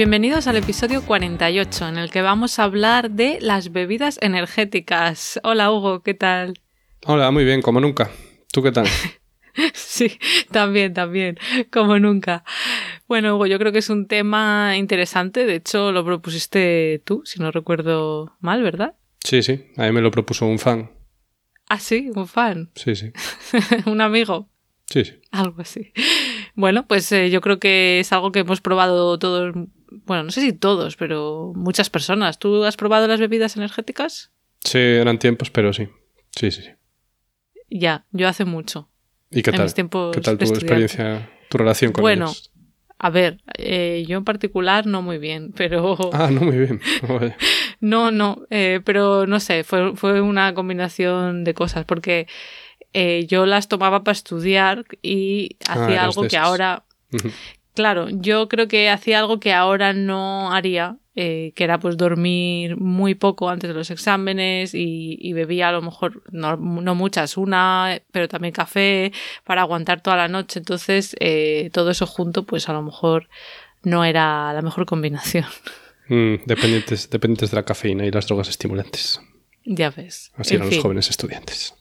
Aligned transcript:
Bienvenidos 0.00 0.46
al 0.46 0.56
episodio 0.56 1.04
48, 1.04 1.88
en 1.88 1.98
el 1.98 2.10
que 2.10 2.22
vamos 2.22 2.58
a 2.58 2.64
hablar 2.64 3.10
de 3.10 3.36
las 3.42 3.70
bebidas 3.70 4.18
energéticas. 4.22 5.38
Hola 5.42 5.70
Hugo, 5.70 6.02
¿qué 6.02 6.14
tal? 6.14 6.54
Hola, 7.04 7.30
muy 7.30 7.44
bien, 7.44 7.60
como 7.60 7.82
nunca. 7.82 8.10
¿Tú 8.50 8.62
qué 8.62 8.72
tal? 8.72 8.86
sí, 9.74 10.18
también, 10.50 10.94
también, 10.94 11.36
como 11.70 11.98
nunca. 11.98 12.44
Bueno, 13.08 13.36
Hugo, 13.36 13.44
yo 13.44 13.58
creo 13.58 13.72
que 13.72 13.80
es 13.80 13.90
un 13.90 14.06
tema 14.06 14.74
interesante. 14.78 15.44
De 15.44 15.56
hecho, 15.56 15.92
lo 15.92 16.02
propusiste 16.02 17.02
tú, 17.04 17.20
si 17.26 17.38
no 17.38 17.50
recuerdo 17.50 18.38
mal, 18.40 18.62
¿verdad? 18.62 18.94
Sí, 19.22 19.42
sí, 19.42 19.66
a 19.76 19.82
mí 19.82 19.92
me 19.92 20.00
lo 20.00 20.10
propuso 20.10 20.46
un 20.46 20.58
fan. 20.58 20.92
Ah, 21.68 21.78
sí, 21.78 22.10
un 22.14 22.26
fan. 22.26 22.70
Sí, 22.74 22.96
sí. 22.96 23.12
un 23.84 24.00
amigo. 24.00 24.48
Sí, 24.86 25.04
sí. 25.04 25.20
Algo 25.30 25.60
así. 25.60 25.92
Bueno, 26.54 26.86
pues 26.86 27.12
eh, 27.12 27.30
yo 27.30 27.40
creo 27.40 27.58
que 27.58 28.00
es 28.00 28.12
algo 28.12 28.32
que 28.32 28.40
hemos 28.40 28.60
probado 28.60 29.18
todos 29.18 29.54
bueno, 29.90 30.24
no 30.24 30.30
sé 30.30 30.40
si 30.40 30.52
todos, 30.52 30.96
pero 30.96 31.52
muchas 31.54 31.90
personas. 31.90 32.38
¿Tú 32.38 32.64
has 32.64 32.76
probado 32.76 33.06
las 33.06 33.20
bebidas 33.20 33.56
energéticas? 33.56 34.30
Sí, 34.64 34.78
eran 34.78 35.18
tiempos, 35.18 35.50
pero 35.50 35.72
sí. 35.72 35.88
Sí, 36.36 36.50
sí, 36.50 36.62
sí. 36.62 36.70
Ya, 37.70 38.04
yo 38.10 38.28
hace 38.28 38.44
mucho. 38.44 38.88
¿Y 39.30 39.42
qué 39.42 39.52
tal? 39.52 39.72
¿Qué 39.72 40.20
tal 40.20 40.38
tu 40.38 40.44
experiencia, 40.44 41.30
tu 41.48 41.58
relación 41.58 41.92
con 41.92 42.02
Bueno, 42.02 42.32
a 42.98 43.08
ver, 43.10 43.40
eh, 43.56 44.04
yo 44.06 44.18
en 44.18 44.24
particular 44.24 44.86
no 44.86 45.00
muy 45.02 45.18
bien, 45.18 45.52
pero... 45.56 45.96
Ah, 46.12 46.30
no 46.30 46.42
muy 46.42 46.58
bien. 46.58 46.80
no, 47.80 48.10
no, 48.10 48.42
eh, 48.50 48.80
pero 48.84 49.26
no 49.26 49.40
sé, 49.40 49.64
fue, 49.64 49.96
fue 49.96 50.20
una 50.20 50.52
combinación 50.52 51.44
de 51.44 51.54
cosas, 51.54 51.84
porque 51.86 52.26
eh, 52.92 53.26
yo 53.26 53.46
las 53.46 53.68
tomaba 53.68 54.04
para 54.04 54.12
estudiar 54.12 54.84
y 55.00 55.56
ah, 55.66 55.84
hacía 55.84 56.04
algo 56.04 56.28
que 56.28 56.36
ahora... 56.36 56.84
Claro, 57.80 58.10
yo 58.10 58.46
creo 58.46 58.68
que 58.68 58.90
hacía 58.90 59.20
algo 59.20 59.40
que 59.40 59.54
ahora 59.54 59.94
no 59.94 60.52
haría, 60.52 60.98
eh, 61.14 61.54
que 61.56 61.64
era 61.64 61.80
pues 61.80 61.96
dormir 61.96 62.76
muy 62.76 63.14
poco 63.14 63.48
antes 63.48 63.68
de 63.68 63.72
los 63.72 63.90
exámenes 63.90 64.74
y, 64.74 65.32
bebía 65.32 65.70
a 65.70 65.72
lo 65.72 65.80
mejor, 65.80 66.22
no, 66.30 66.58
muchas, 66.94 67.38
una, 67.38 67.98
pero 68.12 68.28
también 68.28 68.52
café 68.52 69.12
para 69.44 69.62
aguantar 69.62 70.02
toda 70.02 70.18
la 70.18 70.28
noche. 70.28 70.58
Entonces, 70.58 71.16
eh, 71.20 71.70
todo 71.72 71.90
eso 71.90 72.06
junto, 72.06 72.44
pues 72.44 72.68
a 72.68 72.74
lo 72.74 72.82
mejor 72.82 73.30
no 73.82 74.04
era 74.04 74.52
la 74.52 74.60
mejor 74.60 74.84
combinación. 74.84 75.46
Mm, 76.12 76.42
dependientes, 76.44 77.08
dependientes 77.08 77.52
de 77.52 77.56
la 77.56 77.62
cafeína 77.62 78.04
y 78.04 78.10
las 78.10 78.26
drogas 78.26 78.48
estimulantes. 78.48 79.20
Ya 79.64 79.90
ves. 79.90 80.32
Así 80.34 80.56
eran 80.56 80.68
los 80.68 80.80
jóvenes 80.80 81.08
estudiantes. 81.08 81.72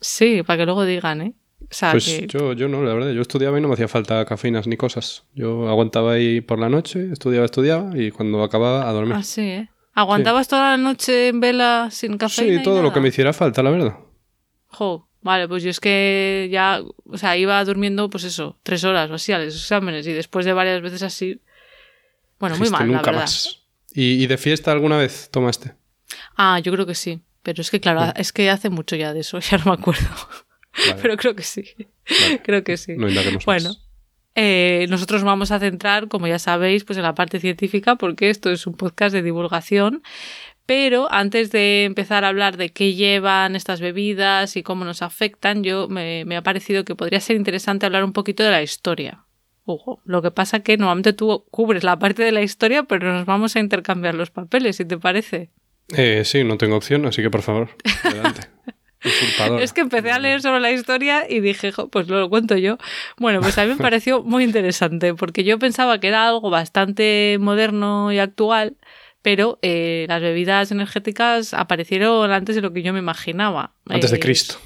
Sí, 0.00 0.42
para 0.42 0.56
que 0.56 0.64
luego 0.64 0.84
digan, 0.84 1.20
¿eh? 1.20 1.34
Pues 1.68 2.26
yo, 2.28 2.52
yo 2.52 2.68
no, 2.68 2.82
la 2.82 2.94
verdad. 2.94 3.12
Yo 3.12 3.20
estudiaba 3.20 3.58
y 3.58 3.60
no 3.60 3.68
me 3.68 3.74
hacía 3.74 3.88
falta 3.88 4.24
cafeínas 4.24 4.66
ni 4.66 4.76
cosas. 4.76 5.24
Yo 5.34 5.68
aguantaba 5.68 6.12
ahí 6.12 6.40
por 6.40 6.58
la 6.58 6.68
noche, 6.68 7.10
estudiaba, 7.12 7.44
estudiaba 7.44 7.96
y 7.96 8.10
cuando 8.10 8.42
acababa 8.42 8.88
a 8.88 8.92
dormir. 8.92 9.14
Ah, 9.16 9.22
sí, 9.22 9.42
¿eh? 9.42 9.68
¿Aguantabas 9.94 10.46
toda 10.46 10.70
la 10.70 10.76
noche 10.76 11.28
en 11.28 11.40
vela 11.40 11.88
sin 11.90 12.18
cafeína? 12.18 12.58
Sí, 12.58 12.62
todo 12.62 12.82
lo 12.82 12.92
que 12.92 13.00
me 13.00 13.08
hiciera 13.08 13.32
falta, 13.32 13.62
la 13.62 13.70
verdad. 13.70 13.98
Jo, 14.68 15.08
vale, 15.22 15.48
pues 15.48 15.62
yo 15.62 15.70
es 15.70 15.80
que 15.80 16.48
ya, 16.52 16.80
o 17.04 17.18
sea, 17.18 17.36
iba 17.36 17.62
durmiendo, 17.64 18.08
pues 18.08 18.24
eso, 18.24 18.58
tres 18.62 18.84
horas 18.84 19.10
o 19.10 19.14
así 19.14 19.32
a 19.32 19.38
los 19.38 19.54
exámenes 19.54 20.06
y 20.06 20.12
después 20.12 20.46
de 20.46 20.52
varias 20.52 20.80
veces 20.82 21.02
así. 21.02 21.40
Bueno, 22.38 22.56
muy 22.56 22.70
mal, 22.70 22.90
la 22.90 23.02
verdad. 23.02 23.22
Más. 23.22 23.64
¿Y, 23.92 24.26
de 24.26 24.38
fiesta 24.38 24.70
alguna 24.70 24.96
vez 24.98 25.28
tomaste? 25.32 25.74
Ah, 26.36 26.60
yo 26.60 26.70
creo 26.72 26.86
que 26.86 26.94
sí. 26.94 27.20
Pero 27.42 27.62
es 27.62 27.70
que, 27.70 27.80
claro, 27.80 28.12
es 28.14 28.32
que 28.32 28.50
hace 28.50 28.70
mucho 28.70 28.94
ya 28.94 29.12
de 29.12 29.20
eso, 29.20 29.38
ya 29.40 29.58
no 29.58 29.64
me 29.64 29.72
acuerdo. 29.72 30.08
Pero 31.00 31.16
creo 31.16 31.34
que 31.34 31.42
sí. 31.42 31.64
Creo 32.44 32.64
que 32.64 32.76
sí. 32.76 32.94
No 32.96 33.08
bueno. 33.44 33.70
Eh, 34.34 34.86
nosotros 34.88 35.24
vamos 35.24 35.50
a 35.50 35.58
centrar, 35.58 36.08
como 36.08 36.26
ya 36.26 36.38
sabéis, 36.38 36.84
pues 36.84 36.96
en 36.96 37.02
la 37.02 37.14
parte 37.14 37.40
científica, 37.40 37.96
porque 37.96 38.30
esto 38.30 38.50
es 38.50 38.66
un 38.66 38.74
podcast 38.74 39.12
de 39.12 39.22
divulgación. 39.22 40.02
Pero 40.64 41.12
antes 41.12 41.50
de 41.50 41.84
empezar 41.84 42.24
a 42.24 42.28
hablar 42.28 42.56
de 42.56 42.70
qué 42.70 42.94
llevan 42.94 43.56
estas 43.56 43.80
bebidas 43.80 44.56
y 44.56 44.62
cómo 44.62 44.84
nos 44.84 45.02
afectan, 45.02 45.64
yo 45.64 45.88
me, 45.88 46.24
me 46.24 46.36
ha 46.36 46.42
parecido 46.42 46.84
que 46.84 46.94
podría 46.94 47.20
ser 47.20 47.36
interesante 47.36 47.86
hablar 47.86 48.04
un 48.04 48.12
poquito 48.12 48.42
de 48.42 48.50
la 48.50 48.62
historia. 48.62 49.24
Hugo. 49.68 50.00
Lo 50.04 50.22
que 50.22 50.30
pasa 50.30 50.60
que 50.60 50.76
normalmente 50.76 51.12
tú 51.12 51.44
cubres 51.50 51.84
la 51.84 51.98
parte 51.98 52.22
de 52.22 52.32
la 52.32 52.42
historia, 52.42 52.84
pero 52.84 53.12
nos 53.12 53.26
vamos 53.26 53.54
a 53.56 53.60
intercambiar 53.60 54.14
los 54.14 54.30
papeles, 54.30 54.76
si 54.76 54.84
te 54.84 54.98
parece. 54.98 55.50
Eh, 55.96 56.22
sí, 56.24 56.44
no 56.44 56.58
tengo 56.58 56.76
opción, 56.76 57.06
así 57.06 57.22
que 57.22 57.30
por 57.30 57.42
favor, 57.42 57.70
adelante. 58.04 58.42
Es 59.60 59.72
que 59.72 59.80
empecé 59.80 60.10
a 60.10 60.18
leer 60.18 60.42
sobre 60.42 60.60
la 60.60 60.72
historia 60.72 61.24
y 61.28 61.40
dije, 61.40 61.72
pues 61.90 62.08
lo 62.08 62.28
cuento 62.28 62.56
yo. 62.56 62.78
Bueno, 63.16 63.40
pues 63.40 63.56
a 63.58 63.64
mí 63.64 63.70
me 63.70 63.76
pareció 63.76 64.22
muy 64.22 64.44
interesante 64.44 65.14
porque 65.14 65.44
yo 65.44 65.58
pensaba 65.58 66.00
que 66.00 66.08
era 66.08 66.26
algo 66.26 66.50
bastante 66.50 67.36
moderno 67.40 68.10
y 68.12 68.18
actual, 68.18 68.76
pero 69.22 69.58
eh, 69.62 70.06
las 70.08 70.20
bebidas 70.20 70.72
energéticas 70.72 71.54
aparecieron 71.54 72.30
antes 72.32 72.56
de 72.56 72.62
lo 72.62 72.72
que 72.72 72.82
yo 72.82 72.92
me 72.92 72.98
imaginaba. 72.98 73.72
Antes 73.88 74.10
de 74.10 74.18
Cristo. 74.18 74.58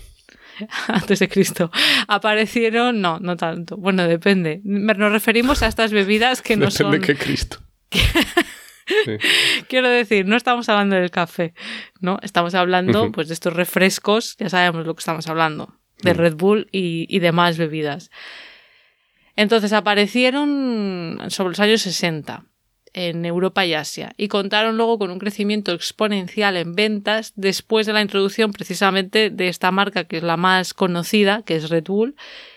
antes 0.88 1.18
de 1.18 1.28
Cristo. 1.28 1.70
Aparecieron, 2.08 3.00
no, 3.00 3.18
no 3.20 3.36
tanto. 3.36 3.76
Bueno, 3.76 4.06
depende. 4.06 4.60
Nos 4.64 5.12
referimos 5.12 5.62
a 5.62 5.66
estas 5.66 5.92
bebidas 5.92 6.42
que 6.42 6.56
no 6.56 6.70
son. 6.70 6.90
Depende 6.90 7.14
que 7.14 7.22
Cristo. 7.22 7.58
Quiero 9.68 9.88
decir, 9.88 10.26
no 10.26 10.36
estamos 10.36 10.68
hablando 10.68 10.96
del 10.96 11.10
café, 11.10 11.54
¿no? 12.00 12.18
Estamos 12.22 12.54
hablando 12.54 13.12
pues 13.12 13.28
de 13.28 13.34
estos 13.34 13.52
refrescos, 13.52 14.36
ya 14.38 14.48
sabemos 14.48 14.86
lo 14.86 14.94
que 14.94 15.00
estamos 15.00 15.28
hablando, 15.28 15.74
de 16.02 16.14
mm. 16.14 16.16
Red 16.16 16.34
Bull 16.36 16.68
y, 16.72 17.18
demás 17.18 17.58
bebidas. 17.58 18.10
Entonces 19.36 19.72
aparecieron 19.72 21.18
sobre 21.28 21.50
los 21.50 21.60
años 21.60 21.82
60 21.82 22.44
en 22.94 23.24
Europa 23.24 23.64
y 23.64 23.72
Asia 23.72 24.12
y 24.18 24.28
contaron 24.28 24.76
luego 24.76 24.98
con 24.98 25.10
un 25.10 25.18
crecimiento 25.18 25.72
exponencial 25.72 26.58
en 26.58 26.74
ventas 26.74 27.32
después 27.36 27.86
de 27.86 27.94
la 27.94 28.02
introducción 28.02 28.52
precisamente 28.52 29.30
de 29.30 29.48
esta 29.48 29.70
marca 29.70 30.04
que 30.04 30.18
es 30.18 30.22
la 30.22 30.36
más 30.36 30.74
conocida, 30.74 31.42
que 31.42 31.56
es 31.56 31.70
Red 31.70 31.84
Bull, 31.84 32.14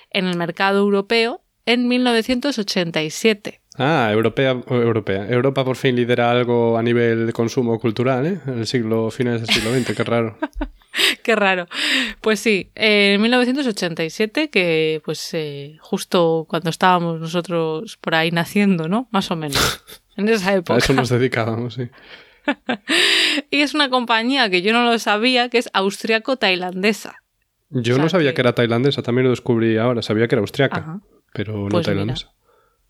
en 0.09 0.25
el 0.25 0.37
mercado 0.37 0.79
europeo 0.79 1.41
en 1.65 1.87
1987. 1.87 3.61
Ah, 3.77 4.09
europea, 4.11 4.51
europea. 4.69 5.27
Europa 5.27 5.65
por 5.65 5.75
fin 5.75 5.95
lidera 5.95 6.31
algo 6.31 6.77
a 6.77 6.83
nivel 6.83 7.27
de 7.27 7.33
consumo 7.33 7.77
cultural, 7.79 8.25
¿eh? 8.25 8.39
En 8.47 8.59
el 8.59 8.67
siglo, 8.67 9.11
finales 9.11 9.41
del 9.41 9.53
siglo 9.53 9.73
XX, 9.73 9.95
qué 9.95 10.03
raro. 10.03 10.37
qué 11.23 11.35
raro. 11.35 11.67
Pues 12.21 12.39
sí, 12.39 12.71
en 12.75 13.21
1987, 13.21 14.49
que 14.49 15.01
pues 15.03 15.33
eh, 15.33 15.77
justo 15.81 16.45
cuando 16.47 16.69
estábamos 16.69 17.19
nosotros 17.19 17.97
por 17.97 18.15
ahí 18.15 18.31
naciendo, 18.31 18.87
¿no? 18.87 19.07
Más 19.11 19.29
o 19.31 19.35
menos. 19.35 19.83
En 20.17 20.29
esa 20.29 20.53
época. 20.53 20.75
A 20.75 20.77
eso 20.77 20.93
nos 20.93 21.09
dedicábamos, 21.09 21.73
sí. 21.73 21.89
y 23.51 23.59
es 23.59 23.73
una 23.73 23.89
compañía 23.89 24.49
que 24.49 24.61
yo 24.61 24.71
no 24.71 24.85
lo 24.85 24.97
sabía, 24.97 25.49
que 25.49 25.57
es 25.57 25.69
austriaco-tailandesa. 25.73 27.15
Yo 27.69 27.97
no 27.97 28.07
sabía 28.07 28.33
que... 28.33 28.39
era 28.39 28.55
tailandesa, 28.55 29.01
también 29.01 29.25
lo 29.25 29.31
descubrí 29.31 29.77
ahora, 29.77 30.01
sabía 30.01 30.29
que 30.29 30.35
era 30.35 30.39
austriaca, 30.39 31.01
pero 31.33 31.63
no 31.63 31.67
pues 31.67 31.85
tailandesa. 31.85 32.31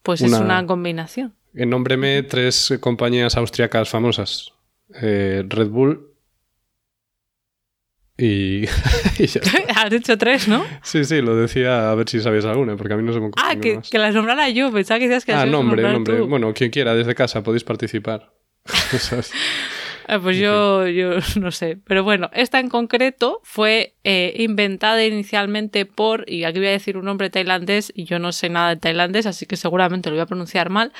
Pues 0.05 0.21
es 0.21 0.31
una 0.31 0.65
combinación. 0.67 1.33
Nómbreme 1.53 2.21
tres 2.23 2.77
compañías 2.79 3.35
austriacas 3.37 3.89
famosas. 3.89 4.53
Eh, 5.01 5.43
Red 5.49 5.69
Bull 5.69 6.15
y... 8.17 8.65
Has 9.75 9.89
dicho 9.89 10.17
tres, 10.17 10.47
¿no? 10.47 10.63
Sí, 10.83 11.03
sí, 11.05 11.21
lo 11.21 11.35
decía 11.35 11.89
a 11.89 11.95
ver 11.95 12.07
si 12.07 12.21
sabías 12.21 12.45
alguna, 12.45 12.77
porque 12.77 12.93
a 12.93 12.97
mí 12.97 13.03
no 13.03 13.13
se 13.13 13.19
me 13.19 13.27
ocurre 13.27 13.43
Ah, 13.45 13.55
que, 13.55 13.79
que, 13.81 13.97
las 13.97 14.13
nombrara 14.13 14.47
yo, 14.49 14.71
pensaba 14.71 14.99
que 14.99 15.07
decías 15.07 15.25
que 15.25 15.33
Ah, 15.33 15.47
nombre, 15.47 15.81
nombre. 15.81 16.21
Bueno, 16.21 16.53
quien 16.53 16.69
quiera, 16.69 16.93
desde 16.93 17.15
casa 17.15 17.41
podéis 17.41 17.63
participar. 17.63 18.31
Ah, 20.07 20.19
pues 20.19 20.37
yo, 20.37 20.87
yo 20.87 21.11
no 21.39 21.51
sé. 21.51 21.77
Pero 21.85 22.03
bueno, 22.03 22.29
esta 22.33 22.59
en 22.59 22.69
concreto 22.69 23.41
fue 23.43 23.95
eh, 24.03 24.33
inventada 24.37 25.03
inicialmente 25.03 25.85
por, 25.85 26.29
y 26.29 26.43
aquí 26.43 26.59
voy 26.59 26.67
a 26.67 26.71
decir 26.71 26.97
un 26.97 27.05
nombre 27.05 27.29
tailandés, 27.29 27.91
y 27.95 28.05
yo 28.05 28.19
no 28.19 28.31
sé 28.31 28.49
nada 28.49 28.69
de 28.69 28.77
tailandés, 28.77 29.25
así 29.25 29.45
que 29.45 29.57
seguramente 29.57 30.09
lo 30.09 30.15
voy 30.15 30.21
a 30.21 30.27
pronunciar 30.27 30.69
mal, 30.69 30.93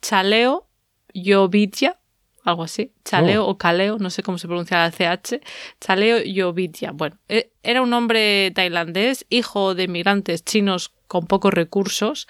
Chaleo 0.00 0.68
Yovitya, 1.12 2.00
algo 2.44 2.62
así, 2.62 2.94
Chaleo 3.04 3.44
oh. 3.44 3.50
o 3.50 3.58
Caleo, 3.58 3.98
no 3.98 4.08
sé 4.08 4.22
cómo 4.22 4.38
se 4.38 4.46
pronuncia 4.46 4.78
la 4.78 4.90
CH, 4.90 5.40
Chaleo 5.78 6.22
Yovitya. 6.22 6.92
Bueno, 6.92 7.18
e, 7.28 7.52
era 7.62 7.82
un 7.82 7.92
hombre 7.92 8.50
tailandés, 8.52 9.26
hijo 9.28 9.74
de 9.74 9.88
migrantes 9.88 10.44
chinos 10.44 10.94
con 11.10 11.26
pocos 11.26 11.52
recursos, 11.52 12.28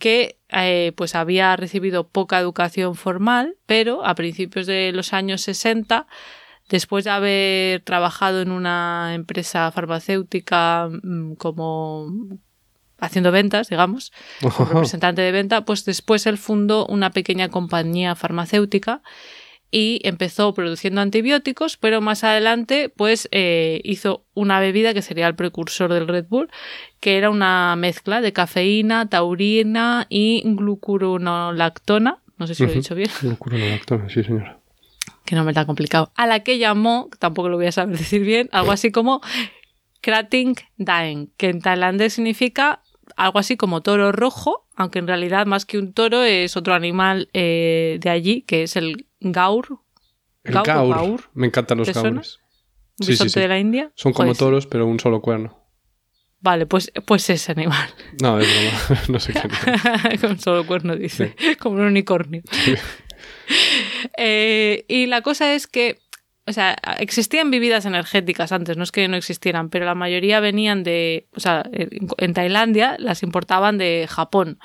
que 0.00 0.40
eh, 0.48 0.92
pues 0.96 1.14
había 1.14 1.54
recibido 1.54 2.08
poca 2.08 2.40
educación 2.40 2.96
formal, 2.96 3.54
pero 3.66 4.04
a 4.04 4.16
principios 4.16 4.66
de 4.66 4.90
los 4.90 5.12
años 5.12 5.42
60, 5.42 6.08
después 6.68 7.04
de 7.04 7.10
haber 7.10 7.80
trabajado 7.82 8.42
en 8.42 8.50
una 8.50 9.12
empresa 9.14 9.70
farmacéutica 9.70 10.88
mm, 10.90 11.34
como 11.34 12.08
haciendo 12.98 13.30
ventas, 13.30 13.68
digamos, 13.68 14.10
como 14.40 14.68
representante 14.68 15.22
de 15.22 15.30
venta, 15.30 15.64
pues 15.64 15.84
después 15.84 16.26
él 16.26 16.36
fundó 16.36 16.86
una 16.86 17.10
pequeña 17.10 17.48
compañía 17.48 18.16
farmacéutica 18.16 19.02
y 19.70 20.00
empezó 20.04 20.52
produciendo 20.54 21.00
antibióticos, 21.00 21.76
pero 21.76 22.00
más 22.00 22.24
adelante 22.24 22.88
pues 22.88 23.28
eh, 23.30 23.80
hizo 23.84 24.24
una 24.34 24.60
bebida 24.60 24.94
que 24.94 25.02
sería 25.02 25.26
el 25.26 25.34
precursor 25.34 25.92
del 25.92 26.08
Red 26.08 26.26
Bull, 26.28 26.50
que 26.98 27.16
era 27.16 27.30
una 27.30 27.76
mezcla 27.76 28.20
de 28.20 28.32
cafeína, 28.32 29.08
taurina 29.08 30.06
y 30.08 30.42
glucuronolactona, 30.44 32.18
no 32.38 32.46
sé 32.46 32.54
si 32.54 32.64
lo 32.64 32.70
he 32.70 32.74
dicho 32.74 32.94
bien. 32.94 33.10
Glucuronolactona, 33.20 34.08
sí 34.08 34.24
señora. 34.24 34.58
Que 35.24 35.36
no 35.36 35.44
me 35.44 35.52
está 35.52 35.66
complicado. 35.66 36.10
A 36.16 36.26
la 36.26 36.40
que 36.40 36.58
llamó, 36.58 37.08
tampoco 37.18 37.48
lo 37.48 37.56
voy 37.56 37.66
a 37.66 37.72
saber 37.72 37.96
decir 37.98 38.24
bien, 38.24 38.48
algo 38.52 38.72
así 38.72 38.90
como 38.90 39.20
Krating 40.00 40.56
Daeng, 40.78 41.30
que 41.36 41.50
en 41.50 41.60
tailandés 41.60 42.14
significa 42.14 42.82
algo 43.16 43.38
así 43.38 43.56
como 43.56 43.82
toro 43.82 44.12
rojo, 44.12 44.66
aunque 44.76 44.98
en 44.98 45.06
realidad 45.06 45.46
más 45.46 45.64
que 45.66 45.78
un 45.78 45.92
toro 45.92 46.22
es 46.22 46.56
otro 46.56 46.74
animal 46.74 47.28
eh, 47.32 47.98
de 48.00 48.10
allí, 48.10 48.42
que 48.42 48.62
es 48.62 48.76
el 48.76 49.06
gaur. 49.20 49.80
El 50.44 50.54
gaur. 50.54 51.30
Me 51.34 51.46
encantan 51.46 51.78
los 51.78 51.92
gaures. 51.92 52.40
¿Un 52.98 53.06
sí, 53.06 53.40
de 53.40 53.48
la 53.48 53.58
India? 53.58 53.90
Son 53.94 54.12
como 54.12 54.34
toros, 54.34 54.66
pero 54.66 54.86
un 54.86 55.00
solo 55.00 55.22
cuerno. 55.22 55.56
Vale, 56.40 56.66
pues, 56.66 56.90
pues 57.06 57.28
ese 57.28 57.52
animal. 57.52 57.88
No, 58.22 58.38
es 58.38 58.48
broma. 58.48 59.02
no 59.08 59.20
sé 59.20 59.32
qué. 59.32 60.18
Con 60.20 60.38
solo 60.38 60.66
cuerno, 60.66 60.96
dice. 60.96 61.34
Como 61.58 61.76
un 61.76 61.82
unicornio. 61.82 62.42
Eh, 64.16 64.84
y 64.88 65.06
la 65.06 65.20
cosa 65.20 65.54
es 65.54 65.66
que 65.66 65.98
o 66.50 66.52
sea, 66.52 66.76
existían 66.98 67.50
bebidas 67.50 67.86
energéticas 67.86 68.50
antes, 68.50 68.76
no 68.76 68.82
es 68.82 68.90
que 68.90 69.06
no 69.06 69.16
existieran, 69.16 69.70
pero 69.70 69.86
la 69.86 69.94
mayoría 69.94 70.40
venían 70.40 70.82
de, 70.82 71.28
o 71.34 71.40
sea, 71.40 71.64
en 71.70 72.34
Tailandia 72.34 72.96
las 72.98 73.22
importaban 73.22 73.78
de 73.78 74.06
Japón. 74.08 74.58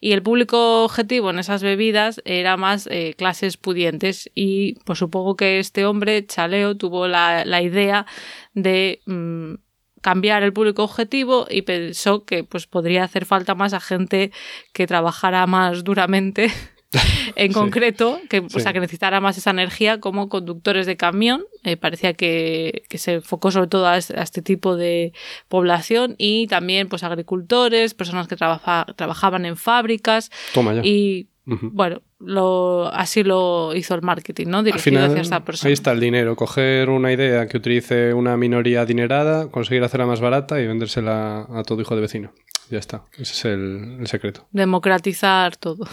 Y 0.00 0.12
el 0.12 0.22
público 0.22 0.84
objetivo 0.84 1.30
en 1.30 1.40
esas 1.40 1.62
bebidas 1.62 2.22
era 2.24 2.56
más 2.56 2.88
eh, 2.90 3.14
clases 3.18 3.56
pudientes 3.56 4.30
y 4.34 4.74
pues 4.84 5.00
supongo 5.00 5.36
que 5.36 5.58
este 5.58 5.84
hombre, 5.84 6.24
Chaleo, 6.26 6.76
tuvo 6.76 7.08
la, 7.08 7.62
idea 7.62 8.06
de... 8.54 9.00
Mm, 9.06 9.54
cambiar 10.00 10.42
el 10.42 10.52
público 10.52 10.82
objetivo 10.82 11.46
y 11.48 11.62
pensó 11.62 12.24
que 12.24 12.42
pues 12.42 12.66
podría 12.66 13.04
hacer 13.04 13.24
falta 13.24 13.54
más 13.54 13.72
a 13.72 13.78
gente 13.78 14.32
que 14.72 14.88
trabajara 14.88 15.46
más 15.46 15.84
duramente 15.84 16.50
en 17.36 17.52
concreto, 17.52 18.20
que, 18.28 18.40
o 18.40 18.60
sea, 18.60 18.72
que 18.72 18.80
necesitara 18.80 19.20
más 19.20 19.38
esa 19.38 19.50
energía 19.50 20.00
como 20.00 20.28
conductores 20.28 20.86
de 20.86 20.96
camión. 20.96 21.44
Eh, 21.64 21.76
parecía 21.76 22.14
que, 22.14 22.82
se 22.90 23.14
enfocó 23.14 23.50
sobre 23.50 23.68
todo 23.68 23.86
a 23.86 23.96
este, 23.96 24.42
tipo 24.42 24.76
de 24.76 25.12
población 25.48 26.14
y 26.18 26.46
también 26.46 26.88
pues 26.88 27.02
agricultores, 27.02 27.94
personas 27.94 28.28
que 28.28 28.36
trabajaban 28.36 29.46
en 29.46 29.56
fábricas. 29.56 30.30
Toma 30.52 30.74
ya. 30.74 30.82
Y 30.84 31.28
bueno, 31.44 32.02
lo, 32.20 32.86
así 32.92 33.24
lo 33.24 33.74
hizo 33.74 33.94
el 33.94 34.02
marketing, 34.02 34.46
¿no? 34.46 34.62
Dirigido 34.62 35.04
hacia 35.04 35.22
esta 35.22 35.44
persona. 35.44 35.68
Ahí 35.68 35.72
está 35.72 35.90
el 35.90 35.98
dinero, 35.98 36.36
coger 36.36 36.88
una 36.88 37.12
idea 37.12 37.48
que 37.48 37.56
utilice 37.56 38.14
una 38.14 38.36
minoría 38.36 38.82
adinerada, 38.82 39.50
conseguir 39.50 39.82
hacerla 39.82 40.06
más 40.06 40.20
barata 40.20 40.60
y 40.60 40.66
vendérsela 40.66 41.48
a 41.52 41.62
todo 41.64 41.80
hijo 41.80 41.96
de 41.96 42.00
vecino. 42.00 42.32
Ya 42.70 42.78
está, 42.78 43.02
ese 43.18 43.32
es 43.32 43.44
el 43.44 44.06
secreto. 44.06 44.46
Democratizar 44.52 45.56
todo. 45.56 45.86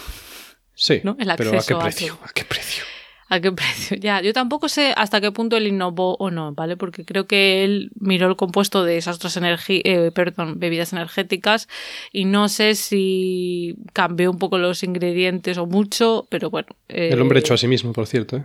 Sí, 0.80 1.02
pero 1.36 1.58
¿a 1.58 1.62
qué 1.62 1.76
precio? 1.76 2.18
¿A, 2.24 2.32
qué 2.32 2.42
precio? 2.42 2.84
¿A 3.28 3.38
qué 3.38 3.52
precio? 3.52 3.98
Ya, 3.98 4.22
yo 4.22 4.32
tampoco 4.32 4.70
sé 4.70 4.94
hasta 4.96 5.20
qué 5.20 5.30
punto 5.30 5.58
él 5.58 5.66
innovó 5.66 6.16
o 6.16 6.30
no, 6.30 6.54
¿vale? 6.54 6.78
Porque 6.78 7.04
creo 7.04 7.26
que 7.26 7.64
él 7.64 7.90
miró 8.00 8.28
el 8.28 8.36
compuesto 8.36 8.82
de 8.82 8.96
esas 8.96 9.16
otras 9.16 9.38
eh, 9.68 10.10
perdón, 10.14 10.58
bebidas 10.58 10.94
energéticas 10.94 11.68
y 12.12 12.24
no 12.24 12.48
sé 12.48 12.74
si 12.76 13.76
cambió 13.92 14.30
un 14.30 14.38
poco 14.38 14.56
los 14.56 14.82
ingredientes 14.82 15.58
o 15.58 15.66
mucho, 15.66 16.26
pero 16.30 16.48
bueno. 16.48 16.68
el 16.88 17.20
hombre 17.20 17.40
hecho 17.40 17.52
a 17.52 17.58
sí 17.58 17.68
mismo, 17.68 17.92
por 17.92 18.06
cierto, 18.06 18.38
¿eh? 18.38 18.44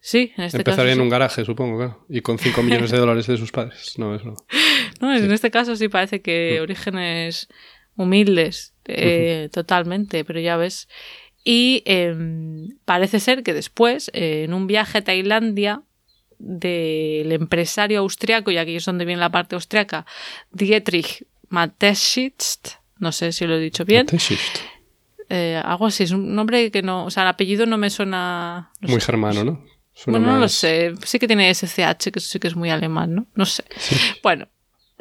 Sí, 0.00 0.32
en 0.36 0.44
este 0.44 0.58
Empezaría 0.58 0.94
en 0.94 1.00
un 1.02 1.08
garaje, 1.08 1.44
supongo, 1.44 1.76
claro. 1.76 2.04
Y 2.08 2.20
con 2.22 2.38
5 2.38 2.64
millones 2.64 2.90
de 2.90 2.98
dólares 2.98 3.28
de 3.28 3.36
sus 3.36 3.52
padres. 3.52 3.96
No, 3.96 4.16
es 4.16 4.24
no. 4.24 4.34
no 5.00 5.14
en 5.14 5.30
este 5.30 5.52
caso 5.52 5.76
sí 5.76 5.88
parece 5.88 6.20
que 6.20 6.56
mm. 6.58 6.62
orígenes 6.62 7.48
humildes, 7.94 8.74
eh, 8.86 9.50
totalmente, 9.52 10.24
pero 10.24 10.40
ya 10.40 10.56
ves. 10.56 10.88
Y 11.44 11.82
em, 11.86 12.76
parece 12.84 13.20
ser 13.20 13.42
que 13.42 13.54
después, 13.54 14.10
eh, 14.12 14.44
en 14.44 14.54
un 14.54 14.66
viaje 14.66 14.98
a 14.98 15.04
Tailandia, 15.04 15.82
del 16.38 17.32
empresario 17.32 18.00
austriaco, 18.00 18.50
y 18.50 18.56
aquí 18.56 18.76
es 18.76 18.84
donde 18.84 19.04
viene 19.04 19.20
la 19.20 19.30
parte 19.30 19.54
austriaca, 19.54 20.06
Dietrich 20.50 21.26
Mateschitz, 21.48 22.78
no 22.98 23.12
sé 23.12 23.32
si 23.32 23.46
lo 23.46 23.56
he 23.56 23.60
dicho 23.60 23.84
bien. 23.84 24.06
Eh, 25.28 25.60
algo 25.62 25.86
así, 25.86 26.04
es 26.04 26.10
un 26.10 26.34
nombre 26.34 26.70
que 26.70 26.82
no, 26.82 27.04
o 27.04 27.10
sea, 27.10 27.22
el 27.22 27.28
apellido 27.28 27.66
no 27.66 27.78
me 27.78 27.90
suena... 27.90 28.72
muy 28.80 29.00
germano, 29.00 29.44
¿no? 29.44 29.64
bueno, 30.06 30.32
no 30.32 30.38
lo 30.38 30.48
sé, 30.48 30.94
sí 31.04 31.18
que 31.18 31.26
tiene 31.26 31.52
SCH, 31.54 32.10
que 32.10 32.20
sí 32.20 32.38
que 32.38 32.48
es 32.48 32.56
muy 32.56 32.70
alemán, 32.70 33.14
¿no? 33.14 33.26
No 33.34 33.44
sé. 33.44 33.64
Bueno, 34.22 34.48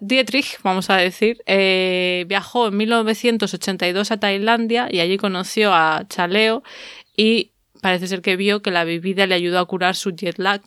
Dietrich, 0.01 0.60
vamos 0.63 0.90
a 0.90 0.98
decir, 0.98 1.42
eh, 1.46 2.25
viajó 2.28 2.68
en 2.68 2.78
1982 2.78 4.12
a 4.12 4.18
Tailandia 4.18 4.88
y 4.92 5.00
allí 5.00 5.18
conoció 5.18 5.74
a 5.74 6.06
Chaleo 6.07 6.63
y 7.16 7.51
parece 7.81 8.07
ser 8.07 8.22
que 8.22 8.36
vio 8.36 8.62
que 8.62 8.72
la 8.72 8.84
bebida 8.84 9.28
le 9.28 9.36
ayudó 9.36 9.60
a 9.60 9.66
curar 9.66 9.96
su 9.96 10.12
jet 10.12 10.38
lag 10.38 10.62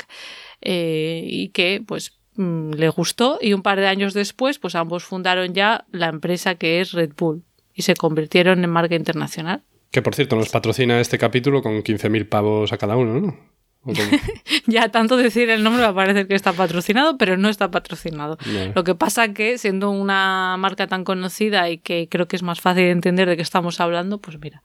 eh, 0.60 1.24
y 1.24 1.48
que 1.48 1.82
pues 1.86 2.18
mm, 2.36 2.72
le 2.72 2.88
gustó 2.88 3.38
y 3.40 3.52
un 3.52 3.62
par 3.62 3.80
de 3.80 3.86
años 3.86 4.14
después 4.14 4.58
pues 4.58 4.74
ambos 4.74 5.04
fundaron 5.04 5.54
ya 5.54 5.84
la 5.92 6.08
empresa 6.08 6.54
que 6.54 6.80
es 6.80 6.92
Red 6.92 7.12
Bull 7.16 7.42
y 7.74 7.82
se 7.82 7.94
convirtieron 7.94 8.62
en 8.62 8.70
marca 8.70 8.94
internacional. 8.94 9.62
Que 9.90 10.02
por 10.02 10.14
cierto 10.14 10.36
nos 10.36 10.50
patrocina 10.50 11.00
este 11.00 11.18
capítulo 11.18 11.62
con 11.62 11.82
15.000 11.82 12.28
pavos 12.28 12.72
a 12.72 12.78
cada 12.78 12.96
uno, 12.96 13.20
¿no? 13.20 13.52
ya 14.66 14.90
tanto 14.90 15.16
decir 15.16 15.50
el 15.50 15.64
nombre 15.64 15.82
va 15.82 15.88
a 15.88 15.94
parecer 15.94 16.28
que 16.28 16.34
está 16.34 16.52
patrocinado, 16.52 17.18
pero 17.18 17.36
no 17.36 17.48
está 17.48 17.70
patrocinado. 17.70 18.38
Lo 18.74 18.84
que 18.84 18.94
pasa 18.94 19.32
que 19.32 19.58
siendo 19.58 19.90
una 19.90 20.56
marca 20.58 20.86
tan 20.86 21.04
conocida 21.04 21.68
y 21.70 21.78
que 21.78 22.08
creo 22.08 22.28
que 22.28 22.36
es 22.36 22.42
más 22.42 22.60
fácil 22.60 22.84
de 22.84 22.90
entender 22.90 23.28
de 23.28 23.36
qué 23.36 23.42
estamos 23.42 23.80
hablando, 23.80 24.20
pues 24.20 24.38
mira. 24.38 24.62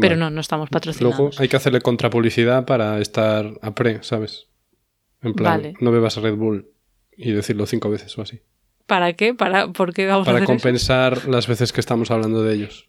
Pero 0.00 0.16
no, 0.16 0.30
no 0.30 0.40
estamos 0.40 0.70
patrocinados. 0.70 1.18
Luego 1.18 1.30
hay 1.38 1.48
que 1.48 1.56
hacerle 1.56 1.80
contrapublicidad 1.80 2.64
para 2.64 3.00
estar 3.00 3.52
a 3.60 3.74
pre, 3.74 4.02
¿sabes? 4.02 4.46
En 5.22 5.34
plan, 5.34 5.74
no 5.80 5.90
bebas 5.90 6.16
Red 6.16 6.36
Bull 6.36 6.68
y 7.16 7.32
decirlo 7.32 7.66
cinco 7.66 7.90
veces 7.90 8.16
o 8.18 8.22
así. 8.22 8.40
¿Para 8.86 9.14
qué? 9.14 9.32
¿Para, 9.32 9.68
¿Por 9.68 9.94
qué 9.94 10.06
vamos 10.06 10.26
Para 10.26 10.38
a 10.38 10.42
hacer 10.42 10.46
compensar 10.46 11.26
las 11.26 11.46
veces 11.46 11.72
que 11.72 11.80
estamos 11.80 12.10
hablando 12.10 12.42
de 12.42 12.54
ellos. 12.54 12.86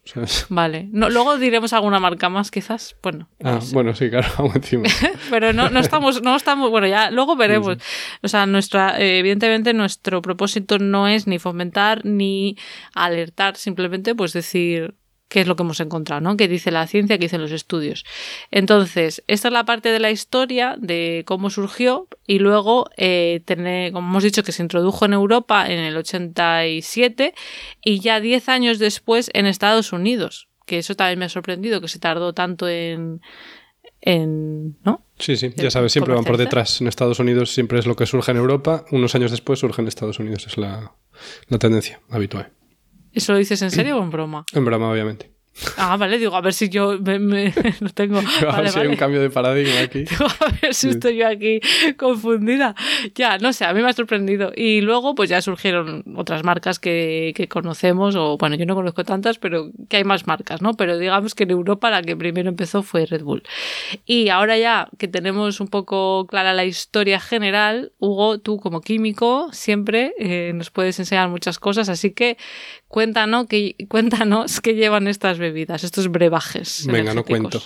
Vale. 0.50 0.88
No, 0.92 1.08
luego 1.08 1.38
diremos 1.38 1.72
alguna 1.72 1.98
marca 1.98 2.28
más, 2.28 2.50
quizás. 2.50 2.96
Bueno. 3.02 3.30
Ah, 3.42 3.60
bueno, 3.72 3.94
sí, 3.94 4.10
claro, 4.10 4.28
encima. 4.54 4.84
Pero 5.30 5.54
no, 5.54 5.70
no, 5.70 5.80
estamos, 5.80 6.22
no 6.22 6.36
estamos. 6.36 6.70
Bueno, 6.70 6.86
ya 6.86 7.10
luego 7.10 7.34
veremos. 7.34 7.78
O 8.22 8.28
sea, 8.28 8.44
nuestra, 8.44 9.00
evidentemente, 9.00 9.72
nuestro 9.72 10.20
propósito 10.20 10.78
no 10.78 11.08
es 11.08 11.26
ni 11.26 11.38
fomentar 11.38 12.04
ni 12.04 12.58
alertar, 12.94 13.56
simplemente, 13.56 14.14
pues 14.14 14.34
decir 14.34 14.94
qué 15.28 15.40
es 15.40 15.46
lo 15.46 15.56
que 15.56 15.62
hemos 15.62 15.80
encontrado, 15.80 16.20
¿no? 16.20 16.36
¿Qué 16.36 16.48
dice 16.48 16.70
la 16.70 16.86
ciencia, 16.86 17.18
qué 17.18 17.24
dicen 17.24 17.40
los 17.40 17.52
estudios? 17.52 18.04
Entonces, 18.50 19.22
esta 19.26 19.48
es 19.48 19.52
la 19.52 19.64
parte 19.64 19.90
de 19.90 19.98
la 19.98 20.10
historia 20.10 20.76
de 20.78 21.24
cómo 21.26 21.50
surgió 21.50 22.08
y 22.26 22.38
luego, 22.38 22.88
eh, 22.96 23.42
tener, 23.44 23.92
como 23.92 24.08
hemos 24.08 24.22
dicho, 24.22 24.42
que 24.42 24.52
se 24.52 24.62
introdujo 24.62 25.04
en 25.04 25.12
Europa 25.14 25.66
en 25.66 25.80
el 25.80 25.96
87 25.96 27.34
y 27.82 28.00
ya 28.00 28.20
10 28.20 28.48
años 28.48 28.78
después 28.78 29.30
en 29.34 29.46
Estados 29.46 29.92
Unidos, 29.92 30.48
que 30.64 30.78
eso 30.78 30.94
también 30.94 31.18
me 31.18 31.24
ha 31.24 31.30
sorprendido, 31.30 31.80
que 31.80 31.88
se 31.88 31.98
tardó 31.98 32.32
tanto 32.32 32.68
en... 32.68 33.20
en 34.00 34.76
¿no? 34.84 35.02
Sí, 35.18 35.36
sí, 35.36 35.52
ya 35.56 35.70
sabes, 35.70 35.92
siempre 35.92 36.14
van 36.14 36.24
por 36.24 36.36
detrás. 36.36 36.80
En 36.80 36.86
Estados 36.86 37.18
Unidos 37.18 37.52
siempre 37.52 37.78
es 37.78 37.86
lo 37.86 37.96
que 37.96 38.06
surge 38.06 38.30
en 38.30 38.36
Europa, 38.36 38.84
unos 38.92 39.14
años 39.16 39.32
después 39.32 39.58
surge 39.58 39.82
en 39.82 39.88
Estados 39.88 40.20
Unidos, 40.20 40.46
es 40.46 40.56
la, 40.56 40.92
la 41.48 41.58
tendencia 41.58 42.00
habitual. 42.10 42.52
¿Eso 43.16 43.32
lo 43.32 43.38
dices 43.38 43.62
en 43.62 43.70
serio 43.70 43.96
o 43.96 44.02
en 44.02 44.10
broma? 44.10 44.44
En 44.52 44.64
broma, 44.66 44.90
obviamente. 44.90 45.36
Ah, 45.78 45.96
vale, 45.96 46.18
digo, 46.18 46.36
a 46.36 46.42
ver 46.42 46.52
si 46.52 46.68
yo 46.68 46.98
me, 47.00 47.52
lo 47.80 47.88
tengo. 47.90 48.18
a 48.18 48.60
ver 48.60 48.68
si 48.68 48.78
hay 48.78 48.88
un 48.88 48.96
cambio 48.96 49.22
de 49.22 49.30
paradigma 49.30 49.80
aquí. 49.80 50.04
a 50.40 50.52
ver 50.60 50.74
si 50.74 50.90
estoy 50.90 51.16
yo 51.16 51.26
aquí 51.26 51.60
confundida. 51.96 52.74
Ya, 53.14 53.38
no 53.38 53.54
sé, 53.54 53.64
a 53.64 53.72
mí 53.72 53.80
me 53.82 53.88
ha 53.88 53.92
sorprendido. 53.94 54.52
Y 54.54 54.82
luego, 54.82 55.14
pues 55.14 55.30
ya 55.30 55.40
surgieron 55.40 56.04
otras 56.14 56.44
marcas 56.44 56.78
que, 56.78 57.32
que 57.34 57.48
conocemos, 57.48 58.16
o 58.16 58.36
bueno, 58.36 58.56
yo 58.56 58.66
no 58.66 58.74
conozco 58.74 59.04
tantas, 59.04 59.38
pero 59.38 59.70
que 59.88 59.96
hay 59.96 60.04
más 60.04 60.26
marcas, 60.26 60.60
¿no? 60.60 60.74
Pero 60.74 60.98
digamos 60.98 61.34
que 61.34 61.44
en 61.44 61.52
Europa 61.52 61.90
la 61.90 62.02
que 62.02 62.16
primero 62.16 62.50
empezó 62.50 62.82
fue 62.82 63.06
Red 63.06 63.22
Bull. 63.22 63.42
Y 64.04 64.28
ahora 64.28 64.58
ya 64.58 64.88
que 64.98 65.08
tenemos 65.08 65.60
un 65.60 65.68
poco 65.68 66.26
clara 66.26 66.52
la 66.52 66.66
historia 66.66 67.18
general, 67.18 67.92
Hugo, 67.98 68.40
tú 68.40 68.58
como 68.58 68.82
químico 68.82 69.48
siempre 69.52 70.12
eh, 70.18 70.52
nos 70.54 70.70
puedes 70.70 70.98
enseñar 70.98 71.30
muchas 71.30 71.58
cosas, 71.58 71.88
así 71.88 72.10
que 72.10 72.36
Cuéntanos 72.88 73.46
qué 73.48 73.74
cuéntanos 73.88 74.60
qué 74.60 74.74
llevan 74.74 75.08
estas 75.08 75.38
bebidas, 75.38 75.84
estos 75.84 76.08
brebajes. 76.08 76.86
Venga, 76.86 77.14
no 77.14 77.24
cuento. 77.24 77.60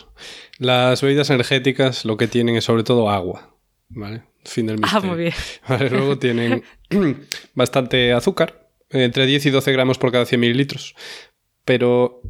Las 0.58 1.02
bebidas 1.02 1.30
energéticas 1.30 2.04
lo 2.04 2.16
que 2.16 2.26
tienen 2.26 2.56
es 2.56 2.64
sobre 2.64 2.84
todo 2.84 3.10
agua, 3.10 3.54
¿vale? 3.88 4.22
Fin 4.44 4.66
del 4.66 4.78
misterio. 4.78 5.10
Ah, 5.10 5.14
muy 5.14 5.18
bien. 5.18 5.90
luego 5.90 6.18
tienen 6.18 6.64
bastante 7.54 8.12
azúcar, 8.12 8.70
entre 8.88 9.26
10 9.26 9.46
y 9.46 9.50
12 9.50 9.72
gramos 9.72 9.98
por 9.98 10.10
cada 10.10 10.24
100 10.24 10.40
mililitros. 10.40 10.94
Pero 11.70 12.20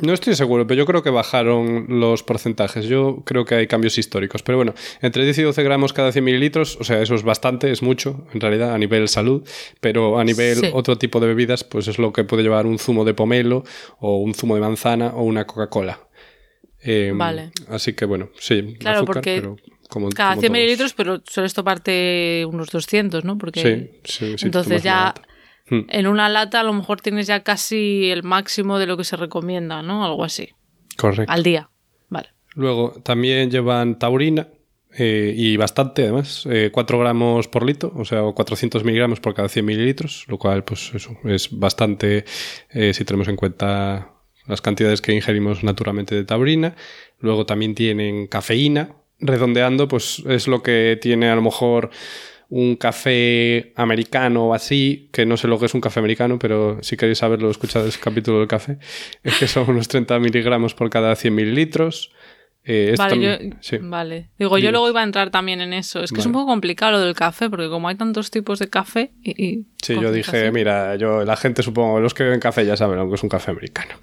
no 0.00 0.12
estoy 0.12 0.34
seguro, 0.34 0.66
pero 0.66 0.76
yo 0.78 0.84
creo 0.84 1.04
que 1.04 1.10
bajaron 1.10 1.86
los 1.88 2.24
porcentajes. 2.24 2.86
Yo 2.86 3.22
creo 3.24 3.44
que 3.44 3.54
hay 3.54 3.68
cambios 3.68 3.96
históricos. 3.96 4.42
Pero 4.42 4.58
bueno, 4.58 4.74
entre 5.00 5.22
10 5.22 5.38
y 5.38 5.42
12 5.42 5.62
gramos 5.62 5.92
cada 5.92 6.10
100 6.10 6.24
mililitros, 6.24 6.76
o 6.80 6.82
sea, 6.82 7.00
eso 7.00 7.14
es 7.14 7.22
bastante, 7.22 7.70
es 7.70 7.80
mucho, 7.80 8.26
en 8.34 8.40
realidad, 8.40 8.74
a 8.74 8.78
nivel 8.78 9.06
salud. 9.06 9.46
Pero 9.78 10.18
a 10.18 10.24
nivel 10.24 10.72
otro 10.72 10.98
tipo 10.98 11.20
de 11.20 11.28
bebidas, 11.28 11.62
pues 11.62 11.86
es 11.86 12.00
lo 12.00 12.12
que 12.12 12.24
puede 12.24 12.42
llevar 12.42 12.66
un 12.66 12.80
zumo 12.80 13.04
de 13.04 13.14
pomelo, 13.14 13.62
o 14.00 14.16
un 14.16 14.34
zumo 14.34 14.56
de 14.56 14.62
manzana, 14.62 15.12
o 15.14 15.22
una 15.22 15.46
Coca-Cola. 15.46 16.00
Em, 16.80 17.16
vale. 17.16 17.52
Así 17.68 17.92
que 17.92 18.04
bueno, 18.04 18.30
sí, 18.36 18.74
claro, 18.80 19.04
porque 19.04 19.48
cada 20.16 20.34
100 20.34 20.50
mililitros, 20.50 20.92
pero 20.92 21.22
sueles 21.24 21.54
tomarte 21.54 22.44
unos 22.48 22.70
200, 22.70 23.24
¿no? 23.24 23.38
Porque 23.38 23.60
sí, 23.62 24.00
sí, 24.02 24.38
sí 24.38 24.44
entonces 24.44 24.82
ya 24.82 25.14
Hmm. 25.70 25.80
En 25.88 26.06
una 26.06 26.28
lata 26.28 26.60
a 26.60 26.64
lo 26.64 26.72
mejor 26.72 27.00
tienes 27.00 27.26
ya 27.26 27.42
casi 27.42 28.10
el 28.10 28.22
máximo 28.22 28.78
de 28.78 28.86
lo 28.86 28.96
que 28.96 29.04
se 29.04 29.16
recomienda, 29.16 29.82
¿no? 29.82 30.04
Algo 30.04 30.24
así. 30.24 30.50
Correcto. 30.96 31.32
Al 31.32 31.42
día. 31.42 31.70
Vale. 32.08 32.30
Luego 32.54 32.94
también 33.02 33.50
llevan 33.50 33.98
taurina. 33.98 34.48
Eh, 34.96 35.34
y 35.36 35.56
bastante 35.58 36.02
además, 36.02 36.44
4 36.72 36.96
eh, 36.96 37.00
gramos 37.00 37.46
por 37.46 37.64
litro, 37.64 37.92
o 37.94 38.06
sea, 38.06 38.22
400 38.22 38.84
miligramos 38.84 39.20
por 39.20 39.34
cada 39.34 39.48
100 39.48 39.64
mililitros, 39.64 40.24
lo 40.28 40.38
cual 40.38 40.64
pues 40.64 40.92
eso 40.94 41.16
es 41.24 41.50
bastante 41.52 42.24
eh, 42.70 42.94
si 42.94 43.04
tenemos 43.04 43.28
en 43.28 43.36
cuenta 43.36 44.12
las 44.46 44.62
cantidades 44.62 45.02
que 45.02 45.12
ingerimos 45.12 45.62
naturalmente 45.62 46.14
de 46.14 46.24
taurina. 46.24 46.74
Luego 47.20 47.44
también 47.44 47.74
tienen 47.74 48.26
cafeína, 48.28 48.96
redondeando 49.20 49.88
pues 49.88 50.22
es 50.26 50.48
lo 50.48 50.62
que 50.62 50.98
tiene 51.00 51.28
a 51.28 51.34
lo 51.34 51.42
mejor 51.42 51.90
un 52.50 52.76
café 52.76 53.72
americano 53.76 54.46
o 54.46 54.54
así, 54.54 55.10
que 55.12 55.26
no 55.26 55.36
sé 55.36 55.48
lo 55.48 55.58
que 55.58 55.66
es 55.66 55.74
un 55.74 55.80
café 55.80 56.00
americano, 56.00 56.38
pero 56.38 56.78
si 56.82 56.96
queréis 56.96 57.18
saberlo, 57.18 57.50
escuchad 57.50 57.86
ese 57.86 58.00
capítulo 58.00 58.38
del 58.38 58.48
café, 58.48 58.78
es 59.22 59.38
que 59.38 59.46
son 59.46 59.68
unos 59.68 59.88
30 59.88 60.18
miligramos 60.18 60.74
por 60.74 60.88
cada 60.88 61.14
100 61.14 61.34
mililitros. 61.34 62.10
Eh, 62.70 62.94
vale, 62.98 63.56
vale, 63.80 64.30
Digo, 64.38 64.58
yo 64.58 64.70
luego 64.70 64.90
iba 64.90 65.00
a 65.00 65.04
entrar 65.04 65.30
también 65.30 65.62
en 65.62 65.72
eso. 65.72 66.02
Es 66.02 66.12
que 66.12 66.20
es 66.20 66.26
un 66.26 66.32
poco 66.32 66.46
complicado 66.46 66.92
lo 66.92 67.00
del 67.00 67.14
café, 67.14 67.48
porque 67.48 67.70
como 67.70 67.88
hay 67.88 67.94
tantos 67.94 68.30
tipos 68.30 68.58
de 68.58 68.68
café 68.68 69.12
y... 69.22 69.64
sí, 69.82 69.94
yo 69.98 70.12
dije, 70.12 70.50
mira, 70.52 70.96
yo 70.96 71.24
la 71.24 71.36
gente 71.36 71.62
supongo, 71.62 71.98
los 71.98 72.12
que 72.12 72.24
beben 72.24 72.40
café 72.40 72.66
ya 72.66 72.76
saben 72.76 72.98
lo 72.98 73.08
que 73.08 73.14
es 73.14 73.22
un 73.22 73.30
café 73.30 73.52
americano. 73.52 73.94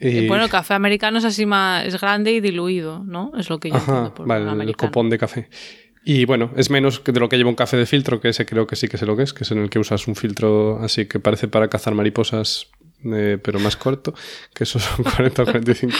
Y... 0.00 0.26
Bueno, 0.26 0.44
el 0.44 0.50
café 0.50 0.74
americano 0.74 1.18
es 1.18 1.24
así 1.24 1.44
más, 1.44 1.84
es 1.84 2.00
grande 2.00 2.32
y 2.32 2.40
diluido, 2.40 3.02
¿no? 3.04 3.32
Es 3.36 3.50
lo 3.50 3.58
que 3.58 3.68
yo 3.70 3.76
entiendo 3.76 4.14
por 4.14 4.26
vale, 4.26 4.64
el 4.64 4.76
copón 4.76 5.10
de 5.10 5.18
café. 5.18 5.48
Y 6.04 6.24
bueno, 6.24 6.52
es 6.56 6.70
menos 6.70 7.00
que 7.00 7.12
de 7.12 7.20
lo 7.20 7.28
que 7.28 7.36
lleva 7.36 7.50
un 7.50 7.56
café 7.56 7.76
de 7.76 7.86
filtro, 7.86 8.20
que 8.20 8.28
ese 8.28 8.46
creo 8.46 8.66
que 8.66 8.76
sí 8.76 8.88
que 8.88 8.98
sé 8.98 9.06
lo 9.06 9.16
que 9.16 9.24
es, 9.24 9.32
que 9.32 9.44
es 9.44 9.50
en 9.50 9.58
el 9.58 9.70
que 9.70 9.78
usas 9.78 10.06
un 10.08 10.16
filtro 10.16 10.78
así 10.82 11.06
que 11.06 11.20
parece 11.20 11.48
para 11.48 11.68
cazar 11.68 11.94
mariposas, 11.94 12.68
eh, 13.04 13.38
pero 13.40 13.60
más 13.60 13.76
corto, 13.76 14.12
que 14.52 14.64
esos 14.64 14.82
son 14.82 15.04
40 15.16 15.42
o 15.42 15.44
45 15.44 15.96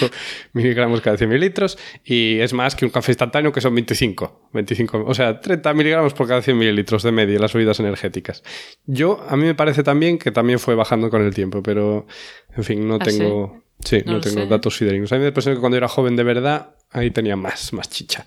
miligramos 0.52 1.00
cada 1.00 1.16
100 1.16 1.30
mililitros. 1.30 1.78
Y 2.04 2.38
es 2.40 2.52
más 2.52 2.74
que 2.74 2.84
un 2.84 2.90
café 2.90 3.12
instantáneo, 3.12 3.52
que 3.52 3.60
son 3.60 3.74
25. 3.74 4.48
25 4.52 5.04
o 5.06 5.14
sea, 5.14 5.40
30 5.40 5.74
miligramos 5.74 6.14
por 6.14 6.26
cada 6.26 6.42
100 6.42 6.58
mililitros 6.58 7.02
de 7.02 7.12
media, 7.12 7.38
las 7.38 7.52
bebidas 7.52 7.78
energéticas. 7.80 8.42
Yo, 8.86 9.24
a 9.28 9.36
mí 9.36 9.44
me 9.44 9.54
parece 9.54 9.82
también 9.82 10.18
que 10.18 10.32
también 10.32 10.58
fue 10.58 10.74
bajando 10.74 11.10
con 11.10 11.22
el 11.22 11.34
tiempo, 11.34 11.62
pero 11.62 12.06
en 12.56 12.64
fin, 12.64 12.86
no 12.86 12.96
¿Ah, 12.96 12.98
tengo. 12.98 13.62
Sí, 13.84 14.02
no, 14.04 14.20
tengo 14.20 14.44
datos 14.46 14.76
fidedignos. 14.76 15.12
A 15.12 15.18
mí 15.18 15.22
me 15.22 15.30
parece 15.30 15.54
que 15.54 15.60
cuando 15.60 15.76
era 15.76 15.86
joven 15.86 16.16
de 16.16 16.24
verdad, 16.24 16.74
ahí 16.90 17.12
tenía 17.12 17.36
más, 17.36 17.72
más 17.72 17.88
chicha. 17.88 18.26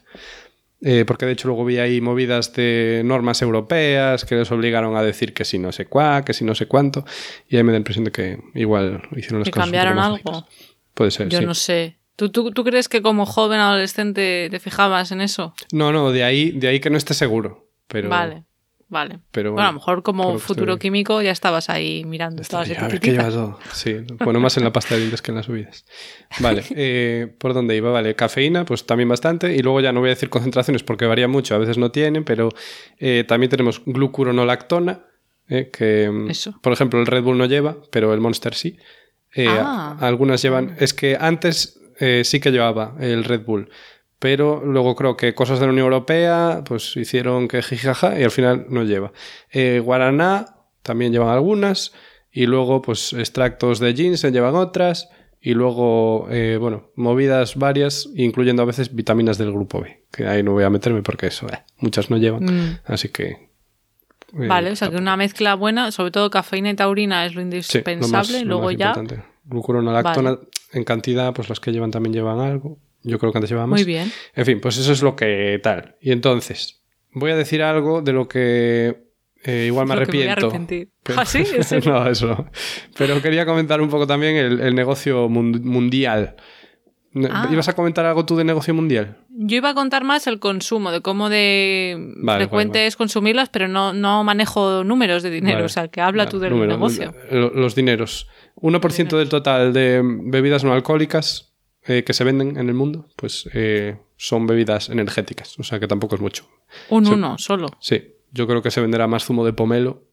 Eh, 0.83 1.05
porque 1.05 1.27
de 1.27 1.33
hecho 1.33 1.47
luego 1.47 1.63
vi 1.63 1.77
ahí 1.77 2.01
movidas 2.01 2.53
de 2.53 3.03
normas 3.05 3.41
europeas 3.43 4.25
que 4.25 4.35
les 4.35 4.51
obligaron 4.51 4.95
a 4.95 5.03
decir 5.03 5.33
que 5.33 5.45
si 5.45 5.59
no 5.59 5.71
sé 5.71 5.85
cuá, 5.85 6.25
que 6.25 6.33
si 6.33 6.43
no 6.43 6.55
sé 6.55 6.67
cuánto, 6.67 7.05
y 7.47 7.57
ahí 7.57 7.63
me 7.63 7.71
da 7.71 7.73
la 7.73 7.79
impresión 7.79 8.05
de 8.05 8.11
que 8.11 8.39
igual 8.55 9.03
hicieron 9.15 9.41
las 9.41 9.49
cosas. 9.49 9.65
cambiaron 9.65 9.99
algo? 9.99 10.47
Puede 10.95 11.11
ser. 11.11 11.29
Yo 11.29 11.41
no 11.41 11.53
sé. 11.53 11.97
¿Tú, 12.15 12.29
¿Tú, 12.29 12.51
tú, 12.51 12.63
crees 12.63 12.89
que 12.89 13.01
como 13.01 13.25
joven 13.25 13.59
adolescente 13.59 14.47
te 14.49 14.59
fijabas 14.59 15.11
en 15.11 15.21
eso? 15.21 15.53
No, 15.71 15.91
no, 15.91 16.11
de 16.11 16.23
ahí, 16.23 16.51
de 16.51 16.67
ahí 16.67 16.79
que 16.79 16.89
no 16.89 16.97
esté 16.97 17.13
seguro. 17.13 17.69
Pero... 17.87 18.09
Vale. 18.09 18.43
Vale. 18.91 19.19
Pero 19.31 19.53
bueno, 19.53 19.69
a 19.69 19.71
lo 19.71 19.75
mejor 19.75 20.03
como 20.03 20.37
futuro 20.37 20.77
químico 20.77 21.21
ya 21.21 21.31
estabas 21.31 21.69
ahí 21.69 22.03
mirando 22.03 22.43
todas 22.43 22.69
A 22.71 22.89
ver 22.89 22.99
qué 22.99 23.11
llevas 23.11 23.33
todo. 23.33 23.57
Sí, 23.71 23.95
bueno, 24.19 24.41
más 24.41 24.57
en 24.57 24.65
la 24.65 24.73
pasta 24.73 24.95
de 24.95 24.99
dientes 24.99 25.21
que 25.21 25.31
en 25.31 25.37
las 25.37 25.45
subidas. 25.45 25.85
Vale, 26.39 26.61
eh, 26.75 27.33
¿por 27.37 27.53
dónde 27.53 27.77
iba? 27.77 27.89
Vale, 27.89 28.15
cafeína, 28.15 28.65
pues 28.65 28.85
también 28.85 29.07
bastante. 29.07 29.55
Y 29.55 29.59
luego 29.59 29.79
ya 29.79 29.93
no 29.93 30.01
voy 30.01 30.09
a 30.09 30.15
decir 30.15 30.29
concentraciones 30.29 30.83
porque 30.83 31.05
varía 31.05 31.29
mucho, 31.29 31.55
a 31.55 31.57
veces 31.57 31.77
no 31.77 31.89
tienen, 31.91 32.25
pero 32.25 32.49
eh, 32.99 33.23
también 33.25 33.49
tenemos 33.49 33.81
glucuronolactona, 33.85 35.05
eh, 35.47 35.69
que 35.71 36.09
mm, 36.11 36.59
por 36.59 36.73
ejemplo 36.73 36.99
el 36.99 37.05
Red 37.05 37.23
Bull 37.23 37.37
no 37.37 37.45
lleva, 37.45 37.77
pero 37.91 38.13
el 38.13 38.19
Monster 38.19 38.53
sí. 38.53 38.77
Ah. 39.37 39.95
Algunas 40.01 40.41
llevan. 40.41 40.75
Es 40.79 40.93
que 40.93 41.17
antes 41.17 41.79
sí 42.23 42.39
que 42.41 42.51
llevaba 42.51 42.95
el 42.99 43.23
Red 43.23 43.45
Bull 43.45 43.69
pero 44.21 44.63
luego 44.63 44.95
creo 44.95 45.17
que 45.17 45.33
cosas 45.33 45.59
de 45.59 45.65
la 45.65 45.71
Unión 45.71 45.85
Europea 45.85 46.63
pues 46.63 46.95
hicieron 46.95 47.47
que 47.47 47.63
jijaja 47.63 48.19
y 48.19 48.23
al 48.23 48.29
final 48.29 48.67
no 48.69 48.83
lleva. 48.83 49.11
Eh, 49.49 49.81
Guaraná 49.83 50.57
también 50.83 51.11
llevan 51.11 51.29
algunas 51.29 51.91
y 52.31 52.45
luego 52.45 52.83
pues 52.83 53.13
extractos 53.13 53.79
de 53.79 53.95
ginseng 53.95 54.31
llevan 54.31 54.53
otras 54.53 55.09
y 55.41 55.55
luego, 55.55 56.27
eh, 56.29 56.57
bueno, 56.61 56.91
movidas 56.95 57.55
varias, 57.55 58.09
incluyendo 58.13 58.61
a 58.61 58.65
veces 58.65 58.93
vitaminas 58.93 59.39
del 59.39 59.51
grupo 59.51 59.81
B, 59.81 60.03
que 60.11 60.27
ahí 60.27 60.43
no 60.43 60.51
voy 60.51 60.65
a 60.65 60.69
meterme 60.69 61.01
porque 61.01 61.25
eso, 61.25 61.47
eh, 61.47 61.63
muchas 61.79 62.11
no 62.11 62.17
llevan, 62.17 62.43
mm. 62.43 62.79
así 62.85 63.09
que... 63.09 63.49
vale, 64.33 64.69
o 64.69 64.75
sea 64.75 64.91
que 64.91 64.97
una 64.97 65.17
mezcla 65.17 65.55
buena, 65.55 65.91
sobre 65.91 66.11
todo 66.11 66.29
cafeína 66.29 66.69
y 66.69 66.75
taurina 66.75 67.25
es 67.25 67.33
lo 67.33 67.41
indispensable, 67.41 68.41
y 68.41 68.43
luego 68.43 68.69
ya... 68.69 68.93
Glucuronolactona 69.45 70.37
en 70.73 70.83
cantidad, 70.83 71.33
pues 71.33 71.49
las 71.49 71.59
que 71.59 71.71
llevan 71.71 71.89
también 71.89 72.13
llevan 72.13 72.39
algo. 72.39 72.77
Yo 73.03 73.19
creo 73.19 73.31
que 73.31 73.37
antes 73.39 73.49
llevábamos. 73.49 73.79
Muy 73.79 73.85
bien. 73.85 74.11
En 74.35 74.45
fin, 74.45 74.59
pues 74.59 74.77
eso 74.77 74.91
es 74.91 75.01
lo 75.01 75.15
que 75.15 75.59
tal. 75.63 75.95
Y 76.01 76.11
entonces, 76.11 76.81
voy 77.13 77.31
a 77.31 77.35
decir 77.35 77.63
algo 77.63 78.01
de 78.01 78.13
lo 78.13 78.27
que 78.27 79.11
eh, 79.43 79.65
igual 79.67 79.87
me 79.87 79.93
arrepiento. 79.93 80.51
¿Ah, 81.15 81.25
sí? 81.25 81.43
no, 81.85 82.07
eso. 82.07 82.45
Pero 82.97 83.21
quería 83.21 83.45
comentar 83.45 83.81
un 83.81 83.89
poco 83.89 84.05
también 84.05 84.35
el, 84.35 84.75
negocio 84.75 85.27
mundial. 85.29 86.35
Ah. 87.29 87.49
¿Ibas 87.51 87.67
a 87.67 87.73
comentar 87.73 88.05
algo 88.05 88.25
tú 88.25 88.37
de 88.37 88.43
negocio 88.43 88.73
mundial? 88.73 89.17
Yo 89.29 89.57
iba 89.57 89.71
a 89.71 89.73
contar 89.73 90.03
más 90.03 90.27
el 90.27 90.39
consumo, 90.39 90.91
de 90.91 91.01
cómo 91.01 91.27
de 91.29 92.13
frecuente 92.37 92.85
es 92.85 92.95
consumirlas, 92.95 93.49
pero 93.49 93.67
no, 93.67 93.93
no 93.93 94.23
manejo 94.23 94.83
números 94.83 95.23
de 95.23 95.31
dinero. 95.31 95.65
O 95.65 95.69
sea, 95.69 95.87
que 95.87 96.01
habla 96.01 96.29
tú 96.29 96.39
del 96.39 96.67
negocio. 96.67 97.13
Los 97.31 97.75
dineros. 97.75 98.29
1% 98.57 99.17
del 99.17 99.29
total 99.29 99.73
de 99.73 100.01
bebidas 100.03 100.63
no 100.63 100.73
alcohólicas 100.73 101.50
eh, 101.87 102.03
que 102.03 102.13
se 102.13 102.23
venden 102.23 102.57
en 102.57 102.67
el 102.67 102.75
mundo, 102.75 103.07
pues 103.15 103.49
eh, 103.53 103.97
son 104.15 104.45
bebidas 104.45 104.89
energéticas, 104.89 105.57
o 105.57 105.63
sea 105.63 105.79
que 105.79 105.87
tampoco 105.87 106.15
es 106.15 106.21
mucho. 106.21 106.47
Un 106.89 107.07
uno 107.07 107.37
solo. 107.37 107.69
Sí, 107.79 108.15
yo 108.31 108.47
creo 108.47 108.61
que 108.61 108.69
se 108.69 108.81
venderá 108.81 109.07
más 109.07 109.25
zumo 109.25 109.43
de 109.45 109.53
pomelo. 109.53 110.03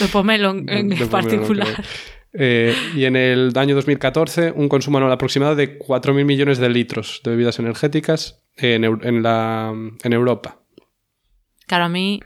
De 0.00 0.08
pomelo 0.08 0.50
en, 0.50 1.08
particular. 1.10 1.84
Eh, 2.32 2.74
y 2.94 3.04
en 3.04 3.16
el 3.16 3.52
año 3.56 3.74
2014, 3.74 4.52
un 4.52 4.68
consumo 4.68 4.98
anual 4.98 5.12
aproximado 5.12 5.54
de 5.54 5.78
4.000 5.78 6.24
millones 6.24 6.58
de 6.58 6.68
litros 6.68 7.20
de 7.24 7.30
bebidas 7.32 7.58
energéticas 7.58 8.42
en, 8.56 8.84
en, 8.84 9.22
la, 9.22 9.72
en 10.02 10.12
Europa. 10.12 10.60
Claro, 11.66 11.84
a 11.84 11.88
mí 11.88 12.20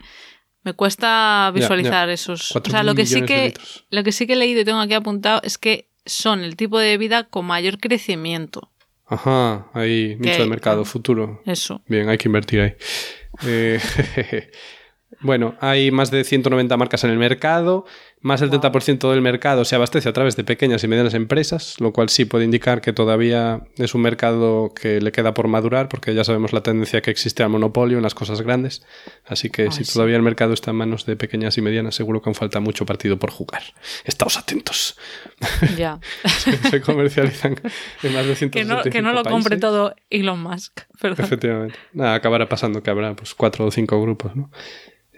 me 0.63 0.73
cuesta 0.73 1.51
visualizar 1.53 2.09
esos. 2.09 2.55
O 2.55 2.61
sea, 2.63 2.83
lo 2.83 2.95
que, 2.95 3.05
sí 3.05 3.23
que, 3.23 3.53
lo 3.89 4.03
que 4.03 4.11
sí 4.11 4.25
que 4.25 4.33
he 4.33 4.37
leído 4.37 4.61
y 4.61 4.65
tengo 4.65 4.79
aquí 4.79 4.93
apuntado 4.93 5.41
es 5.43 5.57
que 5.57 5.89
son 6.05 6.43
el 6.43 6.55
tipo 6.55 6.79
de 6.79 6.97
vida 6.97 7.25
con 7.25 7.45
mayor 7.45 7.79
crecimiento. 7.79 8.71
Ajá, 9.05 9.67
hay 9.73 10.15
mucho 10.17 10.43
de 10.43 10.47
mercado 10.47 10.85
futuro. 10.85 11.41
Eso. 11.45 11.81
Bien, 11.87 12.09
hay 12.09 12.17
que 12.17 12.27
invertir 12.27 12.61
ahí. 12.61 12.73
Eh, 13.45 13.79
bueno, 15.21 15.55
hay 15.59 15.91
más 15.91 16.09
de 16.11 16.23
190 16.23 16.77
marcas 16.77 17.03
en 17.03 17.11
el 17.11 17.17
mercado 17.17 17.85
más 18.23 18.39
del 18.39 18.49
30% 18.49 19.11
del 19.11 19.21
mercado 19.21 19.65
se 19.65 19.75
abastece 19.75 20.07
a 20.07 20.13
través 20.13 20.37
de 20.37 20.45
pequeñas 20.45 20.81
y 20.83 20.87
medianas 20.87 21.13
empresas, 21.13 21.75
lo 21.81 21.91
cual 21.91 22.07
sí 22.07 22.23
puede 22.23 22.45
indicar 22.45 22.79
que 22.79 22.93
todavía 22.93 23.67
es 23.75 23.93
un 23.95 24.01
mercado 24.01 24.73
que 24.73 25.01
le 25.01 25.11
queda 25.11 25.33
por 25.33 25.49
madurar, 25.49 25.89
porque 25.89 26.15
ya 26.15 26.23
sabemos 26.23 26.53
la 26.53 26.63
tendencia 26.63 27.01
que 27.01 27.11
existe 27.11 27.43
al 27.43 27.49
monopolio 27.49 27.97
en 27.97 28.03
las 28.03 28.15
cosas 28.15 28.41
grandes. 28.41 28.81
Así 29.25 29.49
que 29.49 29.71
si 29.71 29.83
todavía 29.83 30.15
el 30.15 30.21
mercado 30.21 30.53
está 30.53 30.71
en 30.71 30.77
manos 30.77 31.05
de 31.05 31.17
pequeñas 31.17 31.57
y 31.57 31.61
medianas, 31.61 31.95
seguro 31.95 32.21
que 32.21 32.29
aún 32.29 32.35
falta 32.35 32.61
mucho 32.61 32.85
partido 32.85 33.19
por 33.19 33.29
jugar. 33.29 33.61
Estáos 34.05 34.37
atentos. 34.37 34.97
Ya. 35.77 35.99
se, 36.71 36.79
comercializan 36.79 37.59
en 38.03 38.13
más 38.13 38.25
de 38.25 38.35
175 38.35 38.51
Que 38.51 38.63
no, 38.63 38.83
que 38.83 39.01
no 39.01 39.11
lo 39.11 39.29
compre 39.29 39.57
todo 39.57 39.95
Elon 40.09 40.41
Musk. 40.41 40.79
Efectivamente. 41.03 41.77
Nada, 41.91 42.15
acabará 42.15 42.47
pasando 42.47 42.81
que 42.81 42.89
habrá 42.89 43.17
pues 43.17 43.33
cuatro 43.35 43.65
o 43.65 43.71
cinco 43.71 44.01
grupos, 44.01 44.33
¿no? 44.33 44.49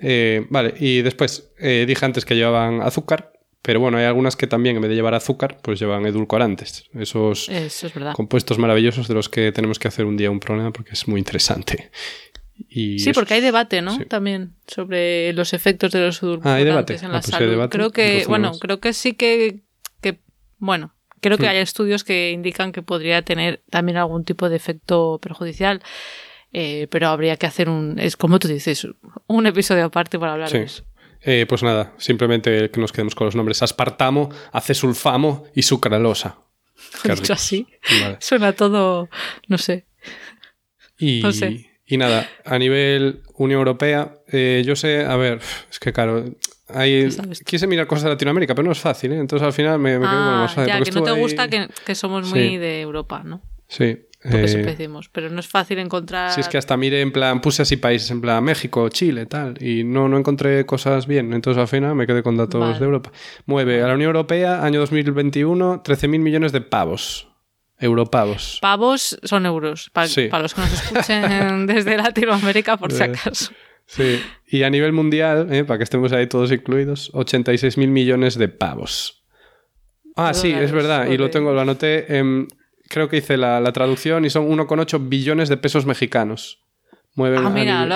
Eh, 0.02 0.46
vale, 0.50 0.74
y 0.80 1.02
después 1.02 1.52
eh, 1.58 1.86
dije 1.88 2.06
antes 2.06 2.26
que 2.26 2.36
llevaban 2.36 2.82
azúcar, 2.82 3.32
Pero 3.62 3.80
bueno, 3.80 3.98
hay 3.98 4.06
algunas 4.06 4.36
que 4.36 4.46
también, 4.46 4.76
en 4.76 4.82
vez 4.84 4.90
de 4.90 4.96
llevar 4.96 5.16
azúcar, 5.16 5.58
pues 5.64 5.80
llevan 5.80 6.06
edulcorantes. 6.06 6.88
Esos 6.94 7.50
compuestos 8.14 8.60
maravillosos 8.60 9.08
de 9.08 9.16
los 9.16 9.28
que 9.28 9.52
tenemos 9.52 9.80
que 9.80 9.88
hacer 9.88 10.06
un 10.06 10.18
día 10.18 10.30
un 10.30 10.40
problema 10.40 10.72
porque 10.72 10.92
es 10.92 11.08
muy 11.08 11.20
interesante. 11.20 11.90
Y 12.70 13.00
sí, 13.00 13.12
porque 13.12 13.34
hay 13.34 13.42
debate, 13.42 13.82
¿no? 13.82 13.98
También 14.06 14.54
sobre 14.68 15.34
los 15.34 15.54
efectos 15.54 15.92
de 15.92 16.00
los 16.00 16.22
edulcorantes 16.22 16.52
ah, 16.52 16.56
hay 16.58 16.64
debate. 16.64 16.94
en 16.94 17.12
la 17.12 17.18
ah, 17.18 17.22
pues 17.22 17.36
salud. 17.36 17.70
creo 17.70 17.92
que, 17.92 18.26
bueno, 18.28 18.52
creo 18.60 18.80
que 18.80 18.94
sí 18.94 19.14
que, 19.14 19.64
que 20.00 20.20
bueno, 20.60 20.94
creo 21.20 21.38
que 21.38 21.48
hmm. 21.48 21.50
hay 21.50 21.58
estudios 21.58 22.04
que 22.04 22.32
indican 22.32 22.72
que 22.72 22.84
podría 22.84 23.24
tener 23.24 23.64
también 23.72 23.98
algún 23.98 24.26
tipo 24.26 24.48
de 24.48 24.56
efecto 24.56 25.20
perjudicial. 25.22 25.82
Eh, 26.58 26.88
pero 26.90 27.10
habría 27.10 27.36
que 27.36 27.48
hacer 27.48 27.68
un, 27.68 28.00
es 28.00 28.16
como 28.16 28.40
tú 28.40 28.48
dices, 28.48 28.88
un 29.28 29.48
episodio 29.48 29.86
aparte 29.86 30.20
para 30.20 30.34
hablar 30.34 30.52
de 30.52 30.64
eso. 30.64 30.84
Eh, 31.22 31.46
pues 31.50 31.64
nada, 31.64 31.94
simplemente 31.98 32.70
que 32.70 32.80
nos 32.80 32.92
quedemos 32.92 33.16
con 33.16 33.26
los 33.26 33.36
nombres. 33.36 33.64
Aspartamo, 33.64 34.30
acesulfamo 34.52 35.46
y 35.56 35.64
sucralosa. 35.64 36.38
Dicho 37.04 37.34
así, 37.34 37.68
suena 38.20 38.54
todo, 38.54 39.10
no 39.48 39.58
sé. 39.58 39.86
Y, 41.00 41.24
y 41.86 41.98
nada, 41.98 42.30
a 42.46 42.60
nivel 42.60 43.24
Unión 43.34 43.60
Europea, 43.60 44.14
eh, 44.32 44.64
yo 44.66 44.76
sé, 44.76 45.04
a 45.04 45.16
ver, 45.16 45.40
es 45.70 45.80
que 45.80 45.92
claro, 45.92 46.26
hay, 46.68 47.10
quise 47.46 47.68
mirar 47.68 47.88
cosas 47.88 48.06
de 48.06 48.10
Latinoamérica, 48.12 48.56
pero 48.56 48.66
no 48.66 48.72
es 48.72 48.80
fácil, 48.80 49.12
¿eh? 49.14 49.20
Entonces 49.20 49.46
al 49.46 49.54
final 49.54 49.80
me, 49.80 50.00
me 50.00 50.06
quedo 50.06 50.18
con 50.18 50.32
lo 50.32 50.38
más 50.38 50.54
fácil. 50.54 50.74
Ya, 50.74 50.82
que 50.82 50.92
no 50.92 51.04
te 51.04 51.12
gusta 51.12 51.48
que, 51.48 51.68
que, 51.86 51.96
somos 51.96 52.30
muy 52.30 52.58
de 52.58 52.82
Europa, 52.82 53.24
¿no? 53.24 53.42
Sí, 53.68 53.98
eh, 54.26 54.90
pero 55.12 55.30
no 55.30 55.40
es 55.40 55.48
fácil 55.48 55.80
encontrar. 55.80 56.32
Si 56.32 56.42
es 56.42 56.48
que 56.48 56.58
hasta 56.58 56.76
mire 56.78 57.02
en 57.02 57.12
plan, 57.12 57.42
puse 57.42 57.62
así 57.62 57.78
países, 57.78 58.10
en 58.12 58.22
plan 58.22 58.44
México, 58.44 58.90
Chile, 58.90 59.26
tal, 59.26 59.62
y 59.62 59.84
no, 59.84 60.10
no 60.10 60.18
encontré 60.18 60.66
cosas 60.66 61.08
bien. 61.08 61.34
Entonces 61.34 61.62
al 61.62 61.68
final 61.68 61.96
me 61.96 62.08
quedé 62.08 62.24
con 62.24 62.38
datos 62.38 62.80
de 62.80 62.86
Europa. 62.86 63.12
Mueve 63.46 63.84
a 63.84 63.88
la 63.88 63.94
Unión 63.94 64.10
Europea, 64.10 64.64
año 64.64 64.80
2021, 64.80 65.84
13.000 65.84 66.20
millones 66.20 66.52
de 66.52 66.62
pavos. 66.62 67.28
Europavos. 67.78 68.60
Pavos 68.62 69.20
son 69.24 69.46
euros, 69.46 69.90
para, 69.92 70.08
los 70.40 70.54
que 70.54 70.62
nos 70.62 70.74
escuchen 70.74 71.68
desde 71.68 71.98
Latinoamérica, 71.98 72.78
por 72.78 72.92
si 72.92 73.04
acaso. 73.04 73.52
Sí, 73.86 74.20
y 74.48 74.64
a 74.64 74.70
nivel 74.70 74.94
mundial, 74.94 75.54
eh, 75.54 75.64
para 75.64 75.78
que 75.78 75.84
estemos 75.84 76.12
ahí 76.12 76.28
todos 76.28 76.52
incluidos, 76.52 77.12
86.000 77.14 77.88
millones 77.88 78.38
de 78.38 78.48
pavos. 78.48 79.24
Ah, 80.16 80.34
sí, 80.34 80.52
es 80.52 80.72
verdad, 80.72 81.08
y 81.08 81.18
lo 81.18 81.30
tengo, 81.30 81.52
lo 81.52 81.62
anoté 81.62 82.18
en 82.18 82.48
creo 82.96 83.10
que 83.10 83.18
hice 83.18 83.36
la, 83.36 83.74
traducción 83.74 84.24
y 84.24 84.30
son 84.30 84.50
1,8 84.50 85.10
billones 85.10 85.50
de 85.50 85.58
pesos 85.58 85.86
mexicanos. 85.86 86.64
Mueven 87.16 87.40
ah, 87.46 87.48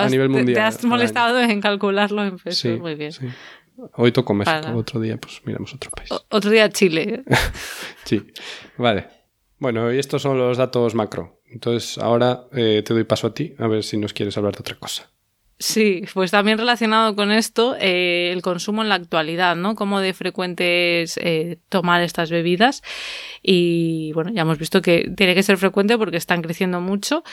a, 0.04 0.08
nivel, 0.10 0.28
mundial. 0.28 0.54
Te 0.54 0.60
has 0.60 0.84
molestado 0.84 1.40
en 1.40 1.62
calcularlo 1.62 2.22
en 2.22 2.36
pesos. 2.36 2.78
Muy 2.78 2.96
bien. 2.96 3.10
Hoy 3.94 4.12
toco 4.12 4.34
México, 4.34 4.74
otro 4.74 5.00
día 5.00 5.16
pues 5.16 5.40
miramos 5.46 5.72
otro 5.72 5.90
país. 5.90 6.10
otro 6.28 6.50
día 6.50 6.68
Chile. 6.68 7.24
sí, 8.04 8.26
vale. 8.76 9.08
Bueno, 9.58 9.90
y 9.90 9.98
estos 9.98 10.20
son 10.20 10.36
los 10.36 10.58
datos 10.58 10.94
macro. 10.94 11.40
Entonces 11.46 11.96
ahora 11.96 12.44
eh, 12.52 12.82
te 12.84 12.92
doy 12.92 13.04
paso 13.04 13.28
a 13.28 13.32
ti, 13.32 13.54
a 13.58 13.68
ver 13.68 13.82
si 13.82 13.96
nos 13.96 14.12
quieres 14.12 14.36
hablar 14.36 14.52
de 14.52 14.60
otra 14.60 14.78
cosa. 14.78 15.10
Sí, 15.62 16.04
pues 16.14 16.30
también 16.30 16.56
relacionado 16.56 17.14
con 17.14 17.30
esto, 17.30 17.76
eh, 17.78 18.30
el 18.32 18.40
consumo 18.40 18.80
en 18.80 18.88
la 18.88 18.94
actualidad, 18.94 19.56
¿no? 19.56 19.74
Cómo 19.74 20.00
de 20.00 20.14
frecuente 20.14 21.02
es 21.02 21.18
eh, 21.18 21.58
tomar 21.68 22.00
estas 22.00 22.30
bebidas. 22.30 22.82
Y 23.42 24.10
bueno, 24.14 24.30
ya 24.30 24.40
hemos 24.40 24.56
visto 24.56 24.80
que 24.80 25.12
tiene 25.14 25.34
que 25.34 25.42
ser 25.42 25.58
frecuente 25.58 25.98
porque 25.98 26.16
están 26.16 26.40
creciendo 26.40 26.80
mucho. 26.80 27.24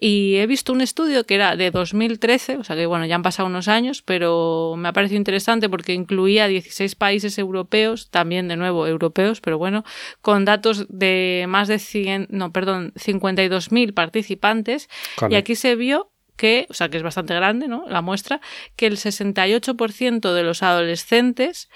Y 0.00 0.36
he 0.36 0.46
visto 0.46 0.72
un 0.72 0.80
estudio 0.80 1.26
que 1.26 1.34
era 1.34 1.56
de 1.56 1.70
2013, 1.70 2.56
o 2.56 2.64
sea 2.64 2.74
que 2.74 2.86
bueno, 2.86 3.04
ya 3.04 3.16
han 3.16 3.22
pasado 3.22 3.50
unos 3.50 3.68
años, 3.68 4.00
pero 4.00 4.76
me 4.78 4.88
ha 4.88 4.94
parecido 4.94 5.18
interesante 5.18 5.68
porque 5.68 5.92
incluía 5.92 6.48
16 6.48 6.94
países 6.94 7.36
europeos, 7.36 8.08
también 8.10 8.48
de 8.48 8.56
nuevo 8.56 8.86
europeos, 8.86 9.42
pero 9.42 9.58
bueno, 9.58 9.84
con 10.22 10.46
datos 10.46 10.86
de 10.88 11.44
más 11.48 11.68
de 11.68 11.78
100, 11.78 12.28
no, 12.30 12.50
perdón, 12.50 12.94
52.000 12.94 13.92
participantes. 13.92 14.88
Y 15.28 15.34
aquí 15.34 15.54
se 15.54 15.76
vio 15.76 16.13
que, 16.36 16.66
o 16.70 16.74
sea, 16.74 16.88
que 16.88 16.96
es 16.96 17.02
bastante 17.02 17.34
grande, 17.34 17.68
¿no? 17.68 17.84
La 17.88 18.02
muestra, 18.02 18.40
que 18.76 18.86
el 18.86 18.96
68% 18.96 20.32
de 20.32 20.42
los 20.42 20.62
adolescentes 20.62 21.68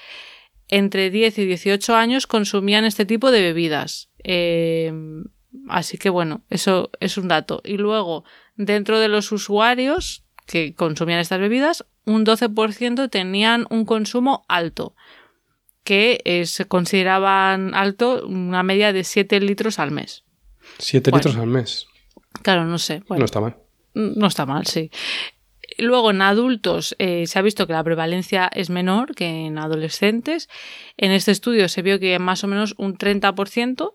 entre 0.68 1.10
10 1.10 1.38
y 1.38 1.46
18 1.46 1.96
años 1.96 2.26
consumían 2.26 2.84
este 2.84 3.06
tipo 3.06 3.30
de 3.30 3.40
bebidas. 3.40 4.10
Eh, 4.22 4.92
así 5.68 5.98
que 5.98 6.10
bueno, 6.10 6.42
eso 6.50 6.90
es 7.00 7.16
un 7.16 7.28
dato. 7.28 7.62
Y 7.64 7.78
luego, 7.78 8.24
dentro 8.56 9.00
de 9.00 9.08
los 9.08 9.32
usuarios 9.32 10.24
que 10.46 10.74
consumían 10.74 11.20
estas 11.20 11.40
bebidas, 11.40 11.84
un 12.04 12.24
12% 12.24 13.10
tenían 13.10 13.66
un 13.70 13.84
consumo 13.84 14.44
alto, 14.48 14.94
que 15.84 16.20
eh, 16.24 16.46
se 16.46 16.66
consideraban 16.66 17.74
alto 17.74 18.26
una 18.26 18.62
media 18.62 18.92
de 18.92 19.04
7 19.04 19.40
litros 19.40 19.78
al 19.78 19.90
mes. 19.90 20.24
7 20.78 21.10
litros 21.12 21.36
al 21.36 21.46
mes. 21.46 21.86
Claro, 22.42 22.64
no 22.64 22.78
sé. 22.78 23.02
No 23.08 23.24
está 23.24 23.40
mal. 23.40 23.56
No 23.94 24.26
está 24.26 24.46
mal, 24.46 24.66
sí. 24.66 24.90
Luego, 25.78 26.10
en 26.10 26.22
adultos 26.22 26.96
eh, 26.98 27.26
se 27.26 27.38
ha 27.38 27.42
visto 27.42 27.66
que 27.66 27.72
la 27.72 27.84
prevalencia 27.84 28.50
es 28.52 28.70
menor 28.70 29.14
que 29.14 29.46
en 29.46 29.58
adolescentes. 29.58 30.48
En 30.96 31.12
este 31.12 31.30
estudio 31.30 31.68
se 31.68 31.82
vio 31.82 32.00
que 32.00 32.18
más 32.18 32.42
o 32.42 32.48
menos 32.48 32.74
un 32.78 32.96
30%. 32.96 33.92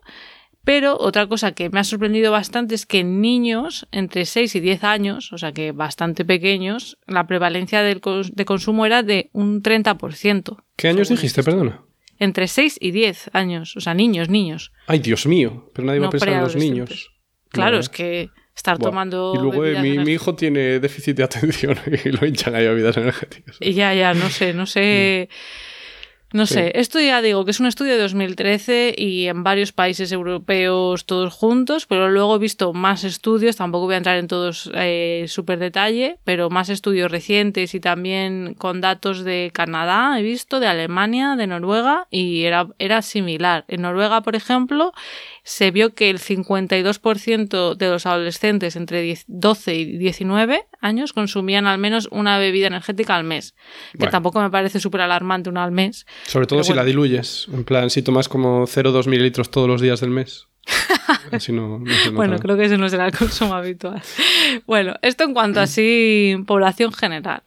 Pero 0.64 0.96
otra 0.98 1.26
cosa 1.26 1.52
que 1.52 1.68
me 1.68 1.78
ha 1.78 1.84
sorprendido 1.84 2.32
bastante 2.32 2.74
es 2.74 2.86
que 2.86 3.00
en 3.00 3.20
niños 3.20 3.86
entre 3.92 4.24
6 4.24 4.54
y 4.54 4.60
10 4.60 4.84
años, 4.84 5.30
o 5.32 5.36
sea 5.36 5.52
que 5.52 5.72
bastante 5.72 6.24
pequeños, 6.24 6.96
la 7.06 7.26
prevalencia 7.26 7.82
de 7.82 8.00
consumo 8.46 8.86
era 8.86 9.02
de 9.02 9.28
un 9.32 9.62
30%. 9.62 10.56
¿Qué 10.76 10.88
años 10.88 11.10
dijiste, 11.10 11.42
perdona? 11.42 11.82
Entre 12.18 12.48
6 12.48 12.78
y 12.80 12.92
10 12.92 13.30
años, 13.34 13.76
o 13.76 13.80
sea, 13.80 13.92
niños, 13.92 14.30
niños. 14.30 14.72
Ay, 14.86 15.00
Dios 15.00 15.26
mío, 15.26 15.70
pero 15.74 15.86
nadie 15.86 16.00
va 16.00 16.06
a 16.06 16.10
pensar 16.10 16.30
en 16.30 16.40
los 16.40 16.56
niños. 16.56 17.10
Claro, 17.50 17.78
es 17.78 17.90
que 17.90 18.30
estar 18.54 18.78
tomando. 18.78 19.32
Y 19.34 19.38
luego 19.38 19.80
mi, 19.80 19.98
mi, 19.98 20.12
hijo 20.12 20.34
tiene 20.34 20.80
déficit 20.80 21.16
de 21.16 21.24
atención 21.24 21.78
y 22.04 22.10
lo 22.10 22.26
hinchan 22.26 22.54
a 22.54 22.58
bebidas 22.58 22.96
energéticas. 22.96 23.56
Y 23.60 23.74
ya, 23.74 23.94
ya, 23.94 24.14
no 24.14 24.30
sé, 24.30 24.54
no 24.54 24.66
sé. 24.66 25.28
Mm. 25.30 25.34
No 26.34 26.46
sé, 26.46 26.72
esto 26.74 26.98
ya 26.98 27.22
digo 27.22 27.44
que 27.44 27.52
es 27.52 27.60
un 27.60 27.66
estudio 27.66 27.92
de 27.92 28.00
2013 28.00 28.96
y 28.98 29.28
en 29.28 29.44
varios 29.44 29.70
países 29.70 30.10
europeos 30.10 31.06
todos 31.06 31.32
juntos, 31.32 31.86
pero 31.86 32.10
luego 32.10 32.34
he 32.34 32.38
visto 32.40 32.72
más 32.72 33.04
estudios, 33.04 33.54
tampoco 33.54 33.84
voy 33.84 33.94
a 33.94 33.98
entrar 33.98 34.16
en 34.16 34.26
todos 34.26 34.68
eh, 34.74 35.26
súper 35.28 35.60
detalle, 35.60 36.18
pero 36.24 36.50
más 36.50 36.70
estudios 36.70 37.12
recientes 37.12 37.76
y 37.76 37.78
también 37.78 38.54
con 38.58 38.80
datos 38.80 39.22
de 39.22 39.52
Canadá, 39.54 40.18
he 40.18 40.24
visto, 40.24 40.58
de 40.58 40.66
Alemania, 40.66 41.36
de 41.36 41.46
Noruega 41.46 42.08
y 42.10 42.42
era, 42.42 42.66
era 42.80 43.02
similar. 43.02 43.64
En 43.68 43.82
Noruega, 43.82 44.22
por 44.22 44.34
ejemplo, 44.34 44.92
se 45.44 45.70
vio 45.70 45.94
que 45.94 46.08
el 46.08 46.18
52% 46.18 47.76
de 47.76 47.88
los 47.88 48.06
adolescentes 48.06 48.76
entre 48.76 49.16
12 49.26 49.74
y 49.74 49.98
19 49.98 50.66
años 50.80 51.12
consumían 51.12 51.66
al 51.66 51.78
menos 51.78 52.08
una 52.10 52.38
bebida 52.38 52.66
energética 52.66 53.14
al 53.14 53.24
mes, 53.24 53.54
que 53.98 54.06
tampoco 54.06 54.40
me 54.40 54.50
parece 54.50 54.80
súper 54.80 55.02
alarmante 55.02 55.50
una 55.50 55.62
al 55.62 55.70
mes. 55.70 56.06
Sobre 56.26 56.46
todo 56.46 56.64
si 56.64 56.72
la 56.72 56.84
diluyes, 56.84 57.46
en 57.52 57.64
plan, 57.64 57.90
si 57.90 58.02
tomas 58.02 58.28
como 58.28 58.66
0,2 58.66 59.06
mililitros 59.06 59.50
todos 59.50 59.68
los 59.68 59.82
días 59.82 60.00
del 60.00 60.10
mes. 60.10 60.48
bueno, 62.14 62.38
creo 62.38 62.56
que 62.56 62.64
ese 62.64 62.78
no 62.78 62.88
será 62.88 63.06
el 63.06 63.16
consumo 63.16 63.54
habitual. 63.54 64.02
Bueno, 64.66 64.94
esto 65.02 65.24
en 65.24 65.34
cuanto 65.34 65.60
a 65.60 65.62
así 65.64 66.36
población 66.46 66.92
general. 66.92 67.42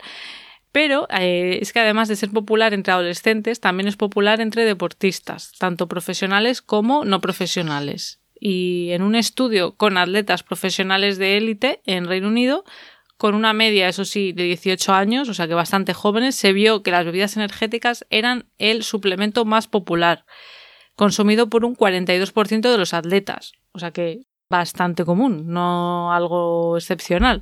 Pero 0.78 1.08
eh, 1.10 1.58
es 1.60 1.74
que 1.74 1.80
además 1.80 2.08
de 2.08 2.16
ser 2.16 2.30
popular 2.30 2.72
entre 2.76 2.94
adolescentes, 2.94 3.60
también 3.60 3.88
es 3.88 3.98
popular 3.98 4.42
entre 4.42 4.64
deportistas, 4.64 5.54
tanto 5.58 5.88
profesionales 5.88 6.62
como 6.62 7.04
no 7.04 7.20
profesionales. 7.20 8.22
Y 8.40 8.92
en 8.92 9.02
un 9.02 9.16
estudio 9.16 9.76
con 9.76 9.98
atletas 9.98 10.44
profesionales 10.44 11.18
de 11.18 11.36
élite 11.36 11.82
en 11.88 12.06
Reino 12.06 12.28
Unido, 12.28 12.64
con 13.18 13.34
una 13.34 13.54
media, 13.54 13.90
eso 13.90 14.06
sí, 14.06 14.34
de 14.34 14.44
18 14.44 14.94
años, 14.94 15.30
o 15.30 15.34
sea 15.34 15.48
que 15.48 15.56
bastante 15.56 15.96
jóvenes, 15.96 16.36
se 16.36 16.54
vio 16.54 16.84
que 16.84 16.92
las 16.92 17.06
bebidas 17.06 17.36
energéticas 17.38 18.06
eran 18.12 18.46
el 18.60 18.84
suplemento 18.84 19.46
más 19.46 19.68
popular, 19.68 20.26
consumido 20.96 21.50
por 21.50 21.66
un 21.66 21.76
42% 21.76 22.70
de 22.70 22.78
los 22.78 22.94
atletas, 22.94 23.54
o 23.72 23.80
sea 23.80 23.90
que 23.90 24.28
bastante 24.48 25.06
común, 25.06 25.48
no 25.48 26.14
algo 26.14 26.78
excepcional. 26.78 27.42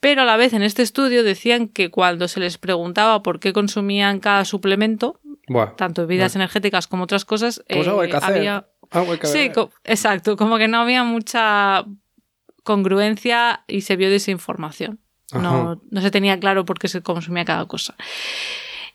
Pero 0.00 0.22
a 0.22 0.24
la 0.24 0.36
vez 0.36 0.52
en 0.52 0.62
este 0.62 0.82
estudio 0.82 1.24
decían 1.24 1.68
que 1.68 1.90
cuando 1.90 2.28
se 2.28 2.40
les 2.40 2.58
preguntaba 2.58 3.22
por 3.22 3.40
qué 3.40 3.52
consumían 3.52 4.20
cada 4.20 4.44
suplemento, 4.44 5.20
tanto 5.76 6.06
bebidas 6.06 6.36
energéticas 6.36 6.86
como 6.86 7.04
otras 7.04 7.24
cosas, 7.24 7.62
pues 7.68 7.86
eh, 7.86 8.18
había... 8.22 8.66
sí, 9.22 9.50
exacto, 9.84 10.36
como 10.36 10.58
que 10.58 10.68
no 10.68 10.78
había 10.78 11.04
mucha 11.04 11.84
congruencia 12.62 13.64
y 13.66 13.82
se 13.82 13.96
vio 13.96 14.10
desinformación. 14.10 15.00
No, 15.32 15.82
no 15.90 16.00
se 16.00 16.10
tenía 16.10 16.38
claro 16.38 16.64
por 16.64 16.78
qué 16.78 16.88
se 16.88 17.02
consumía 17.02 17.44
cada 17.44 17.66
cosa. 17.66 17.96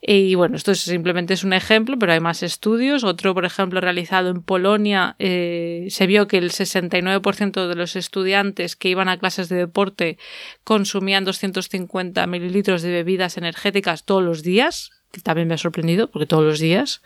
Y 0.03 0.33
bueno, 0.33 0.55
esto 0.57 0.73
simplemente 0.73 1.35
es 1.35 1.43
un 1.43 1.53
ejemplo, 1.53 1.97
pero 1.99 2.13
hay 2.13 2.19
más 2.19 2.41
estudios. 2.41 3.03
Otro, 3.03 3.35
por 3.35 3.45
ejemplo, 3.45 3.79
realizado 3.81 4.29
en 4.29 4.41
Polonia, 4.41 5.15
eh, 5.19 5.87
se 5.89 6.07
vio 6.07 6.27
que 6.27 6.39
el 6.39 6.49
69% 6.49 7.67
de 7.67 7.75
los 7.75 7.95
estudiantes 7.95 8.75
que 8.75 8.89
iban 8.89 9.09
a 9.09 9.19
clases 9.19 9.47
de 9.47 9.57
deporte 9.57 10.17
consumían 10.63 11.23
250 11.23 12.25
mililitros 12.25 12.81
de 12.81 12.89
bebidas 12.89 13.37
energéticas 13.37 14.03
todos 14.03 14.23
los 14.23 14.41
días. 14.41 14.91
que 15.11 15.19
también 15.19 15.45
me 15.49 15.55
ha 15.55 15.57
sorprendido, 15.57 16.09
porque 16.09 16.25
todos 16.25 16.45
los 16.45 16.59
días. 16.59 17.01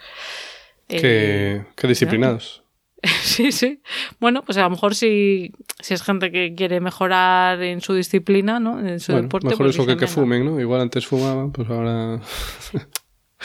Qué, 0.88 1.64
eh, 1.66 1.88
disciplinados. 1.88 2.65
Sí, 3.22 3.52
sí. 3.52 3.82
Bueno, 4.20 4.44
pues 4.44 4.58
a 4.58 4.62
lo 4.62 4.70
mejor 4.70 4.96
si, 4.96 5.52
si 5.80 5.94
es 5.94 6.02
gente 6.02 6.32
que 6.32 6.56
quiere 6.56 6.80
mejorar 6.80 7.62
en 7.62 7.82
su 7.82 7.94
disciplina, 7.94 8.60
¿no? 8.60 8.80
En 8.80 9.00
su 9.00 9.14
deporte. 9.14 9.48
Mejor 9.48 9.66
pues 9.66 9.76
eso 9.76 9.86
que 9.86 9.98
que 9.98 10.08
fumen, 10.08 10.46
¿no? 10.46 10.60
Igual 10.60 10.82
antes 10.82 11.06
fumaban, 11.06 11.52
pues 11.52 11.70
ahora. 11.70 12.22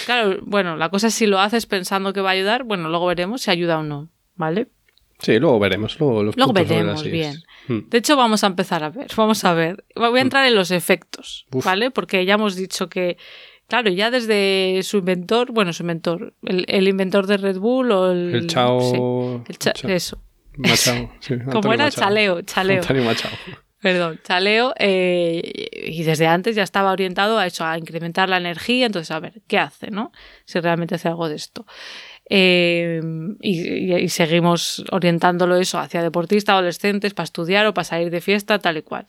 claro, 0.07 0.39
bueno, 0.43 0.77
la 0.77 0.89
cosa 0.89 1.09
es 1.09 1.15
si 1.15 1.27
lo 1.27 1.41
haces 1.41 1.67
pensando 1.67 2.13
que 2.13 2.21
va 2.21 2.31
a 2.31 2.33
ayudar, 2.33 2.65
bueno, 2.65 2.89
luego 2.89 3.07
veremos 3.07 3.43
si 3.43 3.51
ayuda 3.51 3.79
o 3.79 3.83
no, 3.83 4.09
¿vale? 4.37 4.69
Sí, 5.21 5.39
luego 5.39 5.59
veremos. 5.59 5.99
Luego, 5.99 6.23
luego 6.23 6.53
veremos 6.53 7.03
bien. 7.03 7.43
Hmm. 7.69 7.81
De 7.89 7.99
hecho, 7.99 8.17
vamos 8.17 8.43
a 8.43 8.47
empezar 8.47 8.83
a 8.83 8.89
ver. 8.89 9.09
Vamos 9.17 9.45
a 9.45 9.53
ver. 9.53 9.85
Voy 9.95 10.19
a 10.19 10.23
entrar 10.23 10.47
en 10.47 10.55
los 10.55 10.71
efectos, 10.71 11.47
¿vale? 11.51 11.91
Porque 11.91 12.25
ya 12.25 12.35
hemos 12.35 12.57
dicho 12.57 12.89
que, 12.89 13.19
claro, 13.71 13.91
ya 13.91 14.11
desde 14.11 14.81
su 14.83 14.99
inventor, 14.99 15.53
bueno, 15.53 15.73
su 15.73 15.85
inventor, 15.85 16.35
el, 16.43 16.87
inventor 16.89 17.27
de 17.27 17.39
Red 17.39 17.59
Bull 17.59 17.91
o 17.93 18.11
el. 18.11 18.35
El 18.35 18.47
Chao. 18.49 19.43
el 19.49 19.91
Eso. 19.91 20.23
Machao. 20.57 21.11
Sí, 21.21 21.35
Como 21.51 21.73
era 21.73 21.91
Chaleo, 21.91 22.43
Chaleo. 22.43 22.83
Machao. 23.05 23.31
Perdón, 23.81 24.21
Chaleo, 24.23 24.75
eh, 24.79 25.71
y 25.87 26.03
desde 26.03 26.27
antes 26.27 26.55
ya 26.55 26.63
estaba 26.63 26.93
orientado 26.93 27.39
a 27.39 27.47
eso, 27.47 27.65
a 27.65 27.79
incrementar 27.79 28.29
la 28.29 28.37
energía, 28.37 28.85
entonces 28.85 29.11
a 29.11 29.21
ver, 29.21 29.41
¿qué 29.47 29.59
hace, 29.59 29.91
no? 29.91 30.13
Si 30.45 30.61
realmente 30.61 30.97
hace 30.97 31.09
algo 31.09 31.31
de 31.31 31.37
esto. 31.37 31.65
Eh, 32.33 33.01
y, 33.41 34.09
seguimos 34.09 34.85
orientándolo 34.93 35.57
eso 35.57 35.79
hacia 35.79 36.01
deportistas, 36.01 36.55
adolescentes, 36.55 37.13
para 37.13 37.25
estudiar 37.25 37.67
o 37.67 37.75
para 37.75 37.85
salir 37.85 38.11
de 38.11 38.21
fiesta, 38.21 38.61
tal 38.61 38.77
y 38.77 38.83
cual. 38.83 39.05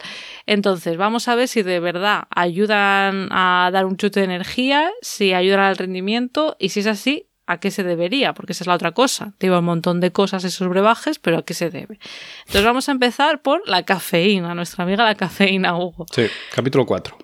Entonces, 0.47 0.97
vamos 0.97 1.27
a 1.27 1.35
ver 1.35 1.47
si 1.47 1.61
de 1.61 1.79
verdad 1.79 2.23
ayudan 2.31 3.29
a 3.31 3.69
dar 3.71 3.85
un 3.85 3.95
chute 3.95 4.21
de 4.21 4.25
energía, 4.25 4.89
si 5.01 5.33
ayudan 5.33 5.59
al 5.59 5.77
rendimiento 5.77 6.57
y 6.59 6.69
si 6.69 6.79
es 6.79 6.87
así, 6.87 7.27
¿a 7.45 7.59
qué 7.59 7.69
se 7.69 7.83
debería? 7.83 8.33
Porque 8.33 8.53
esa 8.53 8.63
es 8.63 8.67
la 8.67 8.73
otra 8.73 8.93
cosa. 8.93 9.33
Te 9.37 9.51
un 9.51 9.65
montón 9.65 9.99
de 9.99 10.11
cosas 10.11 10.43
esos 10.43 10.67
brebajes, 10.67 11.19
pero 11.19 11.37
¿a 11.37 11.45
qué 11.45 11.53
se 11.53 11.69
debe? 11.69 11.99
Entonces 12.39 12.63
vamos 12.63 12.89
a 12.89 12.91
empezar 12.91 13.41
por 13.43 13.61
la 13.67 13.83
cafeína, 13.83 14.55
nuestra 14.55 14.83
amiga 14.83 15.03
la 15.03 15.15
cafeína, 15.15 15.77
Hugo. 15.77 16.07
Sí, 16.11 16.25
capítulo 16.51 16.87
4. 16.87 17.17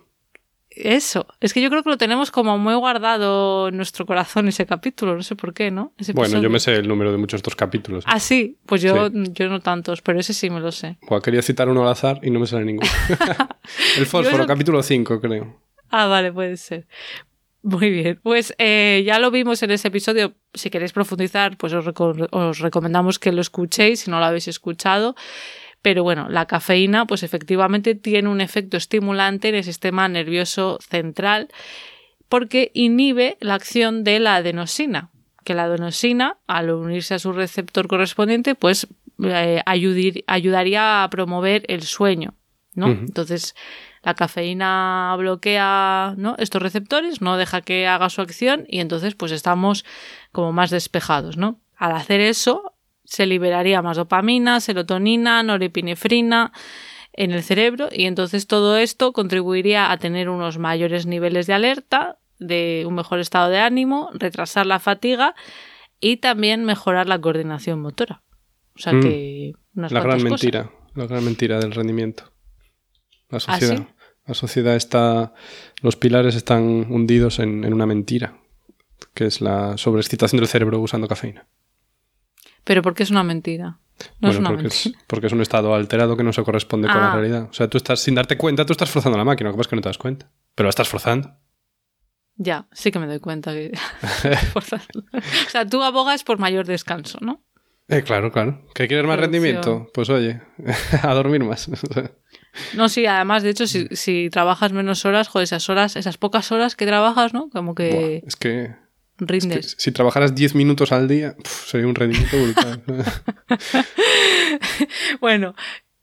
Eso, 0.83 1.27
es 1.39 1.53
que 1.53 1.61
yo 1.61 1.69
creo 1.69 1.83
que 1.83 1.89
lo 1.89 1.97
tenemos 1.97 2.31
como 2.31 2.57
muy 2.57 2.75
guardado 2.75 3.69
en 3.69 3.77
nuestro 3.77 4.05
corazón 4.05 4.47
ese 4.47 4.65
capítulo, 4.65 5.15
no 5.15 5.23
sé 5.23 5.35
por 5.35 5.53
qué, 5.53 5.71
¿no? 5.71 5.93
bueno, 6.13 6.41
yo 6.41 6.49
me 6.49 6.59
sé 6.59 6.75
el 6.75 6.87
número 6.87 7.11
de 7.11 7.17
muchos 7.17 7.37
de 7.37 7.39
estos 7.39 7.55
capítulos. 7.55 8.03
Ah, 8.07 8.19
sí, 8.19 8.57
pues 8.65 8.81
yo, 8.81 9.09
yo 9.11 9.49
no 9.49 9.59
tantos, 9.59 10.01
pero 10.01 10.19
ese 10.19 10.33
sí 10.33 10.49
me 10.49 10.59
lo 10.59 10.71
sé. 10.71 10.97
quería 11.23 11.41
citar 11.41 11.69
uno 11.69 11.83
al 11.83 11.89
azar 11.89 12.19
y 12.23 12.31
no 12.31 12.39
me 12.39 12.47
sale 12.47 12.65
ninguno. 12.65 12.89
el 13.97 14.05
fósforo, 14.05 14.45
capítulo 14.45 14.83
5, 14.83 15.19
creo. 15.19 15.61
Ah, 15.89 16.07
vale, 16.07 16.31
puede 16.31 16.57
ser. 16.57 16.87
Muy 17.63 17.89
bien, 17.89 18.19
pues 18.23 18.53
eh, 18.59 19.03
ya 19.05 19.19
lo 19.19 19.31
vimos 19.31 19.61
en 19.63 19.71
ese 19.71 19.89
episodio. 19.89 20.35
Si 20.53 20.69
queréis 20.69 20.93
profundizar, 20.93 21.57
pues 21.57 21.73
os, 21.73 21.85
os 22.31 22.59
recomendamos 22.59 23.19
que 23.19 23.31
lo 23.31 23.41
escuchéis 23.41 24.01
si 24.01 24.11
no 24.11 24.19
lo 24.19 24.25
habéis 24.25 24.47
escuchado. 24.47 25.15
Pero 25.87 26.03
bueno, 26.03 26.27
la 26.27 26.47
cafeína 26.47 27.05
pues 27.05 27.23
efectivamente 27.23 27.95
tiene 27.95 28.27
un 28.27 28.41
efecto 28.41 28.75
estimulante 28.75 29.47
en 29.47 29.55
el 29.55 29.63
sistema 29.63 30.09
nervioso 30.09 30.79
central 30.81 31.47
porque 32.27 32.71
inhibe 32.73 33.37
la 33.39 33.53
acción 33.53 34.03
de 34.03 34.19
la 34.19 34.35
adenosina, 34.35 35.11
que 35.45 35.53
la 35.53 35.63
adenosina, 35.63 36.39
al 36.45 36.71
unirse 36.71 37.13
a 37.13 37.19
su 37.19 37.31
receptor 37.31 37.87
correspondiente, 37.87 38.53
pues 38.53 38.87
eh, 39.23 39.61
ayudaría 39.65 41.05
a 41.05 41.09
promover 41.09 41.63
el 41.69 41.83
sueño, 41.83 42.33
¿no? 42.73 42.87
Entonces, 42.87 43.55
la 44.03 44.13
cafeína 44.13 45.15
bloquea 45.17 46.15
¿no? 46.17 46.35
estos 46.37 46.61
receptores, 46.61 47.21
no 47.21 47.37
deja 47.37 47.61
que 47.61 47.87
haga 47.87 48.09
su 48.09 48.19
acción 48.19 48.65
y 48.67 48.81
entonces 48.81 49.15
pues 49.15 49.31
estamos 49.31 49.85
como 50.33 50.51
más 50.51 50.69
despejados, 50.69 51.37
¿no? 51.37 51.61
Al 51.77 51.93
hacer 51.93 52.19
eso, 52.19 52.73
se 53.07 53.25
liberaría 53.25 53.81
más 53.81 53.95
dopamina, 53.95 54.59
serotonina, 54.59 55.41
norepinefrina 55.41 56.51
en 57.13 57.31
el 57.31 57.41
cerebro 57.41 57.87
y 57.91 58.05
entonces 58.05 58.47
todo 58.47 58.77
esto 58.77 59.13
contribuiría 59.13 59.91
a 59.91 59.97
tener 59.97 60.29
unos 60.29 60.57
mayores 60.57 61.05
niveles 61.05 61.47
de 61.47 61.53
alerta, 61.53 62.17
de 62.37 62.83
un 62.85 62.95
mejor 62.95 63.19
estado 63.19 63.49
de 63.49 63.59
ánimo, 63.59 64.09
retrasar 64.13 64.65
la 64.65 64.79
fatiga 64.79 65.35
y 66.01 66.17
también 66.17 66.65
mejorar 66.65 67.07
la 67.07 67.19
coordinación 67.19 67.79
motora. 67.81 68.23
O 68.75 68.79
sea 68.79 68.91
mm. 68.91 69.01
que 69.01 69.53
la 69.73 69.87
gran 69.87 70.21
mentira, 70.21 70.69
la 70.93 71.07
gran 71.07 71.23
mentira 71.23 71.59
del 71.59 71.71
rendimiento. 71.71 72.33
La 73.29 73.37
¿Ah, 73.37 73.39
sociedad, 73.39 73.87
la 74.25 74.33
sociedad 74.33 74.75
está, 74.75 75.33
los 75.81 75.95
pilares 75.95 76.35
están 76.35 76.91
hundidos 76.91 77.39
en, 77.39 77.63
en 77.63 77.73
una 77.73 77.85
mentira, 77.85 78.37
que 79.13 79.25
es 79.25 79.39
la 79.39 79.77
sobreexcitación 79.77 80.41
del 80.41 80.49
cerebro 80.49 80.81
usando 80.81 81.07
cafeína. 81.07 81.47
Pero 82.67 82.81
¿por 82.81 82.93
qué 82.93 83.03
es 83.03 83.11
una 83.11 83.23
mentira? 83.23 83.79
No 84.19 84.29
es 84.29 84.37
una 84.37 84.49
porque, 84.49 84.63
mentira. 84.63 84.97
Es, 84.99 85.05
porque 85.07 85.27
es 85.27 85.33
un 85.33 85.41
estado 85.41 85.73
alterado 85.73 86.17
que 86.17 86.23
no 86.23 86.33
se 86.33 86.43
corresponde 86.43 86.89
con 86.89 86.97
la 86.97 87.13
ah. 87.13 87.15
realidad. 87.15 87.47
O 87.49 87.53
sea, 87.53 87.69
tú 87.69 87.77
estás, 87.77 88.01
sin 88.01 88.13
darte 88.13 88.35
cuenta, 88.35 88.65
tú 88.65 88.73
estás 88.73 88.89
forzando 88.89 89.17
la 89.17 89.23
máquina, 89.23 89.49
lo 89.49 89.53
que 89.53 89.59
pasa 89.59 89.67
es 89.67 89.69
que 89.69 89.75
no 89.77 89.81
te 89.81 89.89
das 89.89 89.97
cuenta. 89.97 90.29
Pero 90.53 90.67
la 90.67 90.71
estás 90.71 90.89
forzando. 90.89 91.33
Ya, 92.35 92.67
sí 92.73 92.91
que 92.91 92.99
me 92.99 93.07
doy 93.07 93.21
cuenta 93.21 93.53
que 93.53 93.71
o 94.53 95.49
sea, 95.49 95.65
tú 95.65 95.81
abogas 95.81 96.25
por 96.25 96.39
mayor 96.39 96.67
descanso, 96.67 97.19
¿no? 97.21 97.41
Eh, 97.87 98.03
claro, 98.03 98.33
claro. 98.33 98.65
¿Que 98.75 98.89
quieres 98.89 99.07
más 99.07 99.17
rendimiento? 99.17 99.89
Pues 99.93 100.09
oye, 100.09 100.41
a 101.03 101.13
dormir 101.13 101.45
más. 101.45 101.69
no, 102.75 102.89
sí, 102.89 103.05
además, 103.05 103.43
de 103.43 103.51
hecho, 103.51 103.65
si, 103.65 103.87
si, 103.91 104.29
trabajas 104.29 104.73
menos 104.73 105.05
horas, 105.05 105.29
joder, 105.29 105.45
esas 105.45 105.69
horas, 105.69 105.95
esas 105.95 106.17
pocas 106.17 106.51
horas 106.51 106.75
que 106.75 106.85
trabajas, 106.85 107.33
¿no? 107.33 107.49
Como 107.49 107.75
que... 107.75 108.23
es 108.27 108.35
que 108.35 108.75
si 109.77 109.91
trabajaras 109.91 110.35
10 110.35 110.55
minutos 110.55 110.91
al 110.91 111.07
día, 111.07 111.35
sería 111.43 111.87
un 111.87 111.95
rendimiento 111.95 112.37
brutal. 112.37 112.83
bueno, 115.21 115.55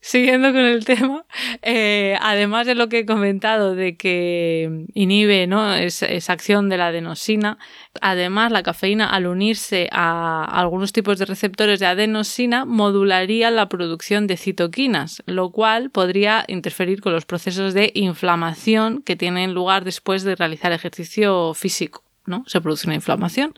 siguiendo 0.05 0.53
con 0.53 0.61
el 0.61 0.85
tema, 0.85 1.25
eh, 1.63 2.19
además 2.21 2.67
de 2.67 2.75
lo 2.75 2.91
que 2.91 3.01
he 3.01 3.07
comentado 3.07 3.75
de 3.75 3.97
que 3.97 4.85
inhibe 4.93 5.47
¿no? 5.47 5.75
esa 5.75 6.33
acción 6.33 6.69
de 6.69 6.77
la 6.77 6.89
adenosina, 6.89 7.57
además 8.03 8.53
la 8.53 8.63
cafeína 8.63 9.09
al 9.09 9.27
unirse 9.27 9.89
a 9.93 10.45
algunos 10.45 10.93
tipos 10.93 11.19
de 11.19 11.25
receptores 11.25 11.81
de 11.81 11.87
adenosina 11.87 12.67
modularía 12.67 13.51
la 13.51 13.71
producción 13.71 14.27
de 14.27 14.37
citoquinas, 14.37 15.23
lo 15.25 15.51
cual 15.53 15.91
podría 15.91 16.45
interferir 16.49 17.01
con 17.01 17.15
los 17.15 17.25
procesos 17.25 17.73
de 17.73 17.91
inflamación 17.95 19.03
que 19.03 19.17
tienen 19.17 19.55
lugar 19.55 19.85
después 19.85 20.23
de 20.23 20.37
realizar 20.37 20.73
ejercicio 20.73 21.55
físico. 21.55 22.04
¿No? 22.27 22.45
Se 22.47 22.61
produce 22.61 22.87
una 22.87 22.95
inflamación. 22.95 23.55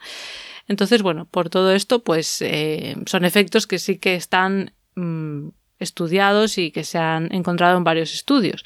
Entonces, 0.68 1.02
bueno, 1.02 1.26
por 1.26 1.48
todo 1.50 1.72
esto, 1.72 2.02
pues 2.02 2.42
eh, 2.42 2.96
son 3.06 3.24
efectos 3.24 3.66
que 3.66 3.78
sí 3.78 3.98
que 3.98 4.14
están 4.14 4.72
mm, 4.96 5.48
estudiados 5.78 6.58
y 6.58 6.70
que 6.70 6.84
se 6.84 6.98
han 6.98 7.32
encontrado 7.32 7.76
en 7.76 7.84
varios 7.84 8.14
estudios. 8.14 8.64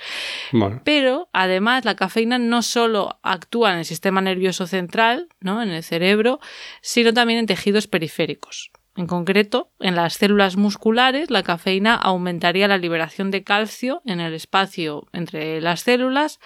Pero, 0.85 1.29
además, 1.33 1.85
la 1.85 1.97
cafeína 1.97 2.39
no 2.39 2.63
solo 2.63 3.19
actúa 3.23 3.73
en 3.73 3.79
el 3.79 3.85
sistema 3.85 4.21
nervioso 4.21 4.67
central, 4.67 5.29
¿no? 5.41 5.63
En 5.63 5.71
el 5.71 5.83
cerebro, 5.83 6.41
sino 6.81 7.13
también 7.13 7.41
en 7.41 7.47
tejidos 7.47 7.87
periféricos. 7.87 8.71
En 8.97 9.07
concreto, 9.07 9.71
en 9.79 9.95
las 9.95 10.15
células 10.15 10.57
musculares, 10.57 11.31
la 11.31 11.43
cafeína 11.43 11.95
aumentaría 11.95 12.69
la 12.69 12.79
liberación 12.79 13.31
de 13.31 13.45
calcio 13.45 14.03
en 14.05 14.21
el 14.21 14.35
espacio 14.35 15.07
entre 15.13 15.61
las 15.61 15.81
células 15.81 16.41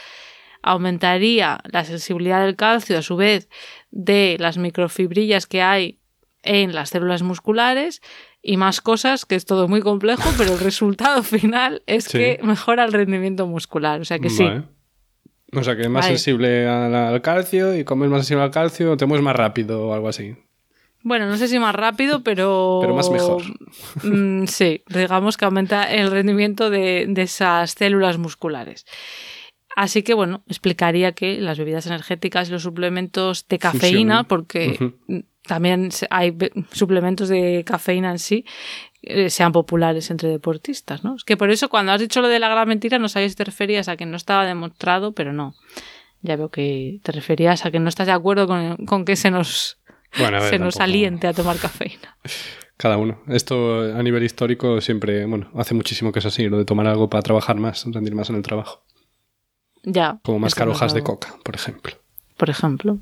aumentaría 0.65 1.61
la 1.71 1.85
sensibilidad 1.85 2.45
del 2.45 2.57
calcio 2.57 2.99
a 2.99 3.03
su 3.03 3.17
vez 3.17 3.49
de 3.91 4.37
las 4.41 4.57
microfibrillas 4.57 5.47
que 5.47 5.63
hay 5.63 6.01
en 6.43 6.75
las 6.75 6.91
células 6.91 7.23
musculares 7.23 8.01
y 8.43 8.57
más 8.57 8.81
cosas, 8.81 9.25
que 9.27 9.35
es 9.35 9.45
todo 9.45 9.69
muy 9.69 9.81
complejo, 9.81 10.29
pero 10.37 10.55
el 10.55 10.59
resultado 10.59 11.23
final 11.23 11.83
es 11.87 12.09
que 12.09 12.41
mejora 12.43 12.85
el 12.85 12.93
rendimiento 12.93 13.47
muscular. 13.47 14.01
O 14.01 14.05
sea 14.05 14.19
que 14.19 14.31
sí. 14.31 14.47
O 15.53 15.63
sea 15.63 15.77
que 15.77 15.83
es 15.83 15.91
más 15.91 16.07
sensible 16.07 16.67
al, 16.67 17.21
calcio 17.23 17.77
y 17.77 17.85
como 17.85 18.05
es 18.05 18.11
más 18.11 18.21
sensible 18.21 18.43
al 18.43 18.51
calcio, 18.51 18.97
te 18.97 19.07
mueves 19.07 19.25
más 19.25 19.37
rápido 19.37 19.87
o 19.87 19.95
algo 19.95 20.09
así. 20.09 20.35
Bueno, 21.03 21.27
no 21.27 21.37
sé 21.37 21.49
si 21.49 21.59
más 21.59 21.75
rápido, 21.75 22.23
pero. 22.23 22.79
Pero 22.81 22.95
más 22.95 23.11
mejor. 23.11 23.43
Mm, 24.03 24.47
sí, 24.47 24.83
digamos 24.89 25.37
que 25.37 25.45
aumenta 25.45 25.85
el 25.85 26.11
rendimiento 26.11 26.71
de, 26.71 27.05
de 27.07 27.23
esas 27.23 27.73
células 27.73 28.19
musculares. 28.19 28.87
Así 29.75 30.03
que 30.03 30.15
bueno, 30.15 30.43
explicaría 30.47 31.13
que 31.13 31.41
las 31.41 31.59
bebidas 31.59 31.87
energéticas 31.87 32.49
y 32.49 32.53
los 32.53 32.63
suplementos 32.63 33.47
de 33.49 33.59
cafeína, 33.59 34.25
porque 34.25 34.95
también 35.47 35.91
hay 36.11 36.37
suplementos 36.73 37.29
de 37.29 37.65
cafeína 37.67 38.13
en 38.13 38.19
sí, 38.19 38.45
eh, 39.03 39.31
sean 39.31 39.53
populares 39.53 40.11
entre 40.11 40.29
deportistas, 40.29 41.05
¿no? 41.05 41.17
Es 41.17 41.25
que 41.25 41.37
por 41.37 41.51
eso 41.51 41.69
cuando 41.69 41.93
has 41.93 42.01
dicho 42.01 42.23
lo 42.23 42.29
de 42.29 42.39
la 42.39 42.49
gran 42.49 42.69
mentira 42.69 42.99
no 42.99 43.09
sabías 43.09 43.33
si 43.33 43.37
te 43.37 43.45
referías 43.45 43.89
a 43.89 43.97
que 43.97 44.07
no 44.07 44.17
estaba 44.17 44.47
demostrado, 44.47 45.13
pero 45.13 45.33
no. 45.33 45.55
Ya 46.23 46.37
veo 46.37 46.51
que 46.51 47.01
te 47.03 47.13
referías 47.13 47.67
a 47.67 47.71
que 47.71 47.81
no 47.81 47.89
estás 47.89 48.07
de 48.07 48.13
acuerdo 48.13 48.47
con, 48.47 49.05
que 49.05 49.17
se 49.17 49.31
nos, 49.31 49.79
se 50.13 50.59
nos 50.59 50.81
aliente 50.81 51.27
a 51.27 51.35
tomar 51.35 51.59
cafeína. 51.59 52.17
Cada 52.79 52.97
uno. 52.97 53.21
Esto 53.29 53.95
a 53.95 54.03
nivel 54.03 54.23
histórico 54.23 54.81
siempre, 54.81 55.27
bueno, 55.27 55.51
hace 55.55 55.75
muchísimo 55.75 56.13
que 56.13 56.21
es 56.21 56.27
así, 56.27 56.49
lo 56.49 56.57
de 56.57 56.65
tomar 56.65 56.87
algo 56.87 57.11
para 57.11 57.23
trabajar 57.23 57.57
más, 57.57 57.85
rendir 57.93 58.15
más 58.15 58.31
en 58.31 58.37
el 58.37 58.43
trabajo. 58.43 58.85
Ya. 59.85 60.19
Como 60.23 60.39
mascarojas 60.41 60.95
de 60.95 61.03
coca, 61.03 61.35
por 61.45 61.55
ejemplo. 61.55 61.95
Por 62.37 62.51
ejemplo. 62.51 62.99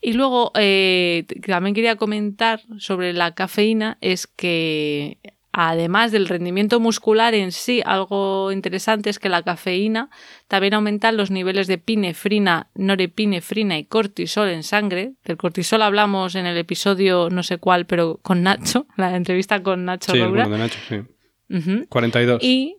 Y 0.00 0.12
luego, 0.12 0.52
eh, 0.54 1.24
también 1.46 1.74
quería 1.74 1.96
comentar 1.96 2.60
sobre 2.78 3.14
la 3.14 3.34
cafeína, 3.34 3.96
es 4.02 4.26
que 4.26 5.16
además 5.50 6.12
del 6.12 6.28
rendimiento 6.28 6.80
muscular 6.80 7.32
en 7.32 7.52
sí, 7.52 7.80
algo 7.86 8.50
interesante 8.50 9.08
es 9.08 9.18
que 9.18 9.28
la 9.28 9.42
cafeína 9.42 10.10
también 10.48 10.74
aumenta 10.74 11.12
los 11.12 11.30
niveles 11.30 11.68
de 11.68 11.78
pinefrina, 11.78 12.66
norepinefrina 12.74 13.78
y 13.78 13.84
cortisol 13.84 14.48
en 14.48 14.64
sangre. 14.64 15.12
Del 15.24 15.36
cortisol 15.36 15.80
hablamos 15.80 16.34
en 16.34 16.46
el 16.46 16.58
episodio 16.58 17.30
no 17.30 17.42
sé 17.42 17.58
cuál, 17.58 17.86
pero 17.86 18.18
con 18.22 18.42
Nacho, 18.42 18.86
la 18.96 19.16
entrevista 19.16 19.62
con 19.62 19.84
Nacho 19.84 20.12
Sí, 20.12 20.18
bueno, 20.20 20.50
de 20.50 20.58
Nacho, 20.58 20.78
sí. 20.86 21.86
42. 21.88 22.42
Y... 22.42 22.76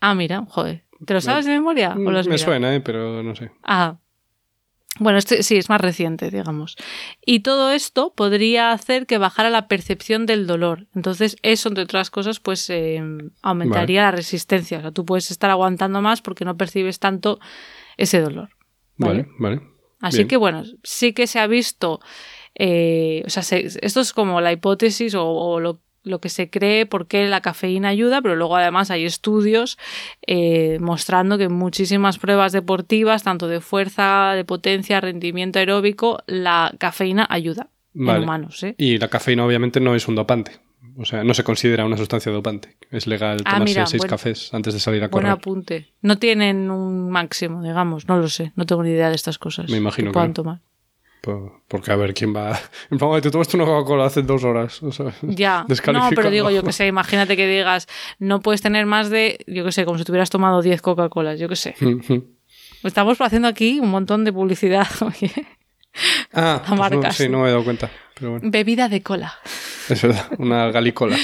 Ah, 0.00 0.14
mira, 0.14 0.44
joder. 0.48 0.87
¿Te 1.04 1.14
lo 1.14 1.20
sabes 1.20 1.44
de 1.46 1.52
memoria? 1.52 1.94
¿O 1.94 2.10
lo 2.10 2.18
has 2.18 2.26
Me 2.26 2.38
suena, 2.38 2.74
¿eh? 2.74 2.80
pero 2.80 3.22
no 3.22 3.34
sé. 3.34 3.50
Ah. 3.62 3.96
Bueno, 5.00 5.18
este 5.18 5.44
sí, 5.44 5.56
es 5.56 5.68
más 5.68 5.80
reciente, 5.80 6.28
digamos. 6.30 6.76
Y 7.24 7.40
todo 7.40 7.70
esto 7.70 8.12
podría 8.16 8.72
hacer 8.72 9.06
que 9.06 9.16
bajara 9.18 9.48
la 9.48 9.68
percepción 9.68 10.26
del 10.26 10.46
dolor. 10.48 10.88
Entonces, 10.94 11.36
eso, 11.42 11.68
entre 11.68 11.84
otras 11.84 12.10
cosas, 12.10 12.40
pues 12.40 12.68
eh, 12.70 13.00
aumentaría 13.42 14.02
la 14.02 14.10
resistencia. 14.10 14.78
O 14.78 14.80
sea, 14.80 14.90
tú 14.90 15.04
puedes 15.04 15.30
estar 15.30 15.50
aguantando 15.50 16.02
más 16.02 16.20
porque 16.20 16.44
no 16.44 16.56
percibes 16.56 16.98
tanto 16.98 17.38
ese 17.96 18.20
dolor. 18.20 18.48
Vale, 18.96 19.28
vale. 19.38 19.60
Así 20.00 20.18
Bien. 20.18 20.28
que, 20.28 20.36
bueno, 20.36 20.64
sí 20.82 21.12
que 21.12 21.28
se 21.28 21.38
ha 21.38 21.46
visto. 21.46 22.00
eh, 22.56 23.22
o 23.24 23.30
sea, 23.30 23.44
se- 23.44 23.66
esto 23.82 24.00
es 24.00 24.12
como 24.12 24.40
la 24.40 24.50
hipótesis 24.50 25.14
o, 25.14 25.24
o 25.28 25.60
lo, 25.60 25.80
lo 26.02 26.20
que 26.20 26.28
se 26.28 26.48
cree 26.50 26.86
por 26.86 27.06
qué 27.06 27.26
la 27.28 27.40
cafeína 27.40 27.88
ayuda, 27.88 28.22
pero 28.22 28.36
luego 28.36 28.56
además 28.56 28.90
hay 28.90 29.04
estudios 29.04 29.78
eh, 30.26 30.78
mostrando 30.80 31.38
que 31.38 31.44
en 31.44 31.52
muchísimas 31.52 32.18
pruebas 32.18 32.52
deportivas, 32.52 33.22
tanto 33.24 33.48
de 33.48 33.60
fuerza, 33.60 34.32
de 34.34 34.44
potencia, 34.44 35.00
rendimiento 35.00 35.58
aeróbico, 35.58 36.22
la 36.26 36.74
cafeína 36.78 37.26
ayuda 37.28 37.68
Vale. 37.94 38.18
en 38.18 38.24
humanos. 38.24 38.62
¿eh? 38.62 38.74
Y 38.78 38.98
la 38.98 39.08
cafeína 39.08 39.44
obviamente 39.44 39.80
no 39.80 39.94
es 39.94 40.08
un 40.08 40.14
dopante. 40.14 40.52
O 41.00 41.04
sea, 41.04 41.22
no 41.22 41.32
se 41.32 41.44
considera 41.44 41.84
una 41.84 41.96
sustancia 41.96 42.32
dopante. 42.32 42.76
Es 42.90 43.06
legal 43.06 43.38
Ah, 43.44 43.52
tomarse 43.52 43.64
mira, 43.74 43.86
seis 43.86 44.04
cafés 44.04 44.52
antes 44.52 44.74
de 44.74 44.80
salir 44.80 45.02
a 45.04 45.06
Buen 45.08 45.22
correr. 45.22 45.30
apunte. 45.30 45.92
No 46.02 46.18
tienen 46.18 46.70
un 46.72 47.08
máximo, 47.10 47.62
digamos, 47.62 48.08
no 48.08 48.16
lo 48.18 48.28
sé, 48.28 48.52
no 48.56 48.66
tengo 48.66 48.82
ni 48.82 48.90
idea 48.90 49.08
de 49.08 49.14
estas 49.14 49.38
cosas. 49.38 49.70
Me 49.70 49.76
imagino 49.76 50.10
que 50.10 50.14
puedan 50.14 50.30
no. 50.30 50.34
tomar. 50.34 50.60
Por- 51.20 51.62
Porque 51.68 51.90
a 51.92 51.96
ver, 51.96 52.14
¿quién 52.14 52.34
va...? 52.34 52.58
En 52.90 52.98
plan, 52.98 53.10
"Oye, 53.10 53.20
te 53.22 53.30
tomaste 53.30 53.56
una 53.56 53.66
Coca-Cola 53.66 54.06
hace 54.06 54.22
dos 54.22 54.44
horas. 54.44 54.82
O 54.82 54.92
sea, 54.92 55.12
Ya, 55.22 55.64
no, 55.92 56.08
pero 56.14 56.30
digo 56.30 56.50
yo 56.50 56.62
que 56.62 56.72
sé, 56.72 56.86
imagínate 56.96 57.36
que 57.36 57.46
digas, 57.46 57.86
no 58.18 58.40
puedes 58.40 58.62
tener 58.62 58.86
más 58.86 59.10
de, 59.10 59.38
yo 59.46 59.64
que 59.64 59.72
sé, 59.72 59.84
como 59.84 59.98
si 59.98 60.04
te 60.04 60.12
hubieras 60.12 60.30
tomado 60.30 60.62
10 60.62 60.80
Coca-Colas, 60.82 61.38
yo 61.40 61.48
que 61.48 61.56
sé. 61.56 61.74
Estamos 62.84 63.20
haciendo 63.20 63.48
aquí 63.48 63.80
un 63.80 63.90
montón 63.90 64.24
de 64.24 64.32
publicidad, 64.32 64.86
oye. 65.02 65.32
ah, 66.32 66.54
A 66.54 66.58
pues 66.60 66.70
no, 66.70 66.76
marcas. 66.76 67.16
sí, 67.16 67.28
no 67.28 67.40
me 67.40 67.48
he 67.48 67.50
dado 67.50 67.64
cuenta. 67.64 67.90
Pero 68.14 68.32
bueno, 68.32 68.48
Bebida 68.50 68.88
de 68.88 69.02
cola. 69.02 69.34
es 69.88 70.00
verdad. 70.02 70.26
Una 70.38 70.70
galicola. 70.70 71.16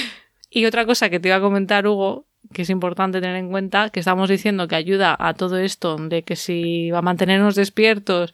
Y 0.49 0.65
otra 0.65 0.85
cosa 0.85 1.09
que 1.09 1.19
te 1.19 1.29
iba 1.29 1.37
a 1.37 1.41
comentar, 1.41 1.87
Hugo, 1.87 2.25
que 2.53 2.61
es 2.61 2.69
importante 2.69 3.19
tener 3.21 3.35
en 3.37 3.49
cuenta, 3.49 3.89
que 3.89 3.99
estamos 3.99 4.29
diciendo 4.29 4.67
que 4.67 4.75
ayuda 4.75 5.15
a 5.19 5.33
todo 5.33 5.57
esto, 5.57 5.97
de 5.97 6.23
que 6.23 6.35
si 6.35 6.91
va 6.91 6.99
a 6.99 7.01
mantenernos 7.01 7.55
despiertos 7.55 8.33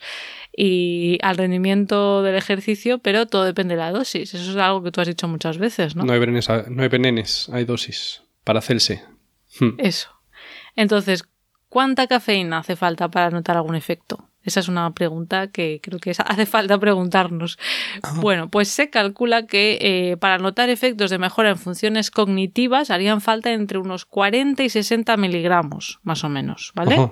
y 0.55 1.17
al 1.21 1.37
rendimiento 1.37 2.23
del 2.23 2.35
ejercicio, 2.35 2.99
pero 2.99 3.25
todo 3.25 3.45
depende 3.45 3.75
de 3.75 3.81
la 3.81 3.91
dosis. 3.91 4.33
Eso 4.33 4.51
es 4.51 4.57
algo 4.57 4.83
que 4.83 4.91
tú 4.91 5.01
has 5.01 5.07
dicho 5.07 5.27
muchas 5.27 5.57
veces, 5.57 5.95
¿no? 5.95 6.03
No 6.03 6.13
hay, 6.13 6.19
venenes, 6.19 6.47
no 6.69 6.83
hay 6.83 6.89
venenes, 6.89 7.49
hay 7.51 7.65
dosis. 7.65 8.21
Para 8.43 8.59
hacerse. 8.59 9.03
Hmm. 9.59 9.75
Eso. 9.77 10.09
Entonces, 10.75 11.23
¿cuánta 11.69 12.07
cafeína 12.07 12.59
hace 12.59 12.75
falta 12.75 13.09
para 13.09 13.29
notar 13.29 13.57
algún 13.57 13.75
efecto? 13.75 14.27
Esa 14.43 14.59
es 14.59 14.67
una 14.67 14.91
pregunta 14.93 15.47
que 15.47 15.79
creo 15.81 15.99
que 15.99 16.11
hace 16.25 16.45
falta 16.45 16.79
preguntarnos. 16.79 17.59
Bueno, 18.15 18.49
pues 18.49 18.69
se 18.69 18.89
calcula 18.89 19.45
que 19.45 19.77
eh, 19.81 20.17
para 20.17 20.37
notar 20.37 20.69
efectos 20.69 21.11
de 21.11 21.19
mejora 21.19 21.51
en 21.51 21.57
funciones 21.57 22.11
cognitivas 22.11 22.89
harían 22.89 23.21
falta 23.21 23.51
entre 23.51 23.77
unos 23.77 24.05
40 24.05 24.63
y 24.63 24.69
60 24.69 25.15
miligramos, 25.17 25.99
más 26.03 26.23
o 26.23 26.29
menos, 26.29 26.71
¿vale? 26.75 27.11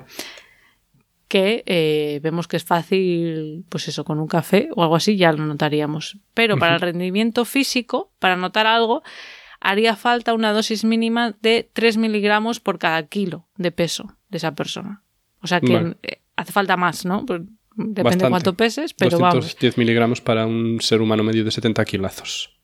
Que 1.29 1.63
eh, 1.67 2.19
vemos 2.21 2.47
que 2.47 2.57
es 2.57 2.65
fácil, 2.65 3.63
pues 3.69 3.87
eso, 3.87 4.03
con 4.03 4.19
un 4.19 4.27
café 4.27 4.69
o 4.75 4.81
algo 4.81 4.95
así 4.95 5.15
ya 5.15 5.31
lo 5.31 5.45
notaríamos. 5.45 6.17
Pero 6.33 6.57
para 6.57 6.75
el 6.75 6.81
rendimiento 6.81 7.45
físico, 7.45 8.11
para 8.19 8.35
notar 8.35 8.65
algo, 8.67 9.03
haría 9.61 9.95
falta 9.95 10.33
una 10.33 10.51
dosis 10.51 10.83
mínima 10.83 11.35
de 11.41 11.69
3 11.71 11.97
miligramos 11.97 12.59
por 12.59 12.79
cada 12.79 13.07
kilo 13.07 13.47
de 13.57 13.71
peso 13.71 14.17
de 14.29 14.37
esa 14.37 14.55
persona. 14.55 15.03
O 15.41 15.47
sea 15.47 15.61
que 15.61 15.73
Vale. 15.73 15.97
eh, 16.01 16.19
hace 16.35 16.51
falta 16.51 16.75
más, 16.75 17.05
¿no? 17.05 17.21
Depende 17.21 18.03
Bastante. 18.03 18.25
de 18.25 18.29
cuánto 18.29 18.53
peses, 18.55 18.93
pero 18.93 19.19
vamos. 19.19 19.35
210 19.35 19.77
miligramos 19.77 20.21
para 20.21 20.47
un 20.47 20.81
ser 20.81 20.99
humano 20.99 21.23
medio 21.23 21.45
de 21.45 21.51
70 21.51 21.85
kilazos. 21.85 22.57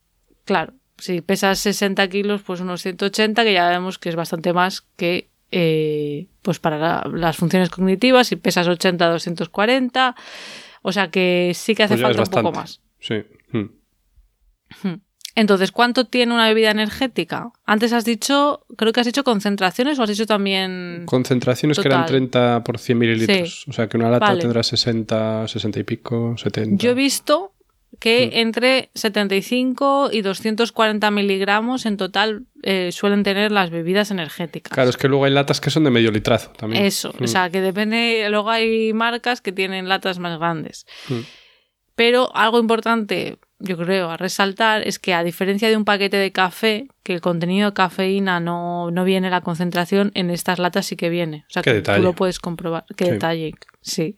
Claro, 0.43 0.73
si 0.97 1.21
pesas 1.21 1.60
60 1.60 2.08
kilos, 2.10 2.41
pues 2.41 2.62
unos 2.62 2.82
180, 2.82 3.43
que 3.43 3.54
ya 3.54 3.69
vemos 3.69 3.99
que 3.99 4.10
es 4.10 4.15
bastante 4.15 4.54
más 4.54 4.82
que 4.97 5.30
eh, 5.51 6.27
pues 6.41 6.60
para 6.60 6.77
la- 6.77 7.10
las 7.13 7.38
funciones 7.38 7.69
cognitivas. 7.69 8.27
Si 8.27 8.36
pesas 8.36 8.67
80, 8.67 9.08
240. 9.10 10.15
O 10.81 10.91
sea 10.91 11.10
que 11.10 11.51
sí 11.55 11.73
que 11.75 11.84
hace 11.84 11.97
Pues 11.97 12.15
falta 12.15 12.21
un 12.39 12.43
poco 12.43 12.55
más. 12.60 12.81
Sí. 12.99 13.15
Hmm. 13.51 13.65
Entonces, 15.38 15.71
¿cuánto 15.73 16.05
tiene 16.05 16.34
una 16.34 16.47
bebida 16.47 16.71
energética? 16.71 17.51
Antes 17.65 17.91
has 17.91 18.05
dicho, 18.05 18.65
creo 18.77 18.93
que 18.93 19.01
has 19.01 19.05
dicho 19.05 19.25
concentraciones 19.25 19.99
o 19.99 20.03
has 20.03 20.10
dicho 20.10 20.25
también... 20.25 21.03
Concentraciones 21.05 21.77
que 21.77 21.88
eran 21.89 22.01
Total. 22.05 22.08
30 22.29 22.63
por 22.63 22.79
100 22.79 22.97
mililitros. 22.97 23.65
O 23.67 23.73
sea 23.73 23.88
que 23.89 23.97
una 23.97 24.10
lata 24.10 24.27
Vale. 24.27 24.39
tendrá 24.41 24.63
60, 24.63 25.47
60 25.49 25.79
y 25.79 25.84
pico, 25.84 26.36
70. 26.38 26.81
Yo 26.81 26.91
he 26.91 26.93
visto 26.93 27.51
que 27.99 28.41
entre 28.41 28.89
75 28.93 30.10
y 30.12 30.21
240 30.21 31.12
miligramos 31.12 31.86
en 31.86 31.97
total 31.97 32.45
eh, 32.63 32.91
suelen 32.91 33.23
tener 33.23 33.51
las 33.51 33.69
bebidas 33.69 34.12
energéticas. 34.12 34.73
Claro, 34.73 34.89
es 34.89 34.97
que 34.97 35.08
luego 35.08 35.25
hay 35.25 35.31
latas 35.31 35.62
que 35.62 35.69
son 35.69 35.84
de 35.84 35.91
medio 35.91 36.12
litrazo 36.12 36.51
también. 36.51 36.86
Eso, 36.86 37.13
o 37.19 37.27
sea, 37.27 37.49
que 37.49 37.62
depende, 37.62 38.27
luego 38.29 38.49
hay 38.49 38.93
marcas 38.93 39.41
que 39.41 39.51
tienen 39.51 39.88
latas 39.88 40.19
más 40.19 40.39
grandes. 40.39 40.86
Hmm. 41.08 41.21
Pero 41.95 42.36
algo 42.36 42.60
importante, 42.60 43.38
yo 43.65 43.78
creo, 43.78 44.10
a 44.10 44.17
resaltar 44.17 44.88
es 44.88 44.99
que 44.99 45.13
a 45.13 45.23
diferencia 45.23 45.67
de 45.69 45.75
un 45.78 45.86
paquete 45.86 46.17
de 46.17 46.32
café, 46.32 46.88
que 47.04 47.13
el 47.13 47.21
contenido 47.21 47.69
de 47.69 47.73
cafeína 47.73 48.39
no, 48.39 48.89
no 48.91 49.04
viene 49.04 49.30
la 49.30 49.41
concentración, 49.41 50.12
en 50.15 50.30
estas 50.30 50.58
latas 50.60 50.86
sí 50.86 50.95
que 50.95 51.10
viene. 51.10 51.45
O 51.49 51.51
sea, 51.51 51.62
Qué 51.62 51.71
que 51.71 51.75
detalle. 51.75 51.97
tú 51.99 52.04
lo 52.04 52.13
puedes 52.13 52.39
comprobar. 52.39 52.86
Qué 52.95 53.06
Sí. 53.06 53.12
detalle, 53.12 53.54
sí. 53.82 54.15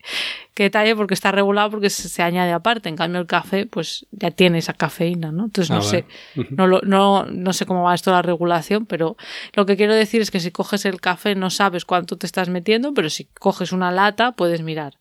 Qué 0.54 0.64
detalle 0.64 0.96
porque 0.96 1.14
está 1.14 1.32
regulado 1.32 1.70
porque 1.72 1.90
se, 1.90 2.08
se 2.08 2.24
añade 2.24 2.52
aparte. 2.54 2.88
En 2.90 2.96
cambio, 2.96 3.20
el 3.22 3.28
café, 3.28 3.66
pues 3.66 4.06
ya 4.12 4.32
tiene 4.32 4.60
esa 4.60 4.74
cafeína, 4.74 5.32
¿no? 5.32 5.46
Entonces, 5.46 5.70
no 5.70 5.78
Ah, 5.78 5.82
sé. 5.82 6.06
vale. 6.36 6.48
Ujú. 6.48 6.56
No, 6.56 6.68
lo- 6.68 6.82
no, 6.82 7.26
no 7.26 7.54
sé 7.54 7.66
cómo 7.66 7.84
va 7.84 7.94
esto 7.96 8.12
la 8.12 8.22
regulación, 8.22 8.86
pero 8.86 9.18
lo 9.54 9.66
que 9.66 9.76
quiero 9.78 9.94
decir 9.94 10.22
es 10.22 10.32
que 10.32 10.40
si 10.40 10.52
coges 10.52 10.86
el 10.86 11.02
café 11.02 11.36
no 11.36 11.50
sabes 11.50 11.84
cuánto 11.86 12.18
te 12.18 12.26
estás 12.26 12.48
metiendo, 12.50 12.94
pero 12.94 13.10
si 13.10 13.26
coges 13.26 13.72
una 13.72 13.92
lata 13.92 14.32
puedes 14.32 14.62
mirar. 14.62 14.94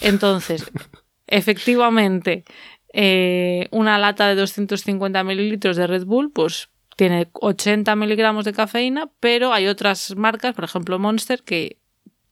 Entonces, 0.00 0.64
efectivamente, 1.26 2.44
eh, 2.92 3.68
una 3.70 3.98
lata 3.98 4.26
de 4.28 4.34
250 4.34 5.22
mililitros 5.24 5.76
de 5.76 5.86
Red 5.86 6.04
Bull, 6.04 6.30
pues 6.32 6.68
tiene 6.96 7.28
80 7.32 7.94
miligramos 7.96 8.44
de 8.44 8.52
cafeína, 8.52 9.10
pero 9.20 9.52
hay 9.52 9.66
otras 9.68 10.14
marcas, 10.16 10.54
por 10.54 10.64
ejemplo 10.64 10.98
Monster, 10.98 11.42
que 11.42 11.78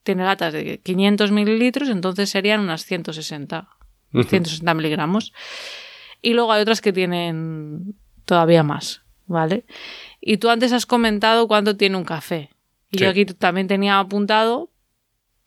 tiene 0.02 0.24
latas 0.24 0.52
de 0.52 0.78
500 0.80 1.30
mililitros, 1.32 1.88
entonces 1.88 2.30
serían 2.30 2.60
unas 2.60 2.84
160, 2.84 3.68
Ujú. 4.14 4.22
160 4.24 4.74
miligramos. 4.74 5.32
Y 6.22 6.32
luego 6.34 6.52
hay 6.52 6.62
otras 6.62 6.80
que 6.80 6.92
tienen 6.92 7.94
todavía 8.24 8.62
más, 8.62 9.02
¿vale? 9.26 9.64
Y 10.20 10.38
tú 10.38 10.48
antes 10.50 10.72
has 10.72 10.86
comentado 10.86 11.46
cuánto 11.46 11.76
tiene 11.76 11.96
un 11.96 12.04
café. 12.04 12.50
Y 12.90 12.98
Sí. 12.98 13.04
yo 13.04 13.10
aquí 13.10 13.24
también 13.26 13.68
tenía 13.68 13.98
apuntado, 13.98 14.70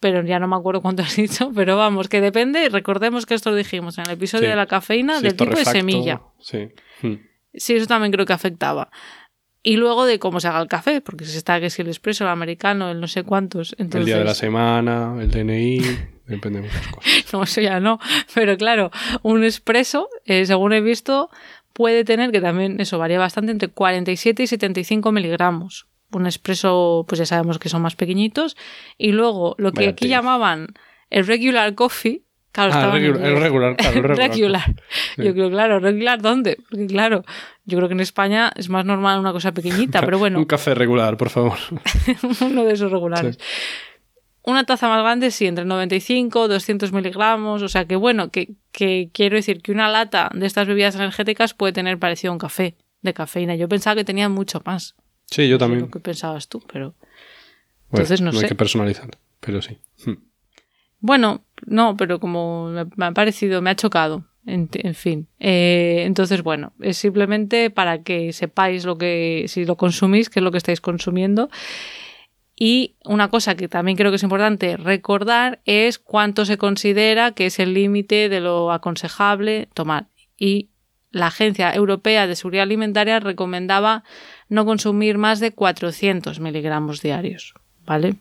pero 0.02 0.22
ya 0.26 0.40
no 0.40 0.48
me 0.50 0.58
acuerdo 0.58 0.82
cuánto 0.82 1.04
has 1.04 1.16
dicho, 1.16 1.50
pero 1.56 1.78
vamos, 1.78 2.10
que 2.10 2.20
depende, 2.20 2.68
recordemos 2.68 3.26
que 3.26 3.36
esto 3.36 3.52
lo 3.52 3.56
dijimos 3.56 3.98
en 3.98 4.06
el 4.08 4.12
episodio 4.12 4.44
Sí. 4.46 4.50
de 4.50 4.56
la 4.58 4.66
cafeína, 4.66 5.18
Sí, 5.20 5.24
del 5.24 5.32
tipo 5.38 5.46
de 5.46 5.52
torrefacto, 5.52 5.80
semilla. 5.80 6.22
Sí. 6.42 6.68
Hmm. 7.02 7.14
Sí, 7.54 7.76
eso 7.76 7.88
también 7.88 8.12
creo 8.12 8.26
que 8.26 8.34
afectaba. 8.34 8.90
Y 9.64 9.78
luego 9.78 10.06
de 10.06 10.18
cómo 10.20 10.40
se 10.40 10.48
haga 10.48 10.60
el 10.62 10.68
café, 10.68 11.02
porque 11.02 11.24
si 11.24 11.38
está 11.38 11.60
que 11.60 11.70
si 11.70 11.84
el 11.84 11.88
expreso, 11.88 12.24
el 12.24 12.32
americano, 12.32 12.90
el 12.90 13.00
no 13.00 13.08
sé 13.08 13.24
cuántos. 13.24 13.76
Entonces, 13.78 14.00
El 14.02 14.06
día 14.08 14.18
de 14.18 14.24
la 14.26 14.34
semana, 14.34 15.16
el 15.22 15.30
DNI, 15.30 15.80
depende 16.26 16.62
de 16.62 16.68
muchas 16.68 16.88
cosas. 16.88 17.12
No, 17.34 17.44
eso 17.44 17.62
ya 17.62 17.80
no. 17.80 18.00
Pero 18.34 18.58
claro, 18.58 18.90
un 19.22 19.44
expreso, 19.44 20.10
eh, 20.26 20.46
según 20.48 20.74
he 20.74 20.82
visto, 20.82 21.30
puede 21.74 22.04
tener, 22.04 22.32
que 22.32 22.42
también 22.42 22.82
eso 22.82 22.98
varía 22.98 23.20
bastante, 23.20 23.52
entre 23.52 23.70
47 23.70 24.42
y 24.44 24.48
75 24.48 25.12
miligramos. 25.12 25.86
Un 26.14 26.26
expreso, 26.26 27.06
pues 27.08 27.20
ya 27.20 27.26
sabemos 27.26 27.58
que 27.60 27.70
son 27.70 27.82
más 27.82 27.96
pequeñitos. 27.96 28.58
Y 28.98 29.12
luego, 29.12 29.56
lo 29.58 29.72
que 29.72 29.82
Vaya 29.82 29.92
aquí 29.92 30.06
tío. 30.06 30.10
llamaban 30.18 30.68
el 31.10 31.26
regular 31.28 31.74
coffee. 31.76 32.24
Claro, 32.52 32.74
Ah, 32.74 32.92
regular, 32.92 33.26
el 33.26 33.40
regular, 33.42 33.76
claro, 33.78 33.96
el 33.98 34.04
regular. 34.04 34.30
Regular. 34.30 34.76
Sí. 35.16 35.24
Yo 35.24 35.34
creo, 35.34 35.50
claro, 35.50 35.80
regular, 35.80 36.22
¿dónde? 36.22 36.58
Porque 36.70 36.86
claro, 36.88 37.24
yo 37.64 37.78
creo 37.78 37.88
que 37.88 37.94
en 37.94 38.02
España 38.02 38.52
es 38.58 38.68
más 38.68 38.84
normal 38.84 39.20
una 39.22 39.32
cosa 39.32 39.54
pequeñita, 39.54 40.02
pero 40.06 40.20
bueno, 40.20 40.38
Un 40.40 40.44
café 40.46 40.76
regular, 40.76 41.16
por 41.16 41.30
favor. 41.30 41.58
uno 42.42 42.66
de 42.66 42.74
esos 42.74 42.92
regulares. 42.92 43.38
una 44.44 44.66
taza 44.66 44.90
más 44.90 45.02
grande, 45.02 45.32
sí, 45.32 45.46
entre 45.48 45.64
95, 45.64 46.50
200 46.50 46.92
miligramos. 46.92 47.62
O 47.62 47.70
sea 47.70 47.86
que 47.86 47.96
bueno, 47.96 48.32
que, 48.32 48.50
que 48.74 49.10
quiero 49.14 49.38
decir 49.38 49.62
que 49.62 49.72
una 49.72 49.88
lata 49.90 50.30
de 50.34 50.46
estas 50.46 50.68
bebidas 50.68 50.96
energéticas 50.96 51.54
puede 51.54 51.72
tener 51.72 52.00
parecido 52.00 52.32
a 52.32 52.34
un 52.34 52.40
café 52.40 52.76
de 53.02 53.14
cafeína. 53.14 53.56
Yo 53.56 53.70
pensaba 53.70 53.96
que 53.96 54.04
tenía 54.04 54.28
mucho 54.28 54.62
más. 54.66 54.96
Sí, 55.32 55.48
yo 55.48 55.58
también. 55.58 55.82
lo 55.82 55.90
que 55.90 56.00
pensabas 56.00 56.48
tú, 56.48 56.62
pero. 56.72 56.94
Entonces 57.92 58.22
no, 58.22 58.32
sé. 58.32 58.46
Hay 58.46 58.50
que 58.50 58.56
personalizar, 58.56 59.10
pero 59.40 59.62
sí. 59.62 59.80
Hmm. 60.06 60.18
Bueno, 61.00 61.44
no, 61.66 61.98
pero 61.98 62.20
como 62.20 62.70
me, 62.96 63.06
ha 63.06 63.12
parecido, 63.12 63.62
me 63.62 63.72
ha 63.72 63.76
chocado. 63.76 64.26
En, 64.46 64.70
fin. 64.96 65.28
Eh, 65.40 66.04
entonces, 66.06 66.42
bueno, 66.42 66.74
es 66.80 66.98
simplemente 66.98 67.70
para 67.70 68.02
que 68.02 68.34
sepáis 68.34 68.86
lo 68.86 68.98
que, 68.98 69.46
si 69.48 69.66
lo 69.66 69.78
consumís, 69.78 70.30
qué 70.30 70.40
es 70.40 70.44
lo 70.44 70.52
que 70.52 70.58
estáis 70.58 70.82
consumiendo. 70.82 71.50
Y 72.56 72.96
una 73.06 73.30
cosa 73.30 73.56
que 73.56 73.68
también 73.68 73.98
creo 73.98 74.12
que 74.12 74.16
es 74.16 74.24
importante 74.24 74.78
recordar 74.78 75.62
es 75.66 76.00
cuánto 76.00 76.46
se 76.46 76.58
considera 76.58 77.32
que 77.32 77.48
es 77.48 77.60
el 77.60 77.74
límite 77.74 78.30
de 78.30 78.40
lo 78.40 78.72
aconsejable 78.72 79.70
tomar. 79.76 80.08
Y 80.38 80.71
la 81.12 81.28
Agencia 81.28 81.74
Europea 81.74 82.28
de 82.28 82.36
Seguridad 82.36 82.64
Alimentaria 82.64 83.20
recomendaba 83.20 84.04
no 84.50 84.66
consumir 84.66 85.18
más 85.18 85.40
de 85.40 85.52
400 85.52 86.40
miligramos 86.40 87.02
diarios, 87.02 87.54
¿vale? 87.86 88.16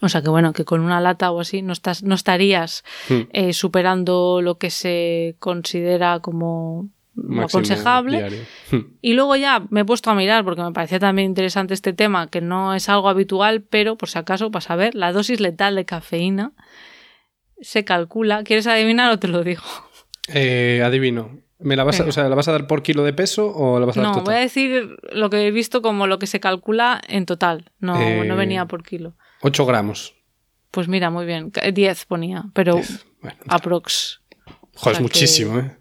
O 0.00 0.08
sea 0.08 0.22
que 0.22 0.28
bueno, 0.28 0.52
que 0.52 0.64
con 0.64 0.80
una 0.80 1.00
lata 1.00 1.30
o 1.30 1.40
así 1.40 1.62
no, 1.62 1.72
estás, 1.72 2.02
no 2.02 2.14
estarías 2.14 2.84
hmm. 3.08 3.20
eh, 3.32 3.52
superando 3.52 4.40
lo 4.42 4.58
que 4.58 4.70
se 4.70 5.36
considera 5.38 6.18
como 6.20 6.88
aconsejable. 7.40 8.44
Hmm. 8.70 8.96
Y 9.00 9.12
luego 9.12 9.36
ya 9.36 9.64
me 9.70 9.82
he 9.82 9.84
puesto 9.84 10.10
a 10.10 10.14
mirar 10.14 10.44
porque 10.44 10.62
me 10.62 10.72
parecía 10.72 10.98
también 10.98 11.28
interesante 11.28 11.74
este 11.74 11.92
tema, 11.92 12.28
que 12.28 12.40
no 12.40 12.74
es 12.74 12.88
algo 12.88 13.08
habitual, 13.08 13.62
pero 13.62 13.96
por 13.96 14.08
si 14.08 14.18
acaso, 14.18 14.50
para 14.50 14.62
saber, 14.62 14.94
la 14.96 15.12
dosis 15.12 15.40
letal 15.40 15.76
de 15.76 15.84
cafeína 15.84 16.52
se 17.60 17.84
calcula. 17.84 18.42
¿Quieres 18.42 18.66
adivinar 18.66 19.12
o 19.12 19.18
te 19.20 19.28
lo 19.28 19.44
digo? 19.44 19.62
Eh, 20.34 20.82
adivino. 20.84 21.38
¿Me 21.58 21.76
la 21.76 21.84
vas, 21.84 22.00
a, 22.00 22.04
o 22.04 22.12
sea, 22.12 22.28
¿La 22.28 22.34
vas 22.34 22.48
a 22.48 22.52
dar 22.52 22.66
por 22.66 22.82
kilo 22.82 23.04
de 23.04 23.12
peso 23.12 23.46
o 23.54 23.78
la 23.78 23.86
vas 23.86 23.96
a 23.96 24.02
dar 24.02 24.16
No, 24.16 24.22
voy 24.22 24.34
a 24.34 24.38
decir 24.38 24.96
lo 25.12 25.30
que 25.30 25.46
he 25.46 25.50
visto 25.52 25.80
como 25.80 26.08
lo 26.08 26.18
que 26.18 26.26
se 26.26 26.40
calcula 26.40 27.00
en 27.06 27.24
total. 27.24 27.70
No, 27.78 27.94
no 27.94 28.00
eh, 28.00 28.36
venía 28.36 28.66
por 28.66 28.82
kilo. 28.82 29.14
8 29.42 29.64
gramos. 29.66 30.16
Pues 30.72 30.88
mira, 30.88 31.10
muy 31.10 31.24
bien. 31.24 31.52
10 31.72 32.06
ponía, 32.06 32.46
pero 32.52 32.80
aprox. 33.46 34.22
Joder, 34.74 34.96
es 34.96 35.02
muchísimo, 35.02 35.58
¿eh? 35.58 35.76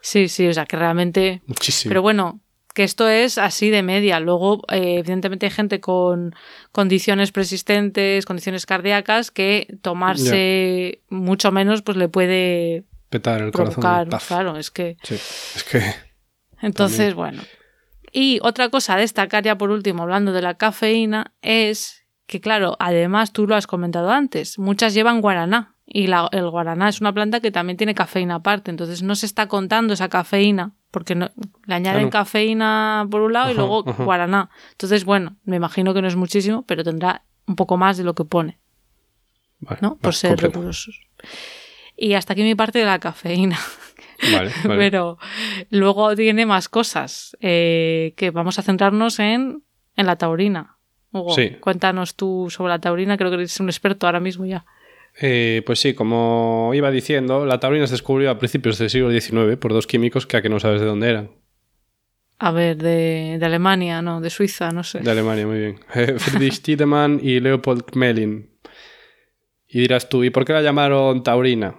Sí, 0.00 0.28
sí, 0.28 0.46
o 0.46 0.52
sea 0.54 0.66
que 0.66 0.76
realmente. 0.76 1.42
Muchísimo. 1.46 1.90
Pero 1.90 2.00
bueno, 2.00 2.40
que 2.76 2.84
esto 2.84 3.08
es 3.08 3.38
así 3.38 3.70
de 3.70 3.82
media. 3.82 4.20
Luego, 4.20 4.62
eh, 4.70 4.98
evidentemente, 4.98 5.46
hay 5.46 5.50
gente 5.50 5.80
con 5.80 6.34
condiciones 6.72 7.32
persistentes, 7.32 8.24
condiciones 8.24 8.66
cardíacas, 8.66 9.30
que 9.30 9.78
tomarse 9.82 11.00
mucho 11.08 11.50
menos, 11.50 11.82
pues 11.82 11.96
le 11.96 12.08
puede 12.08 12.84
petar 13.08 13.42
el 13.42 13.52
provocar, 13.52 14.08
Claro, 14.26 14.56
es 14.56 14.70
que. 14.70 14.96
Sí, 15.02 15.14
es 15.14 15.64
que. 15.70 15.82
Entonces, 16.60 17.14
bueno. 17.14 17.42
Y 18.12 18.38
otra 18.42 18.70
cosa 18.70 18.94
a 18.94 18.98
destacar 18.98 19.44
ya 19.44 19.58
por 19.58 19.70
último, 19.70 20.02
hablando 20.02 20.32
de 20.32 20.42
la 20.42 20.54
cafeína, 20.54 21.34
es 21.42 22.06
que, 22.26 22.40
claro, 22.40 22.76
además 22.78 23.32
tú 23.32 23.46
lo 23.46 23.54
has 23.54 23.66
comentado 23.66 24.10
antes, 24.10 24.58
muchas 24.58 24.94
llevan 24.94 25.20
guaraná. 25.20 25.74
Y 25.88 26.10
el 26.10 26.50
guaraná 26.50 26.88
es 26.88 27.00
una 27.00 27.12
planta 27.12 27.40
que 27.40 27.52
también 27.52 27.76
tiene 27.76 27.94
cafeína 27.94 28.36
aparte, 28.36 28.70
entonces 28.70 29.02
no 29.02 29.14
se 29.14 29.26
está 29.26 29.46
contando 29.46 29.94
esa 29.94 30.08
cafeína, 30.08 30.72
porque 30.90 31.14
no, 31.14 31.30
le 31.64 31.74
añaden 31.74 32.10
cafeína 32.10 33.06
por 33.08 33.20
un 33.20 33.32
lado 33.32 33.52
y 33.52 33.54
luego 33.54 33.84
guaraná. 33.84 34.50
Entonces, 34.72 35.04
bueno, 35.04 35.36
me 35.44 35.56
imagino 35.56 35.94
que 35.94 36.02
no 36.02 36.08
es 36.08 36.16
muchísimo, 36.16 36.62
pero 36.62 36.82
tendrá 36.82 37.22
un 37.46 37.54
poco 37.54 37.76
más 37.76 37.96
de 37.96 38.04
lo 38.04 38.14
que 38.14 38.24
pone. 38.24 38.58
¿No? 39.80 39.96
Por 39.96 40.14
ser 40.14 40.40
recursos. 40.40 41.00
Y 41.96 42.14
hasta 42.14 42.34
aquí 42.34 42.42
mi 42.42 42.54
parte 42.54 42.78
de 42.78 42.84
la 42.84 42.98
cafeína. 42.98 43.58
Vale, 44.32 44.50
Pero 44.62 45.18
luego 45.70 46.14
tiene 46.14 46.46
más 46.46 46.68
cosas 46.68 47.36
eh, 47.40 48.14
que 48.16 48.30
vamos 48.30 48.58
a 48.58 48.62
centrarnos 48.62 49.18
en, 49.18 49.62
en 49.96 50.06
la 50.06 50.16
taurina. 50.16 50.76
Hugo, 51.12 51.34
cuéntanos 51.60 52.14
tú 52.14 52.48
sobre 52.50 52.70
la 52.70 52.78
taurina, 52.78 53.16
creo 53.16 53.30
que 53.30 53.36
eres 53.36 53.58
un 53.60 53.68
experto 53.68 54.06
ahora 54.06 54.20
mismo 54.20 54.44
ya. 54.44 54.66
Eh, 55.18 55.62
pues 55.64 55.80
sí, 55.80 55.94
como 55.94 56.72
iba 56.74 56.90
diciendo, 56.90 57.46
la 57.46 57.58
taurina 57.58 57.86
se 57.86 57.94
descubrió 57.94 58.30
a 58.30 58.38
principios 58.38 58.78
del 58.78 58.90
siglo 58.90 59.10
XIX 59.10 59.56
por 59.56 59.72
dos 59.72 59.86
químicos 59.86 60.26
que 60.26 60.36
a 60.36 60.42
que 60.42 60.50
no 60.50 60.60
sabes 60.60 60.80
de 60.80 60.86
dónde 60.86 61.08
eran. 61.08 61.30
A 62.38 62.50
ver, 62.50 62.76
de, 62.76 63.38
de 63.40 63.46
Alemania, 63.46 64.02
no, 64.02 64.20
de 64.20 64.28
Suiza, 64.28 64.70
no 64.72 64.84
sé. 64.84 65.00
De 65.00 65.10
Alemania, 65.10 65.46
muy 65.46 65.58
bien. 65.58 65.78
Friedrich 66.18 66.60
Tiedemann 66.60 67.18
y 67.22 67.40
Leopold 67.40 67.84
Kmelin. 67.84 68.50
Y 69.68 69.80
dirás 69.80 70.10
tú, 70.10 70.22
¿y 70.22 70.28
por 70.28 70.44
qué 70.44 70.52
la 70.52 70.60
llamaron 70.60 71.22
taurina? 71.22 71.76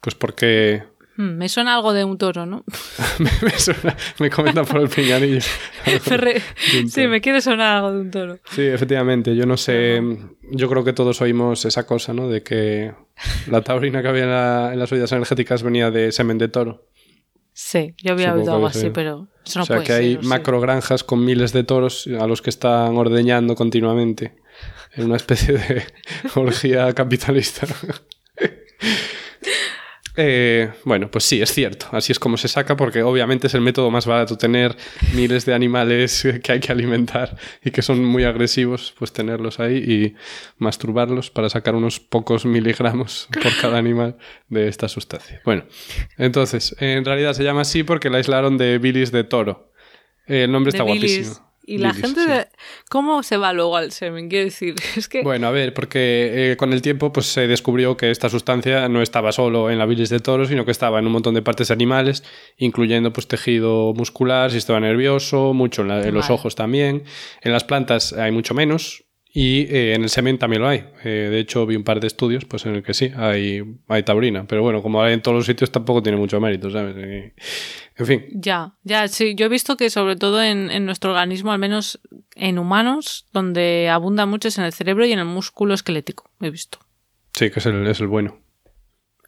Pues 0.00 0.14
porque... 0.14 0.82
Hmm, 1.16 1.36
me 1.36 1.48
suena 1.48 1.74
algo 1.74 1.92
de 1.92 2.04
un 2.04 2.16
toro, 2.16 2.46
¿no? 2.46 2.64
me, 3.42 3.50
suena, 3.50 3.96
me 4.18 4.30
comentan 4.30 4.64
por 4.64 4.80
el 4.80 4.88
piñanillo. 4.94 5.40
sí, 6.88 7.06
me 7.06 7.20
quiere 7.20 7.40
sonar 7.40 7.78
algo 7.78 7.92
de 7.92 8.00
un 8.00 8.10
toro. 8.10 8.38
Sí, 8.50 8.62
efectivamente. 8.62 9.36
Yo 9.36 9.44
no 9.44 9.56
sé. 9.56 10.00
Yo 10.50 10.68
creo 10.68 10.84
que 10.84 10.92
todos 10.92 11.20
oímos 11.20 11.64
esa 11.64 11.84
cosa, 11.84 12.14
¿no? 12.14 12.28
De 12.28 12.42
que 12.42 12.94
la 13.48 13.60
taurina 13.62 14.02
que 14.02 14.08
había 14.08 14.72
en, 14.72 14.78
las 14.78 14.90
bebidas 14.90 15.12
energéticas 15.12 15.62
venía 15.62 15.90
de 15.90 16.12
semen 16.12 16.38
de 16.38 16.48
toro. 16.48 16.86
Sí, 17.52 17.94
yo 17.98 18.12
había 18.12 18.32
oído 18.32 18.54
algo 18.54 18.68
así, 18.68 18.90
pero 18.90 19.28
eso 19.44 19.58
no 19.58 19.62
O 19.64 19.66
sea, 19.66 19.82
que 19.82 19.92
hay 19.92 20.18
macrogranjas 20.22 21.04
con 21.04 21.24
miles 21.24 21.52
de 21.52 21.64
toros 21.64 22.06
a 22.06 22.26
los 22.26 22.40
que 22.40 22.48
están 22.48 22.96
ordeñando 22.96 23.54
continuamente 23.54 24.36
en 24.94 25.06
una 25.06 25.16
especie 25.16 25.58
de 25.58 25.84
orgía 26.34 26.92
capitalista. 26.94 27.66
Eh, 30.22 30.70
bueno, 30.84 31.10
pues 31.10 31.24
sí, 31.24 31.40
es 31.40 31.52
cierto. 31.52 31.86
Así 31.92 32.12
es 32.12 32.18
como 32.18 32.36
se 32.36 32.48
saca, 32.48 32.76
porque 32.76 33.02
obviamente 33.02 33.46
es 33.46 33.54
el 33.54 33.62
método 33.62 33.90
más 33.90 34.06
barato 34.06 34.36
tener 34.36 34.76
miles 35.14 35.46
de 35.46 35.54
animales 35.54 36.26
que 36.42 36.52
hay 36.52 36.60
que 36.60 36.70
alimentar 36.72 37.36
y 37.64 37.70
que 37.70 37.80
son 37.80 38.04
muy 38.04 38.24
agresivos, 38.24 38.94
pues 38.98 39.12
tenerlos 39.12 39.60
ahí 39.60 39.76
y 39.76 40.14
masturbarlos 40.58 41.30
para 41.30 41.48
sacar 41.48 41.74
unos 41.74 42.00
pocos 42.00 42.44
miligramos 42.44 43.28
por 43.42 43.56
cada 43.60 43.78
animal 43.78 44.18
de 44.48 44.68
esta 44.68 44.88
sustancia. 44.88 45.40
Bueno, 45.44 45.64
entonces, 46.18 46.76
en 46.80 47.04
realidad 47.04 47.32
se 47.32 47.42
llama 47.42 47.62
así 47.62 47.82
porque 47.82 48.10
la 48.10 48.18
aislaron 48.18 48.58
de 48.58 48.78
bilis 48.78 49.12
de 49.12 49.24
toro. 49.24 49.72
El 50.26 50.52
nombre 50.52 50.70
está 50.70 50.82
guapísimo. 50.82 51.49
Y 51.70 51.78
la 51.78 51.94
gente, 51.94 52.48
¿cómo 52.88 53.22
se 53.22 53.36
va 53.36 53.52
luego 53.52 53.76
al 53.76 53.92
semen? 53.92 54.28
Quiero 54.28 54.46
decir, 54.46 54.74
es 54.96 55.08
que... 55.08 55.22
Bueno, 55.22 55.46
a 55.46 55.52
ver, 55.52 55.72
porque 55.72 56.50
eh, 56.50 56.56
con 56.56 56.72
el 56.72 56.82
tiempo 56.82 57.12
pues 57.12 57.26
se 57.26 57.46
descubrió 57.46 57.96
que 57.96 58.10
esta 58.10 58.28
sustancia 58.28 58.88
no 58.88 59.02
estaba 59.02 59.30
solo 59.30 59.70
en 59.70 59.78
la 59.78 59.86
bilis 59.86 60.08
de 60.08 60.18
toro, 60.18 60.46
sino 60.46 60.64
que 60.64 60.72
estaba 60.72 60.98
en 60.98 61.06
un 61.06 61.12
montón 61.12 61.34
de 61.34 61.42
partes 61.42 61.70
animales, 61.70 62.24
incluyendo 62.56 63.12
pues 63.12 63.28
tejido 63.28 63.94
muscular, 63.94 64.50
sistema 64.50 64.80
nervioso, 64.80 65.54
mucho 65.54 65.82
en, 65.82 66.12
los 66.12 66.28
ojos 66.28 66.56
también. 66.56 67.04
En 67.40 67.52
las 67.52 67.62
plantas 67.62 68.14
hay 68.14 68.32
mucho 68.32 68.52
menos, 68.52 69.04
y 69.32 69.72
eh, 69.72 69.94
en 69.94 70.02
el 70.02 70.10
semen 70.10 70.38
también 70.38 70.62
lo 70.62 70.68
hay. 70.68 70.84
Eh, 71.04 71.28
de 71.30 71.38
hecho, 71.38 71.64
vi 71.64 71.76
un 71.76 71.84
par 71.84 72.00
de 72.00 72.08
estudios 72.08 72.44
pues, 72.46 72.66
en 72.66 72.74
el 72.74 72.82
que 72.82 72.94
sí, 72.94 73.12
hay, 73.16 73.62
hay 73.86 74.02
taurina. 74.02 74.44
Pero 74.48 74.62
bueno, 74.62 74.82
como 74.82 75.02
hay 75.02 75.14
en 75.14 75.22
todos 75.22 75.36
los 75.36 75.46
sitios, 75.46 75.70
tampoco 75.70 76.02
tiene 76.02 76.18
mucho 76.18 76.40
mérito, 76.40 76.68
¿sabes? 76.68 76.96
en 76.96 78.06
fin. 78.06 78.26
Ya, 78.32 78.74
ya, 78.82 79.06
sí. 79.06 79.36
Yo 79.36 79.46
he 79.46 79.48
visto 79.48 79.76
que 79.76 79.88
sobre 79.88 80.16
todo 80.16 80.42
en, 80.42 80.70
en, 80.72 80.84
nuestro 80.84 81.12
organismo, 81.12 81.52
al 81.52 81.60
menos 81.60 82.00
en 82.34 82.58
humanos, 82.58 83.26
donde 83.32 83.88
abunda 83.88 84.26
mucho 84.26 84.48
es 84.48 84.58
en 84.58 84.64
el 84.64 84.72
cerebro 84.72 85.06
y 85.06 85.12
en 85.12 85.20
el 85.20 85.26
músculo 85.26 85.74
esquelético. 85.74 86.28
He 86.40 86.50
visto. 86.50 86.80
Sí, 87.32 87.50
que 87.50 87.60
es 87.60 87.66
el, 87.66 87.86
es 87.86 88.00
el 88.00 88.08
bueno. 88.08 88.40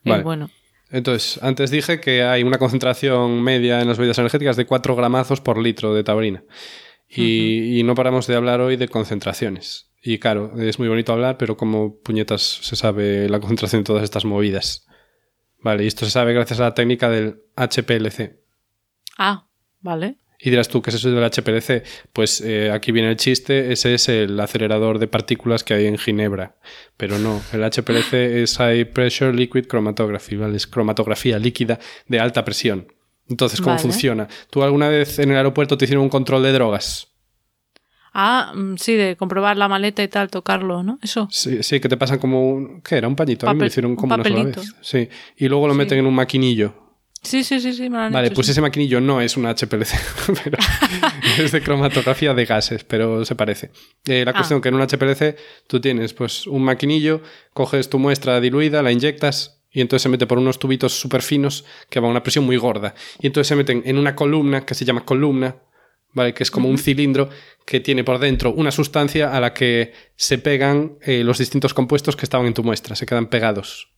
El 0.04 0.24
bueno. 0.24 0.50
Entonces, 0.90 1.40
antes 1.44 1.70
dije 1.70 2.00
que 2.00 2.24
hay 2.24 2.42
una 2.42 2.58
concentración 2.58 3.40
media 3.40 3.80
en 3.80 3.86
las 3.86 3.98
bebidas 3.98 4.18
energéticas 4.18 4.56
de 4.56 4.66
4 4.66 4.96
gramazos 4.96 5.40
por 5.40 5.58
litro 5.58 5.94
de 5.94 6.02
taurina. 6.02 6.42
Y, 7.08 7.78
y 7.78 7.82
no 7.84 7.94
paramos 7.94 8.26
de 8.26 8.34
hablar 8.34 8.60
hoy 8.60 8.76
de 8.76 8.88
concentraciones. 8.88 9.91
Y 10.02 10.18
claro, 10.18 10.52
es 10.60 10.78
muy 10.78 10.88
bonito 10.88 11.12
hablar, 11.12 11.38
pero 11.38 11.56
como 11.56 11.96
puñetas 12.00 12.42
se 12.42 12.74
sabe 12.76 13.28
la 13.28 13.38
concentración 13.40 13.82
de 13.82 13.86
todas 13.86 14.02
estas 14.02 14.24
movidas. 14.24 14.86
Vale, 15.60 15.84
y 15.84 15.86
esto 15.86 16.04
se 16.04 16.10
sabe 16.10 16.34
gracias 16.34 16.58
a 16.58 16.64
la 16.64 16.74
técnica 16.74 17.08
del 17.08 17.40
HPLC. 17.56 18.36
Ah, 19.16 19.46
vale. 19.80 20.16
Y 20.44 20.50
dirás 20.50 20.68
tú, 20.68 20.82
¿qué 20.82 20.90
es 20.90 20.96
eso 20.96 21.08
del 21.08 21.30
HPLC? 21.30 21.84
Pues 22.12 22.40
eh, 22.40 22.72
aquí 22.72 22.90
viene 22.90 23.10
el 23.10 23.16
chiste, 23.16 23.70
ese 23.72 23.94
es 23.94 24.08
el 24.08 24.38
acelerador 24.40 24.98
de 24.98 25.06
partículas 25.06 25.62
que 25.62 25.74
hay 25.74 25.86
en 25.86 25.98
Ginebra. 25.98 26.56
Pero 26.96 27.20
no, 27.20 27.40
el 27.52 27.62
HPLC 27.62 28.12
es 28.14 28.56
High 28.56 28.86
Pressure 28.86 29.32
Liquid 29.32 29.66
Chromatography, 29.68 30.34
¿vale? 30.34 30.56
Es 30.56 30.66
cromatografía 30.66 31.38
líquida 31.38 31.78
de 32.08 32.18
alta 32.18 32.44
presión. 32.44 32.92
Entonces, 33.28 33.60
¿cómo 33.60 33.78
funciona? 33.78 34.26
¿Tú 34.50 34.64
alguna 34.64 34.88
vez 34.88 35.20
en 35.20 35.30
el 35.30 35.36
aeropuerto 35.36 35.78
te 35.78 35.84
hicieron 35.84 36.02
un 36.02 36.10
control 36.10 36.42
de 36.42 36.50
drogas? 36.50 37.11
Ah, 38.14 38.52
mm, 38.54 38.76
sí, 38.76 38.94
de 38.94 39.16
comprobar 39.16 39.56
la 39.56 39.68
maleta 39.68 40.02
y 40.02 40.08
tal, 40.08 40.28
tocarlo, 40.30 40.82
¿no? 40.82 40.98
Eso. 41.02 41.28
Sí, 41.30 41.62
sí, 41.62 41.80
que 41.80 41.88
te 41.88 41.96
pasan 41.96 42.18
como 42.18 42.50
un. 42.50 42.82
¿Qué 42.82 42.96
era? 42.96 43.08
Un 43.08 43.16
pañito. 43.16 43.48
a 43.48 43.54
mí 43.54 43.60
me 43.60 43.66
hicieron 43.66 43.96
como 43.96 44.14
una 44.14 44.22
sola 44.24 44.44
vez. 44.44 44.74
Sí. 44.82 45.08
Y 45.36 45.48
luego 45.48 45.66
lo 45.68 45.74
meten 45.74 45.98
en 45.98 46.06
un 46.06 46.14
maquinillo. 46.14 46.74
Sí, 47.22 47.44
sí, 47.44 47.60
sí, 47.60 47.72
sí. 47.72 47.82
Me 47.88 47.98
lo 47.98 48.02
han 48.02 48.12
Vale, 48.12 48.26
hecho, 48.26 48.34
pues 48.34 48.46
sí. 48.48 48.50
ese 48.50 48.60
maquinillo 48.60 49.00
no 49.00 49.20
es 49.20 49.36
una 49.36 49.54
HPLC, 49.54 49.94
pero 50.44 50.58
es 51.38 51.52
de 51.52 51.62
cromatografía 51.62 52.34
de 52.34 52.44
gases, 52.44 52.82
pero 52.84 53.24
se 53.24 53.34
parece. 53.36 53.70
Eh, 54.06 54.24
la 54.24 54.32
Ah. 54.32 54.34
cuestión 54.34 54.60
que 54.60 54.68
en 54.70 54.74
un 54.74 54.82
HPLC 54.82 55.36
tú 55.68 55.80
tienes 55.80 56.14
pues 56.14 56.46
un 56.48 56.62
maquinillo, 56.64 57.22
coges 57.52 57.88
tu 57.88 57.98
muestra 58.00 58.40
diluida, 58.40 58.82
la 58.82 58.90
inyectas 58.92 59.60
y 59.70 59.80
entonces 59.80 60.02
se 60.02 60.08
mete 60.08 60.26
por 60.26 60.38
unos 60.38 60.58
tubitos 60.58 60.92
súper 60.98 61.22
finos 61.22 61.64
que 61.88 62.00
van 62.00 62.08
a 62.08 62.10
una 62.10 62.22
presión 62.24 62.44
muy 62.44 62.56
gorda. 62.56 62.94
Y 63.20 63.28
entonces 63.28 63.46
se 63.48 63.56
meten 63.56 63.82
en 63.86 63.98
una 63.98 64.14
columna 64.16 64.66
que 64.66 64.74
se 64.74 64.84
llama 64.84 65.04
columna, 65.04 65.56
¿vale? 66.12 66.34
Que 66.34 66.42
es 66.42 66.50
como 66.50 66.68
un 66.68 66.78
cilindro 66.78 67.28
que 67.66 67.80
tiene 67.80 68.04
por 68.04 68.18
dentro 68.18 68.52
una 68.52 68.70
sustancia 68.70 69.34
a 69.34 69.40
la 69.40 69.54
que 69.54 69.92
se 70.16 70.38
pegan 70.38 70.98
eh, 71.02 71.24
los 71.24 71.38
distintos 71.38 71.74
compuestos 71.74 72.16
que 72.16 72.24
estaban 72.24 72.46
en 72.46 72.54
tu 72.54 72.62
muestra, 72.62 72.96
se 72.96 73.06
quedan 73.06 73.26
pegados. 73.26 73.92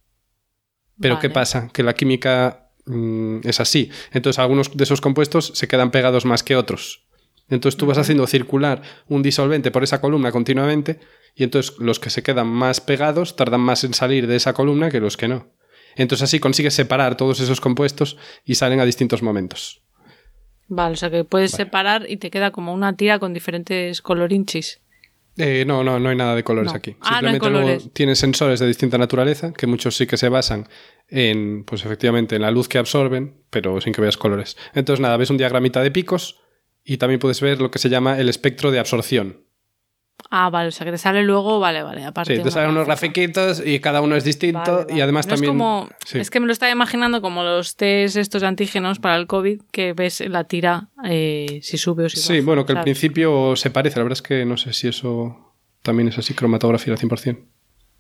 Pero 1.01 1.19
¿qué 1.19 1.31
pasa? 1.31 1.71
Que 1.73 1.83
la 1.83 1.95
química 1.95 2.71
mm, 2.87 3.41
es 3.45 3.61
así. 3.61 3.91
Entonces 4.13 4.39
algunos 4.39 4.77
de 4.77 4.85
esos 4.85 5.01
compuestos 5.01 5.53
se 5.55 5.67
quedan 5.67 5.91
pegados 5.91 6.25
más 6.25 6.43
que 6.43 6.57
otros. 6.57 7.07
Entonces 7.49 7.77
tú 7.77 7.87
vas 7.87 7.99
haciendo 7.99 8.27
circular 8.27 8.83
un 9.09 9.23
disolvente 9.23 9.71
por 9.71 9.83
esa 9.85 10.01
columna 10.01 10.33
continuamente 10.33 11.01
y 11.35 11.45
entonces 11.45 11.77
los 11.79 11.99
que 11.99 12.11
se 12.11 12.23
quedan 12.23 12.47
más 12.47 12.81
pegados 12.81 13.37
tardan 13.37 13.61
más 13.61 13.85
en 13.85 13.93
salir 13.93 14.27
de 14.27 14.37
esa 14.37 14.55
columna 14.55 14.91
que 14.91 15.01
los 15.01 15.17
que 15.17 15.29
no. 15.29 15.53
Entonces 15.97 16.25
así 16.25 16.41
consigues 16.41 16.75
separar 16.75 17.17
todos 17.17 17.41
esos 17.41 17.61
compuestos 17.61 18.17
y 18.45 18.55
salen 18.55 18.81
a 18.81 18.87
distintos 18.87 19.23
momentos. 19.23 19.84
Vale, 20.69 20.95
o 20.95 20.97
sea 20.97 21.11
que 21.11 21.25
puedes 21.25 21.51
separar 21.51 22.07
y 22.09 22.17
te 22.17 22.31
queda 22.31 22.51
como 22.51 22.73
una 22.73 22.97
tira 22.97 23.19
con 23.19 23.35
diferentes 23.35 24.01
colorinchis. 24.01 24.81
Eh, 25.37 25.65
no, 25.67 25.83
no, 25.83 25.99
no 25.99 26.09
hay 26.09 26.17
nada 26.17 26.35
de 26.37 26.45
colores 26.45 26.73
No. 26.73 26.77
aquí. 26.77 26.97
Ah, 27.01 27.21
no 27.21 27.29
Simplemente 27.31 27.51
luego 27.51 27.91
tienes 27.93 28.19
sensores 28.19 28.61
de 28.61 28.67
distinta 28.67 28.99
naturaleza, 28.99 29.53
que 29.53 29.67
muchos 29.67 29.97
sí 29.97 30.07
que 30.07 30.17
se 30.17 30.29
basan 30.29 30.69
en, 31.09 31.65
pues 31.65 31.85
efectivamente, 31.85 32.37
en 32.37 32.43
la 32.43 32.51
luz 32.51 32.69
que 32.69 32.79
absorben, 32.79 33.43
pero 33.51 33.81
sin 33.81 33.93
que 33.93 34.01
veas 34.01 34.17
colores. 34.17 34.57
Entonces, 34.75 35.01
nada, 35.01 35.17
ves 35.17 35.31
un 35.31 35.37
diagramita 35.37 35.83
de 35.83 35.91
picos 35.91 36.41
y 36.85 36.99
también 36.99 37.19
puedes 37.19 37.41
ver 37.41 37.61
lo 37.61 37.71
que 37.71 37.79
se 37.79 37.89
llama 37.89 38.19
el 38.19 38.29
espectro 38.29 38.71
de 38.71 38.79
absorción. 38.79 39.44
Ah, 40.31 40.51
vale, 40.51 40.69
o 40.69 40.73
sea 40.73 40.85
que 40.85 40.91
te 40.93 40.99
sale 40.99 41.23
luego, 41.23 41.61
vale, 41.61 41.83
vale, 41.83 42.05
aparte. 42.05 42.37
Sí, 42.37 42.43
te 42.43 42.51
salen 42.51 42.71
unos 42.71 42.87
grafiquitos 42.87 43.63
y 43.65 43.79
cada 43.81 44.01
uno 44.01 44.17
es 44.17 44.25
distinto 44.25 44.59
Vale, 44.61 44.85
vale. 44.85 44.97
y 44.97 45.01
además 45.01 45.27
No 45.27 45.35
también... 45.35 45.53
Es, 45.53 45.59
como, 45.59 45.89
Sí. 46.07 46.19
es 46.19 46.31
que 46.31 46.41
me 46.41 46.47
lo 46.47 46.53
estaba 46.53 46.73
imaginando 46.73 47.21
como 47.21 47.43
los 47.45 47.77
test 47.77 48.17
estos 48.17 48.43
antígenos 48.43 48.99
para 48.99 49.17
el 49.17 49.27
COVID, 49.27 49.63
que 49.71 49.93
ves 49.93 50.21
la 50.29 50.45
tira 50.45 50.89
eh, 51.05 51.61
si 51.63 51.79
sube 51.79 52.05
o 52.07 52.09
si 52.09 52.17
Sí, 52.19 52.33
baja, 52.35 52.45
bueno, 52.47 52.67
que 52.67 52.73
al 52.73 52.83
principio 52.83 53.55
se 53.57 53.71
parece, 53.71 53.99
la 53.99 54.05
verdad 54.05 54.19
es 54.19 54.23
que 54.23 54.45
no 54.45 54.57
sé 54.57 54.73
si 54.73 54.89
eso 54.89 55.55
también 55.83 56.09
es 56.09 56.19
así, 56.19 56.35
cromatografía 56.35 56.95
al 56.95 56.99
100%. 56.99 57.45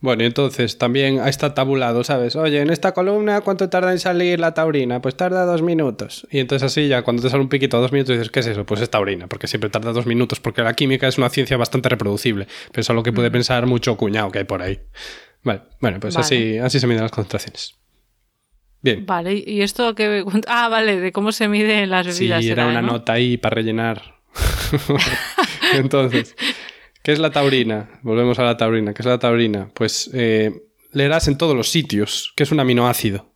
Bueno, 0.00 0.22
y 0.22 0.26
entonces 0.26 0.76
también 0.76 1.18
está 1.26 1.54
tabulado, 1.54 2.04
¿sabes? 2.04 2.36
Oye, 2.36 2.60
en 2.60 2.68
esta 2.68 2.92
columna, 2.92 3.40
¿cuánto 3.40 3.70
tarda 3.70 3.90
en 3.90 3.98
salir 3.98 4.38
la 4.38 4.52
taurina? 4.52 5.00
Pues 5.00 5.16
tarda 5.16 5.46
dos 5.46 5.62
minutos. 5.62 6.26
Y 6.30 6.40
entonces 6.40 6.66
así 6.66 6.88
ya 6.88 7.00
cuando 7.02 7.22
te 7.22 7.30
sale 7.30 7.42
un 7.42 7.48
piquito 7.48 7.78
a 7.78 7.80
dos 7.80 7.90
minutos 7.92 8.16
dices, 8.16 8.30
¿qué 8.30 8.40
es 8.40 8.46
eso? 8.48 8.66
Pues 8.66 8.82
es 8.82 8.90
taurina, 8.90 9.28
porque 9.28 9.46
siempre 9.46 9.70
tarda 9.70 9.92
dos 9.92 10.04
minutos, 10.04 10.40
porque 10.40 10.60
la 10.62 10.74
química 10.74 11.08
es 11.08 11.16
una 11.16 11.30
ciencia 11.30 11.56
bastante 11.56 11.88
reproducible. 11.88 12.46
Pero 12.70 12.80
eso 12.82 12.92
es 12.92 12.96
lo 12.96 13.02
que 13.02 13.12
puede 13.14 13.30
pensar 13.30 13.64
mucho 13.66 13.96
cuñado 13.96 14.30
que 14.30 14.40
hay 14.40 14.44
por 14.44 14.60
ahí. 14.60 14.78
Vale, 15.42 15.62
bueno, 15.80 16.00
pues 16.00 16.14
Vale. 16.14 16.24
así, 16.26 16.58
así 16.58 16.80
se 16.80 16.86
miden 16.86 17.02
las 17.02 17.10
concentraciones. 17.10 17.74
Bien. 18.82 19.06
Vale, 19.06 19.42
y 19.46 19.62
esto 19.62 19.94
que. 19.94 20.22
Ah, 20.48 20.68
vale, 20.68 21.00
de 21.00 21.12
cómo 21.12 21.32
se 21.32 21.48
miden 21.48 21.88
las 21.88 22.06
Sí, 22.14 22.28
bebidas. 22.28 22.44
era 22.44 22.66
una 22.66 22.82
¿no? 22.82 22.92
nota 22.92 23.14
ahí 23.14 23.38
para 23.38 23.54
rellenar. 23.54 24.16
Entonces, 25.74 26.36
¿qué 27.04 27.12
es 27.12 27.20
la 27.20 27.30
taurina? 27.30 28.00
Volvemos 28.02 28.40
a 28.40 28.42
la 28.42 28.56
taurina. 28.56 28.92
¿Qué 28.92 29.02
es 29.02 29.06
la 29.06 29.18
taurina? 29.20 29.68
Pues 29.74 30.10
eh, 30.12 30.50
leerás 30.90 31.28
en 31.28 31.38
todos 31.38 31.54
los 31.54 31.68
sitios 31.68 32.32
que 32.34 32.42
es 32.42 32.50
un 32.50 32.58
aminoácido. 32.58 33.32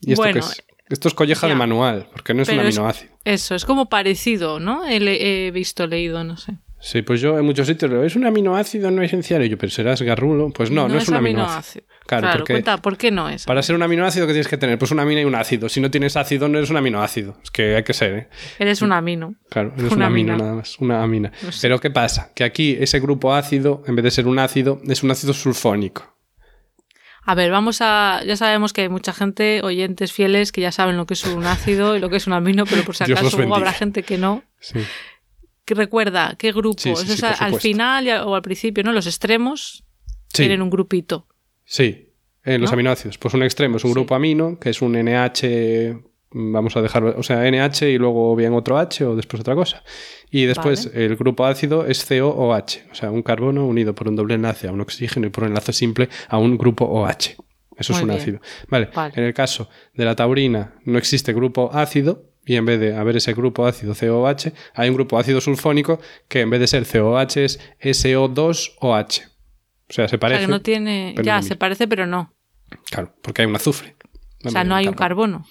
¿Y 0.00 0.12
esto 0.12 0.22
Bueno, 0.22 0.34
qué 0.34 0.38
es? 0.40 0.64
Esto 0.88 1.08
es 1.08 1.14
colleja 1.14 1.46
de 1.46 1.54
manual, 1.54 2.08
porque 2.10 2.32
no 2.32 2.42
es 2.42 2.48
un 2.48 2.60
es- 2.60 2.76
aminoácido. 2.76 3.12
Eso, 3.24 3.54
es 3.54 3.64
como 3.64 3.88
parecido, 3.90 4.58
¿no? 4.58 4.86
He, 4.88 4.96
he 4.96 5.50
visto, 5.50 5.86
leído, 5.86 6.24
no 6.24 6.36
sé. 6.38 6.56
Sí, 6.80 7.02
pues 7.02 7.20
yo 7.20 7.38
en 7.38 7.44
muchos 7.44 7.66
sitios 7.66 7.90
leo, 7.90 8.02
es 8.02 8.16
un 8.16 8.24
aminoácido 8.24 8.90
no 8.90 9.02
esencial. 9.02 9.44
Y 9.44 9.50
yo, 9.50 9.58
pero 9.58 9.70
serás 9.70 10.00
garrulo. 10.00 10.50
Pues 10.50 10.70
no, 10.70 10.88
no, 10.88 10.96
es, 10.96 11.08
un 11.08 11.16
aminoácido. 11.16 11.84
Claro, 12.10 12.22
Claro, 12.22 12.38
porque 12.40 12.54
cuenta, 12.54 12.76
¿por 12.78 12.96
qué 12.96 13.12
no 13.12 13.28
es? 13.28 13.44
para 13.44 13.62
ser 13.62 13.76
un 13.76 13.82
aminoácido, 13.84 14.26
¿qué 14.26 14.32
tienes 14.32 14.48
que 14.48 14.56
tener? 14.56 14.78
Pues 14.78 14.90
una 14.90 15.02
amina 15.02 15.20
y 15.20 15.24
un 15.24 15.36
ácido. 15.36 15.68
Si 15.68 15.80
no 15.80 15.92
tienes 15.92 16.16
ácido, 16.16 16.48
no 16.48 16.58
eres 16.58 16.68
un 16.68 16.76
aminoácido. 16.76 17.36
Es 17.44 17.52
que 17.52 17.76
hay 17.76 17.84
que 17.84 17.92
ser, 17.94 18.14
¿eh? 18.14 18.28
Eres 18.58 18.82
un 18.82 18.92
amino. 18.92 19.36
Claro, 19.48 19.72
eres 19.78 19.92
Una 19.92 19.94
una 19.94 20.06
amina 20.06 20.32
amina. 20.32 20.44
nada 20.44 20.56
más, 20.56 20.76
una 20.80 21.02
amina. 21.04 21.30
No 21.42 21.52
sé. 21.52 21.58
Pero 21.62 21.78
¿qué 21.78 21.90
pasa? 21.90 22.32
Que 22.34 22.42
aquí 22.42 22.76
ese 22.80 22.98
grupo 22.98 23.32
ácido, 23.32 23.84
en 23.86 23.94
vez 23.94 24.02
de 24.02 24.10
ser 24.10 24.26
un 24.26 24.40
ácido, 24.40 24.80
es 24.88 25.04
un 25.04 25.12
ácido 25.12 25.32
sulfónico. 25.34 26.16
A 27.22 27.34
ver, 27.36 27.50
vamos 27.52 27.78
a. 27.80 28.22
Ya 28.26 28.36
sabemos 28.36 28.72
que 28.72 28.80
hay 28.80 28.88
mucha 28.88 29.12
gente, 29.12 29.60
oyentes 29.62 30.12
fieles, 30.12 30.50
que 30.50 30.62
ya 30.62 30.72
saben 30.72 30.96
lo 30.96 31.06
que 31.06 31.14
es 31.14 31.24
un 31.26 31.44
ácido 31.44 31.94
y 31.94 32.00
lo 32.00 32.08
que 32.10 32.16
es 32.16 32.26
un 32.26 32.32
amino, 32.32 32.64
pero 32.66 32.82
por 32.82 32.96
si 32.96 33.04
acaso 33.12 33.36
luego 33.36 33.54
habrá 33.54 33.72
gente 33.72 34.02
que 34.02 34.18
no. 34.18 34.42
Sí. 34.58 34.80
Que 35.64 35.74
recuerda, 35.74 36.34
¿qué 36.38 36.50
grupo? 36.50 36.80
Sí, 36.80 36.96
sí, 36.96 37.24
al 37.38 37.60
final 37.60 38.08
o 38.26 38.34
al 38.34 38.42
principio, 38.42 38.82
¿no? 38.82 38.92
Los 38.92 39.06
extremos 39.06 39.84
tienen 40.32 40.62
un 40.62 40.70
grupito. 40.70 41.28
Sí. 41.70 42.06
En 42.42 42.62
los 42.62 42.70
¿No? 42.70 42.74
aminoácidos. 42.74 43.18
Pues 43.18 43.34
un 43.34 43.42
extremo 43.42 43.76
es 43.76 43.84
un 43.84 43.90
Sí. 43.90 43.94
grupo 43.94 44.14
amino, 44.14 44.58
que 44.58 44.70
es 44.70 44.80
un 44.80 44.96
NH, 44.96 45.94
vamos 46.30 46.74
a 46.74 46.80
dejar, 46.80 47.04
o 47.04 47.22
sea, 47.22 47.46
NH 47.46 47.90
y 47.90 47.98
luego 47.98 48.34
bien 48.34 48.54
otro 48.54 48.78
H 48.78 49.04
o 49.04 49.14
después 49.14 49.40
otra 49.40 49.54
cosa. 49.54 49.84
Y 50.30 50.46
después 50.46 50.86
Vale. 50.90 51.04
el 51.04 51.16
grupo 51.16 51.44
ácido 51.44 51.84
es 51.86 52.02
COOH, 52.02 52.78
o 52.90 52.94
sea, 52.94 53.10
un 53.10 53.22
carbono 53.22 53.66
unido 53.66 53.94
por 53.94 54.08
un 54.08 54.16
doble 54.16 54.34
enlace 54.36 54.68
a 54.68 54.72
un 54.72 54.80
oxígeno 54.80 55.26
y 55.26 55.30
por 55.30 55.44
un 55.44 55.48
enlace 55.50 55.74
simple 55.74 56.08
a 56.28 56.38
un 56.38 56.56
grupo 56.56 56.86
OH. 56.86 57.36
Eso 57.76 57.92
es 57.92 58.00
un 58.00 58.08
bien. 58.08 58.18
ácido. 58.20 58.40
Vale. 58.68 58.88
Vale. 58.94 59.12
En 59.16 59.24
el 59.24 59.34
caso 59.34 59.68
de 59.94 60.04
la 60.06 60.16
taurina 60.16 60.74
no 60.86 60.96
existe 60.96 61.34
grupo 61.34 61.70
ácido 61.74 62.24
y 62.46 62.56
en 62.56 62.64
vez 62.64 62.80
de 62.80 62.96
haber 62.96 63.16
ese 63.16 63.34
grupo 63.34 63.66
ácido 63.66 63.94
COH, 63.94 64.52
hay 64.74 64.88
un 64.88 64.94
grupo 64.94 65.18
ácido 65.18 65.42
sulfónico 65.42 66.00
que 66.26 66.40
en 66.40 66.48
vez 66.48 66.60
de 66.60 66.66
ser 66.68 66.86
COH 66.86 67.36
es 67.44 67.60
SO2OH. 67.80 69.26
O 69.90 69.92
sea, 69.92 70.08
se 70.08 70.16
O 70.16 70.20
parece. 70.20 70.38
sea, 70.40 70.46
que 70.46 70.50
no 70.52 70.62
tiene. 70.62 71.14
Ya, 71.22 71.36
no 71.36 71.42
se 71.42 71.56
parece, 71.56 71.86
pero 71.88 72.06
no. 72.06 72.32
Claro, 72.90 73.12
porque 73.22 73.42
hay 73.42 73.48
un 73.48 73.56
azufre. 73.56 73.96
O 74.44 74.50
sea, 74.50 74.64
no 74.64 74.74
hay 74.76 74.86
un 74.88 74.94
carbono. 74.94 75.44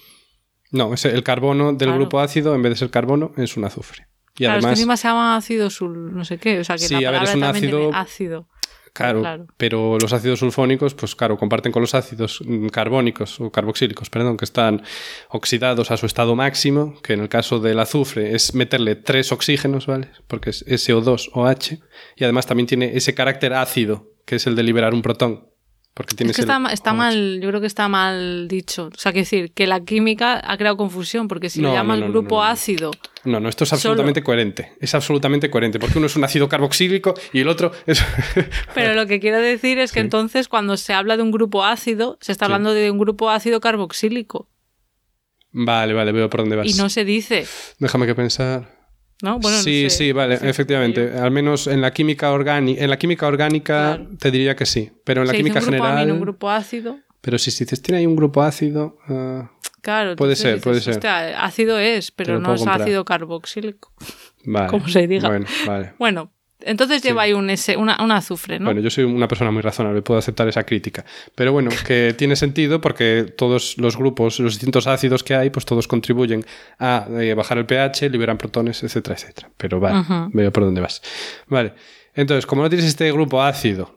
No, 0.72 0.94
es 0.94 1.04
el 1.04 1.22
carbono 1.22 1.68
del 1.68 1.78
Claro. 1.88 1.94
grupo 1.96 2.20
ácido, 2.20 2.54
en 2.54 2.62
vez 2.62 2.70
de 2.70 2.76
ser 2.76 2.90
carbono, 2.90 3.32
es 3.36 3.56
un 3.56 3.64
azufre. 3.64 4.06
Y 4.36 4.44
claro, 4.44 4.58
es 4.58 4.62
que 4.62 4.66
además, 4.66 4.78
encima 4.78 4.96
se 4.96 5.08
llama 5.08 5.36
ácido 5.36 5.68
sul, 5.70 6.14
no 6.16 6.24
sé 6.24 6.38
qué. 6.38 6.60
O 6.60 6.64
sea, 6.64 6.76
que 6.76 6.82
Sí, 6.88 6.94
la 7.00 7.08
a 7.08 7.12
ver, 7.12 7.22
es 7.24 7.30
palabra 7.30 7.48
un 7.50 7.56
ácido- 7.56 7.90
ácido. 7.92 8.48
claro, 8.94 9.20
claro. 9.20 9.46
pero 9.56 9.98
los 10.00 10.12
ácidos 10.12 10.38
sulfónicos, 10.38 10.94
pues 10.94 11.14
claro, 11.14 11.36
comparten 11.36 11.70
con 11.72 11.82
los 11.82 11.94
ácidos 11.94 12.40
mm, 12.44 12.68
carbónicos 12.68 13.38
o 13.40 13.50
carboxílicos, 13.52 14.08
perdón, 14.10 14.36
que 14.36 14.44
están 14.44 14.82
oxidados 15.28 15.90
a 15.90 15.96
su 15.96 16.06
estado 16.06 16.34
máximo, 16.36 16.94
que 17.02 17.12
en 17.12 17.20
el 17.20 17.28
caso 17.28 17.58
del 17.60 17.78
azufre 17.80 18.34
es 18.34 18.54
meterle 18.54 18.94
tres 18.96 19.30
oxígenos, 19.32 19.86
¿vale? 19.86 20.08
Porque 20.26 20.50
es 20.50 20.64
SO2OH, 20.66 21.80
y 22.16 22.24
además 22.24 22.46
también 22.46 22.66
tiene 22.66 22.96
ese 22.96 23.14
carácter 23.14 23.52
ácido, 23.54 24.08
que 24.30 24.36
es 24.36 24.46
el 24.46 24.56
de 24.56 24.62
liberar 24.62 24.94
un 24.94 25.02
protón. 25.02 25.46
Porque 25.92 26.14
tiene 26.14 26.30
Es 26.30 26.36
que 26.36 26.42
está, 26.42 26.60
ma- 26.60 26.72
está 26.72 26.92
OH. 26.92 26.96
mal, 26.96 27.40
yo 27.42 27.48
creo 27.48 27.60
que 27.60 27.66
está 27.66 27.88
mal 27.88 28.46
dicho. 28.46 28.90
O 28.94 28.98
sea, 28.98 29.12
que 29.12 29.18
decir, 29.18 29.52
que 29.52 29.66
la 29.66 29.80
química 29.84 30.40
ha 30.42 30.56
creado 30.56 30.76
confusión, 30.76 31.26
porque 31.26 31.50
si 31.50 31.60
No, 31.60 31.68
le 31.70 31.74
llamas 31.74 31.98
no, 31.98 32.06
no, 32.06 32.12
grupo 32.12 32.42
ácido, 32.44 32.92
No, 33.24 33.40
no, 33.40 33.48
esto 33.48 33.64
es 33.64 33.72
absolutamente 33.72 34.22
coherente. 34.22 34.72
Es 34.80 34.94
absolutamente 34.94 35.50
coherente, 35.50 35.80
porque 35.80 35.98
uno 35.98 36.06
es 36.06 36.14
un 36.14 36.22
ácido 36.24 36.48
carboxílico 36.48 37.12
y 37.32 37.40
el 37.40 37.48
otro 37.48 37.72
es... 37.86 38.02
pero 38.74 38.94
lo 38.94 39.06
que 39.08 39.18
quiero 39.18 39.38
decir 39.40 39.78
es 39.80 39.90
que 39.90 39.98
Sí. 40.00 40.04
entonces 40.04 40.46
cuando 40.46 40.76
se 40.76 40.94
habla 40.94 41.16
de 41.16 41.24
un 41.24 41.32
grupo 41.32 41.64
ácido, 41.64 42.16
se 42.20 42.30
está 42.32 42.46
Sí. 42.46 42.52
hablando 42.52 42.72
de 42.72 42.88
un 42.90 42.98
grupo 42.98 43.28
ácido 43.28 43.58
carboxílico. 43.60 44.48
vale, 45.50 45.92
vale, 45.92 46.12
veo 46.12 46.30
por 46.30 46.40
dónde 46.40 46.54
vas. 46.56 46.66
Y 46.68 46.74
no 46.74 46.88
se 46.88 47.04
dice, 47.04 47.46
Déjame 47.80 48.06
que 48.06 48.14
pensar. 48.14 48.79
¿No? 49.22 49.38
Bueno, 49.38 49.56
no 49.58 49.62
sí, 49.62 49.88
sé. 49.90 49.96
sí, 49.96 50.12
vale, 50.12 50.38
Sí, 50.38 50.46
efectivamente. 50.48 51.12
Al 51.18 51.30
menos 51.30 51.66
en 51.66 51.80
la 51.80 51.92
química 51.92 52.30
orgánica, 52.32 52.82
en 52.84 52.90
la 52.90 52.98
química 52.98 53.26
orgánica 53.26 53.96
Claro. 53.96 54.10
te 54.18 54.30
diría 54.30 54.56
que 54.56 54.66
sí, 54.66 54.90
pero 55.04 55.22
en 55.22 55.26
la 55.28 55.32
Se 55.32 55.38
dice 55.38 55.44
química 55.50 55.60
un 55.60 55.66
grupo 55.66 55.76
general. 55.84 55.98
amino, 56.02 56.14
un 56.14 56.20
grupo 56.20 56.50
ácido. 56.50 56.98
Pero 57.20 57.38
si 57.38 57.50
dices 57.50 57.82
tiene 57.82 57.98
ahí 57.98 58.06
un 58.06 58.16
grupo 58.16 58.42
ácido, 58.42 58.96
ah, 59.08 59.50
Claro, 59.82 60.14
Puede 60.16 60.36
ser, 60.36 60.54
dices, 60.56 60.62
puede 60.64 60.80
ser. 60.82 60.94
"Hostia, 60.94 61.42
ácido 61.42 61.78
es, 61.78 62.10
pero 62.10 62.38
no 62.38 62.52
es 62.54 62.60
comprar. 62.60 62.82
ácido 62.82 63.04
carboxílico. 63.06 63.92
vale. 64.44 64.68
Como 64.68 64.86
se 64.88 65.06
diga. 65.06 65.28
Bueno, 65.28 65.46
vale. 65.66 65.94
Bueno, 65.98 66.32
entonces 66.62 67.02
lleva 67.02 67.22
ahí 67.22 67.32
un, 67.32 67.50
una, 67.78 68.02
un 68.02 68.10
azufre, 68.10 68.58
¿no? 68.58 68.66
Bueno, 68.66 68.80
yo 68.80 68.90
soy 68.90 69.04
una 69.04 69.28
persona 69.28 69.50
muy 69.50 69.62
razonable, 69.62 70.02
puedo 70.02 70.18
aceptar 70.18 70.48
esa 70.48 70.64
crítica. 70.64 71.04
Pero 71.34 71.52
bueno, 71.52 71.70
que 71.86 72.14
tiene 72.18 72.36
sentido 72.36 72.80
porque 72.80 73.32
todos 73.36 73.76
los 73.78 73.96
grupos, 73.96 74.40
los 74.40 74.54
distintos 74.54 74.86
ácidos 74.86 75.22
que 75.22 75.34
hay, 75.34 75.50
pues 75.50 75.64
todos 75.64 75.88
contribuyen 75.88 76.44
a 76.78 77.06
eh, 77.20 77.34
bajar 77.34 77.58
el 77.58 77.66
pH, 77.66 78.10
liberan 78.10 78.38
protones, 78.38 78.82
etcétera, 78.82 79.16
etcétera. 79.16 79.50
Pero 79.56 79.80
vale, 79.80 80.04
veo 80.32 80.52
por 80.52 80.64
dónde 80.64 80.80
vas. 80.80 81.02
Vale. 81.46 81.74
Entonces, 82.14 82.46
como 82.46 82.62
no 82.62 82.68
tienes 82.68 82.86
este 82.86 83.10
grupo 83.12 83.42
ácido, 83.42 83.94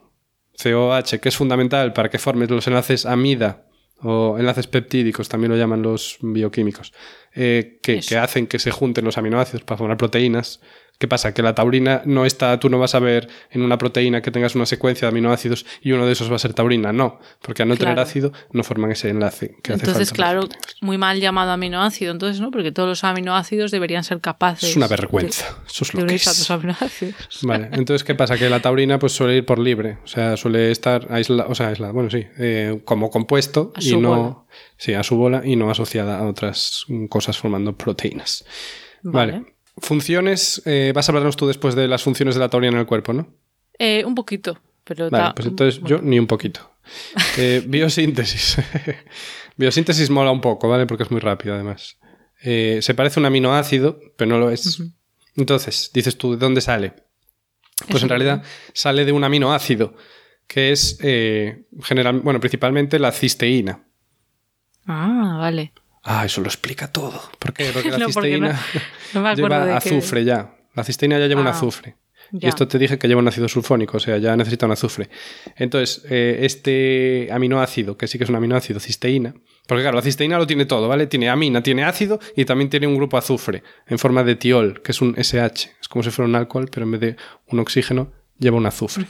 COH, 0.62 1.20
que 1.20 1.28
es 1.28 1.36
fundamental 1.36 1.92
para 1.92 2.08
que 2.10 2.18
formes 2.18 2.50
los 2.50 2.66
enlaces 2.66 3.06
amida 3.06 3.66
o 4.00 4.36
enlaces 4.38 4.66
peptídicos, 4.66 5.28
también 5.28 5.50
lo 5.50 5.56
llaman 5.56 5.82
los 5.82 6.18
bioquímicos, 6.20 6.92
eh, 7.34 7.80
que 7.82 8.00
hacen 8.18 8.46
que 8.46 8.58
se 8.58 8.70
junten 8.70 9.04
los 9.04 9.18
aminoácidos 9.18 9.64
para 9.64 9.78
formar 9.78 9.96
proteínas, 9.96 10.60
¿Qué 10.98 11.08
pasa? 11.08 11.34
Que 11.34 11.42
la 11.42 11.54
taurina 11.54 12.02
no 12.04 12.24
está, 12.24 12.58
tú 12.60 12.68
no 12.68 12.78
vas 12.78 12.94
a 12.94 13.00
ver 13.00 13.28
en 13.50 13.62
una 13.62 13.78
proteína 13.78 14.22
que 14.22 14.30
tengas 14.30 14.54
una 14.54 14.64
secuencia 14.64 15.06
de 15.06 15.10
aminoácidos 15.10 15.66
y 15.82 15.90
uno 15.92 16.06
de 16.06 16.12
esos 16.12 16.30
va 16.30 16.36
a 16.36 16.38
ser 16.38 16.54
taurina. 16.54 16.92
No, 16.92 17.18
porque 17.42 17.62
al 17.62 17.68
no 17.68 17.76
tener 17.76 17.98
ácido 17.98 18.32
no 18.52 18.62
forman 18.62 18.92
ese 18.92 19.08
enlace 19.08 19.56
que 19.62 19.72
Entonces, 19.72 19.88
hace 19.88 20.04
falta 20.06 20.14
claro, 20.14 20.48
muy 20.80 20.96
mal 20.96 21.20
llamado 21.20 21.50
aminoácido, 21.50 22.12
entonces, 22.12 22.40
¿no? 22.40 22.52
Porque 22.52 22.70
todos 22.70 22.88
los 22.88 23.04
aminoácidos 23.04 23.72
deberían 23.72 24.04
ser 24.04 24.20
capaces. 24.20 24.70
Es 24.70 24.76
una 24.76 24.86
vergüenza. 24.86 25.58
Eso 25.66 25.84
es 25.84 25.94
lo 25.94 26.06
que 26.06 26.14
es. 26.14 26.50
aminoácidos. 26.50 27.40
Vale, 27.42 27.68
entonces, 27.72 28.04
¿qué 28.04 28.14
pasa? 28.14 28.38
Que 28.38 28.48
la 28.48 28.60
taurina 28.60 28.98
pues 29.00 29.12
suele 29.12 29.36
ir 29.36 29.44
por 29.44 29.58
libre, 29.58 29.98
o 30.04 30.06
sea, 30.06 30.36
suele 30.36 30.70
estar 30.70 31.08
aislada, 31.10 31.48
o 31.48 31.54
sea, 31.56 31.68
aislada, 31.68 31.92
bueno, 31.92 32.08
sí, 32.08 32.24
eh, 32.38 32.80
como 32.84 33.10
compuesto 33.10 33.72
y 33.80 33.96
no. 33.96 34.46
Sí, 34.76 34.94
a 34.94 35.02
su 35.02 35.16
bola 35.16 35.42
y 35.44 35.56
no 35.56 35.70
asociada 35.70 36.18
a 36.18 36.28
otras 36.28 36.84
cosas 37.08 37.36
formando 37.36 37.76
proteínas. 37.76 38.44
vale. 39.02 39.53
Funciones, 39.78 40.62
eh, 40.66 40.92
vas 40.94 41.08
a 41.08 41.12
hablarnos 41.12 41.36
tú 41.36 41.46
después 41.46 41.74
de 41.74 41.88
las 41.88 42.02
funciones 42.02 42.34
de 42.34 42.40
la 42.40 42.48
taurina 42.48 42.72
en 42.72 42.80
el 42.80 42.86
cuerpo, 42.86 43.12
¿no? 43.12 43.28
Eh, 43.78 44.04
un 44.04 44.14
poquito, 44.14 44.58
pero... 44.84 45.10
Vale, 45.10 45.32
pues 45.34 45.48
entonces 45.48 45.82
yo 45.84 46.00
ni 46.00 46.18
un 46.18 46.26
poquito. 46.26 46.70
Eh, 47.38 47.64
biosíntesis. 47.66 48.58
biosíntesis 49.56 50.10
mola 50.10 50.30
un 50.30 50.42
poco, 50.42 50.68
¿vale? 50.68 50.86
Porque 50.86 51.04
es 51.04 51.10
muy 51.10 51.20
rápido 51.20 51.54
además. 51.54 51.98
se 52.42 52.94
parece 52.94 53.18
a 53.18 53.20
un 53.20 53.26
aminoácido, 53.26 53.98
pero 54.16 54.30
no 54.30 54.38
lo 54.38 54.50
es. 54.50 54.82
Entonces, 55.34 55.90
dices 55.94 56.18
tú, 56.18 56.32
¿de 56.32 56.36
dónde 56.36 56.60
sale? 56.60 56.92
Pues 57.88 58.02
en 58.02 58.10
realidad 58.10 58.42
sale 58.74 59.06
de 59.06 59.12
un 59.12 59.24
aminoácido, 59.24 59.94
que 60.46 60.72
es 60.72 60.98
general, 61.82 62.20
bueno, 62.20 62.38
principalmente 62.38 62.98
la 62.98 63.10
cisteína. 63.10 63.82
Ah, 64.86 65.38
vale. 65.40 65.72
Ah, 66.04 66.24
eso 66.26 66.40
lo 66.42 66.46
explica 66.46 66.88
todo. 66.88 67.20
¿Por 67.38 67.52
qué? 67.54 67.70
Porque 67.72 67.90
la 67.90 68.06
cisteína 68.06 68.60
lleva 69.34 69.76
azufre 69.76 70.24
ya. 70.24 70.54
La 70.74 70.84
cisteína 70.84 71.18
ya 71.18 71.26
lleva 71.26 71.40
un 71.40 71.46
ah, 71.46 71.50
azufre. 71.50 71.96
Y 72.32 72.46
esto 72.46 72.66
te 72.66 72.78
dije 72.78 72.98
que 72.98 73.06
lleva 73.06 73.20
un 73.20 73.28
ácido 73.28 73.48
sulfónico, 73.48 73.98
o 73.98 74.00
sea, 74.00 74.16
ya 74.18 74.36
necesita 74.36 74.66
un 74.66 74.72
azufre. 74.72 75.08
Entonces, 75.56 76.04
eh, 76.10 76.38
este 76.40 77.28
aminoácido, 77.30 77.96
que 77.96 78.08
sí 78.08 78.18
que 78.18 78.24
es 78.24 78.30
un 78.30 78.36
aminoácido, 78.36 78.80
cisteína, 78.80 79.34
porque 79.66 79.82
claro, 79.82 79.96
la 79.96 80.02
cisteína 80.02 80.38
lo 80.38 80.46
tiene 80.46 80.66
todo, 80.66 80.88
¿vale? 80.88 81.06
Tiene 81.06 81.28
amina, 81.28 81.62
tiene 81.62 81.84
ácido 81.84 82.18
y 82.34 82.44
también 82.44 82.70
tiene 82.70 82.86
un 82.86 82.96
grupo 82.96 83.16
azufre 83.16 83.62
en 83.86 83.98
forma 83.98 84.24
de 84.24 84.36
tiol, 84.36 84.82
que 84.82 84.92
es 84.92 85.00
un 85.00 85.14
SH. 85.16 85.70
Es 85.80 85.88
como 85.88 86.02
si 86.02 86.10
fuera 86.10 86.28
un 86.28 86.34
alcohol, 86.34 86.68
pero 86.72 86.86
en 86.86 86.92
vez 86.92 87.00
de 87.00 87.16
un 87.48 87.60
oxígeno, 87.60 88.12
lleva 88.38 88.56
un 88.56 88.66
azufre. 88.66 89.06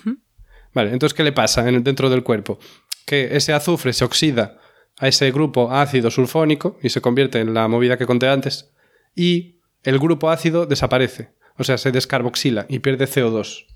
Vale, 0.75 0.93
entonces, 0.93 1.15
¿qué 1.15 1.23
le 1.23 1.33
pasa 1.33 1.69
en, 1.69 1.83
dentro 1.83 2.11
del 2.11 2.23
cuerpo? 2.23 2.59
Que 3.07 3.37
ese 3.37 3.53
azufre 3.53 3.93
se 3.93 4.05
oxida 4.05 4.59
a 4.99 5.09
ese 5.09 5.31
grupo 5.33 5.73
ácido 5.73 6.11
sulfónico 6.11 6.79
y 6.83 6.91
se 6.91 7.01
convierte 7.01 7.41
en 7.41 7.55
la 7.55 7.69
movida 7.69 7.97
que 7.97 8.07
conté 8.07 8.29
antes 8.29 8.73
y 9.15 9.61
el 9.83 9.99
grupo 9.99 10.31
ácido 10.31 10.67
desaparece, 10.67 11.35
o 11.59 11.65
sea, 11.65 11.79
se 11.79 11.93
descarboxila 11.93 12.67
y 12.69 12.79
pierde 12.79 13.07
CO2. 13.07 13.67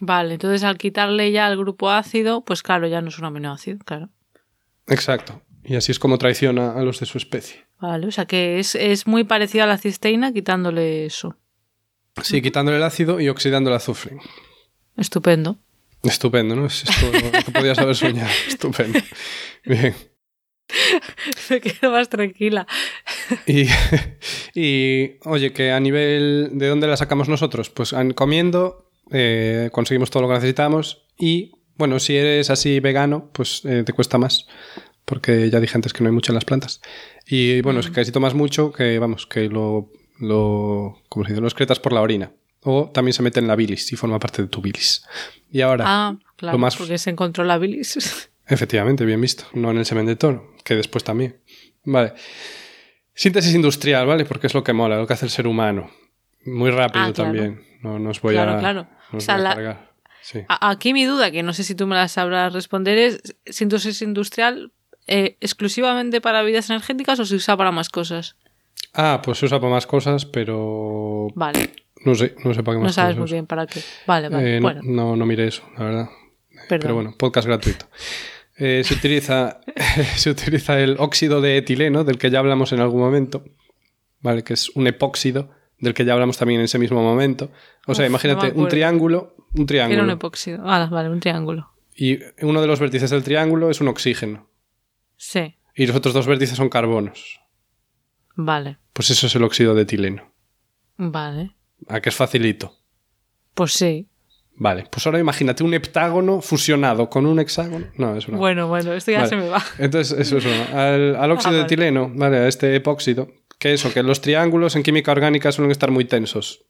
Vale, 0.00 0.34
entonces 0.34 0.64
al 0.64 0.78
quitarle 0.78 1.30
ya 1.30 1.48
el 1.48 1.58
grupo 1.58 1.90
ácido, 1.90 2.44
pues 2.44 2.62
claro, 2.62 2.86
ya 2.86 3.02
no 3.02 3.08
es 3.08 3.18
un 3.18 3.26
aminoácido, 3.26 3.78
claro. 3.84 4.08
Exacto. 4.86 5.42
Y 5.62 5.76
así 5.76 5.92
es 5.92 5.98
como 5.98 6.16
traiciona 6.16 6.72
a 6.72 6.82
los 6.82 7.00
de 7.00 7.06
su 7.06 7.18
especie. 7.18 7.66
Vale, 7.78 8.06
o 8.06 8.10
sea 8.10 8.24
que 8.24 8.58
es, 8.58 8.74
es 8.74 9.06
muy 9.06 9.24
parecida 9.24 9.64
a 9.64 9.66
la 9.66 9.78
cisteína 9.78 10.32
quitándole 10.32 11.04
eso. 11.04 11.36
Sí, 12.22 12.40
quitándole 12.40 12.78
el 12.78 12.82
ácido 12.82 13.20
y 13.20 13.28
oxidando 13.28 13.70
el 13.70 13.76
azufre. 13.76 14.16
Estupendo. 14.96 15.58
Estupendo, 16.02 16.56
¿no? 16.56 16.66
Es 16.66 16.84
esto 16.84 17.06
lo 17.12 17.44
que 17.44 17.52
podías 17.52 17.78
haber 17.78 17.94
soñado. 17.94 18.30
Estupendo. 18.48 18.98
Bien. 19.64 19.94
Me 21.50 21.60
quedo 21.60 21.90
más 21.90 22.08
tranquila. 22.08 22.66
Y, 23.46 25.18
oye, 25.24 25.52
que 25.52 25.72
a 25.72 25.80
nivel 25.80 26.50
de 26.52 26.68
dónde 26.68 26.86
la 26.86 26.96
sacamos 26.96 27.28
nosotros, 27.28 27.70
pues 27.70 27.94
comiendo 28.14 28.90
eh, 29.10 29.70
conseguimos 29.72 30.10
todo 30.10 30.22
lo 30.22 30.28
que 30.28 30.34
necesitamos 30.34 31.04
y 31.18 31.52
bueno, 31.80 31.98
si 31.98 32.14
eres 32.14 32.50
así 32.50 32.78
vegano, 32.78 33.30
pues 33.32 33.64
eh, 33.64 33.84
te 33.84 33.94
cuesta 33.94 34.18
más, 34.18 34.46
porque 35.06 35.48
ya 35.48 35.60
dije 35.60 35.76
antes 35.76 35.94
que 35.94 36.04
no 36.04 36.10
hay 36.10 36.14
mucho 36.14 36.30
en 36.30 36.34
las 36.34 36.44
plantas. 36.44 36.82
Y 37.26 37.62
bueno, 37.62 37.80
mm. 37.80 37.92
que 37.92 38.04
si 38.04 38.12
tomas 38.12 38.34
mucho, 38.34 38.70
que 38.70 38.98
vamos, 38.98 39.26
que 39.26 39.48
lo, 39.48 39.90
lo, 40.18 40.98
¿cómo 41.08 41.24
se 41.24 41.32
dice? 41.32 41.40
lo 41.40 41.48
excretas 41.48 41.80
por 41.80 41.94
la 41.94 42.02
orina. 42.02 42.32
O 42.62 42.90
también 42.92 43.14
se 43.14 43.22
mete 43.22 43.40
en 43.40 43.46
la 43.46 43.56
bilis 43.56 43.90
y 43.92 43.96
forma 43.96 44.18
parte 44.18 44.42
de 44.42 44.48
tu 44.48 44.60
bilis. 44.60 45.06
Y 45.50 45.62
ahora, 45.62 45.84
ah, 45.86 46.18
claro, 46.36 46.58
lo 46.58 46.58
más... 46.58 46.76
porque 46.76 46.98
se 46.98 47.08
encontró 47.08 47.44
la 47.44 47.56
bilis. 47.56 48.28
Efectivamente, 48.50 49.04
bien 49.04 49.20
visto. 49.20 49.44
No 49.54 49.70
en 49.70 49.78
el 49.78 49.86
semen 49.86 50.06
de 50.06 50.16
toro, 50.16 50.54
que 50.64 50.74
después 50.74 51.04
también. 51.04 51.40
Vale. 51.84 52.12
Síntesis 53.14 53.54
industrial, 53.54 54.06
¿vale? 54.06 54.24
Porque 54.24 54.48
es 54.48 54.54
lo 54.54 54.64
que 54.64 54.72
mola, 54.72 54.96
lo 54.96 55.06
que 55.06 55.12
hace 55.12 55.26
el 55.26 55.30
ser 55.30 55.46
humano. 55.46 55.90
Muy 56.44 56.70
rápido 56.70 57.04
ah, 57.06 57.12
también. 57.12 57.62
No, 57.82 57.96
os 58.08 58.20
voy 58.20 58.36
a. 58.36 58.58
Claro. 58.58 58.88
o 59.12 59.20
sea, 59.20 59.86
Aquí 60.48 60.92
mi 60.92 61.04
duda, 61.04 61.30
que 61.30 61.42
no 61.42 61.52
sé 61.52 61.64
si 61.64 61.74
tú 61.74 61.86
me 61.86 61.96
la 61.96 62.08
sabrás 62.08 62.52
responder, 62.52 62.98
es: 62.98 63.20
¿síntesis 63.46 64.02
industrial 64.02 64.72
eh, 65.06 65.36
exclusivamente 65.40 66.20
para 66.20 66.42
bebidas 66.42 66.70
energéticas 66.70 67.20
o 67.20 67.24
se 67.24 67.36
usa 67.36 67.56
para 67.56 67.72
más 67.72 67.88
cosas? 67.88 68.36
Ah, 68.94 69.20
pues 69.22 69.38
se 69.38 69.46
usa 69.46 69.60
para 69.60 69.72
más 69.72 69.86
cosas, 69.86 70.26
pero. 70.26 71.28
Vale. 71.34 71.70
No 72.04 72.14
sé, 72.14 72.34
no 72.44 72.54
sé 72.54 72.62
para 72.62 72.76
qué 72.76 72.82
más 72.82 72.88
No 72.88 72.92
sabes 72.92 73.16
muy 73.16 73.30
bien 73.30 73.46
para 73.46 73.66
qué. 73.66 73.80
Vale, 74.06 74.28
vale. 74.28 74.56
Eh, 74.56 74.60
bueno. 74.60 74.80
no, 74.82 75.16
no 75.16 75.26
mire 75.26 75.46
eso, 75.46 75.62
la 75.76 75.84
verdad. 75.84 76.08
Pero 76.68 76.94
bueno, 76.94 77.14
podcast 77.18 77.46
gratuito. 77.46 77.86
Eh, 78.62 78.84
se, 78.84 78.92
utiliza, 78.92 79.62
se 80.16 80.30
utiliza 80.30 80.78
el 80.78 80.96
óxido 80.98 81.40
de 81.40 81.56
etileno, 81.56 82.04
del 82.04 82.18
que 82.18 82.30
ya 82.30 82.40
hablamos 82.40 82.72
en 82.72 82.80
algún 82.80 83.00
momento, 83.00 83.42
¿vale? 84.20 84.44
que 84.44 84.52
es 84.52 84.68
un 84.76 84.86
epóxido, 84.86 85.50
del 85.78 85.94
que 85.94 86.04
ya 86.04 86.12
hablamos 86.12 86.36
también 86.36 86.60
en 86.60 86.66
ese 86.66 86.78
mismo 86.78 87.02
momento. 87.02 87.50
O 87.86 87.94
sea, 87.94 88.04
imagínate 88.04 88.52
un 88.54 88.68
triángulo, 88.68 89.34
un 89.54 89.64
triángulo. 89.64 89.94
Era 89.94 90.04
un 90.04 90.10
epóxido. 90.10 90.62
Ah, 90.66 90.86
vale, 90.90 91.08
un 91.08 91.20
triángulo. 91.20 91.72
Y 91.96 92.18
uno 92.42 92.60
de 92.60 92.66
los 92.66 92.80
vértices 92.80 93.08
del 93.08 93.24
triángulo 93.24 93.70
es 93.70 93.80
un 93.80 93.88
oxígeno. 93.88 94.50
Sí. 95.16 95.56
Y 95.74 95.86
los 95.86 95.96
otros 95.96 96.12
dos 96.12 96.26
vértices 96.26 96.56
son 96.56 96.68
carbonos. 96.68 97.40
Vale. 98.36 98.76
Pues 98.92 99.08
eso 99.08 99.26
es 99.26 99.34
el 99.34 99.42
óxido 99.42 99.74
de 99.74 99.82
etileno. 99.82 100.34
Vale. 100.98 101.56
¿A 101.88 102.00
qué 102.00 102.10
es 102.10 102.14
facilito? 102.14 102.76
Pues 103.54 103.72
sí. 103.72 104.09
Vale, 104.60 104.84
pues 104.90 105.06
ahora 105.06 105.18
imagínate 105.18 105.64
un 105.64 105.72
heptágono 105.72 106.42
fusionado 106.42 107.08
con 107.08 107.24
un 107.24 107.40
hexágono. 107.40 107.86
No, 107.96 108.14
es 108.14 108.28
una. 108.28 108.36
Bueno, 108.36 108.68
bueno, 108.68 108.92
esto 108.92 109.10
ya 109.10 109.26
se 109.26 109.34
me 109.34 109.48
va. 109.48 109.64
Entonces, 109.78 110.18
eso 110.18 110.36
es 110.36 110.44
uno. 110.44 110.78
Al, 111.18 111.30
óxido 111.32 111.54
de 111.54 111.62
etileno, 111.62 112.12
¿vale? 112.14 112.36
A 112.36 112.46
este 112.46 112.76
epóxido, 112.76 113.28
que 113.58 113.72
eso, 113.72 113.90
que 113.90 114.02
los 114.02 114.20
triángulos 114.20 114.76
en 114.76 114.82
química 114.82 115.12
orgánica 115.12 115.50
suelen 115.50 115.70
estar 115.70 115.90
muy 115.90 116.04
tensos. 116.04 116.66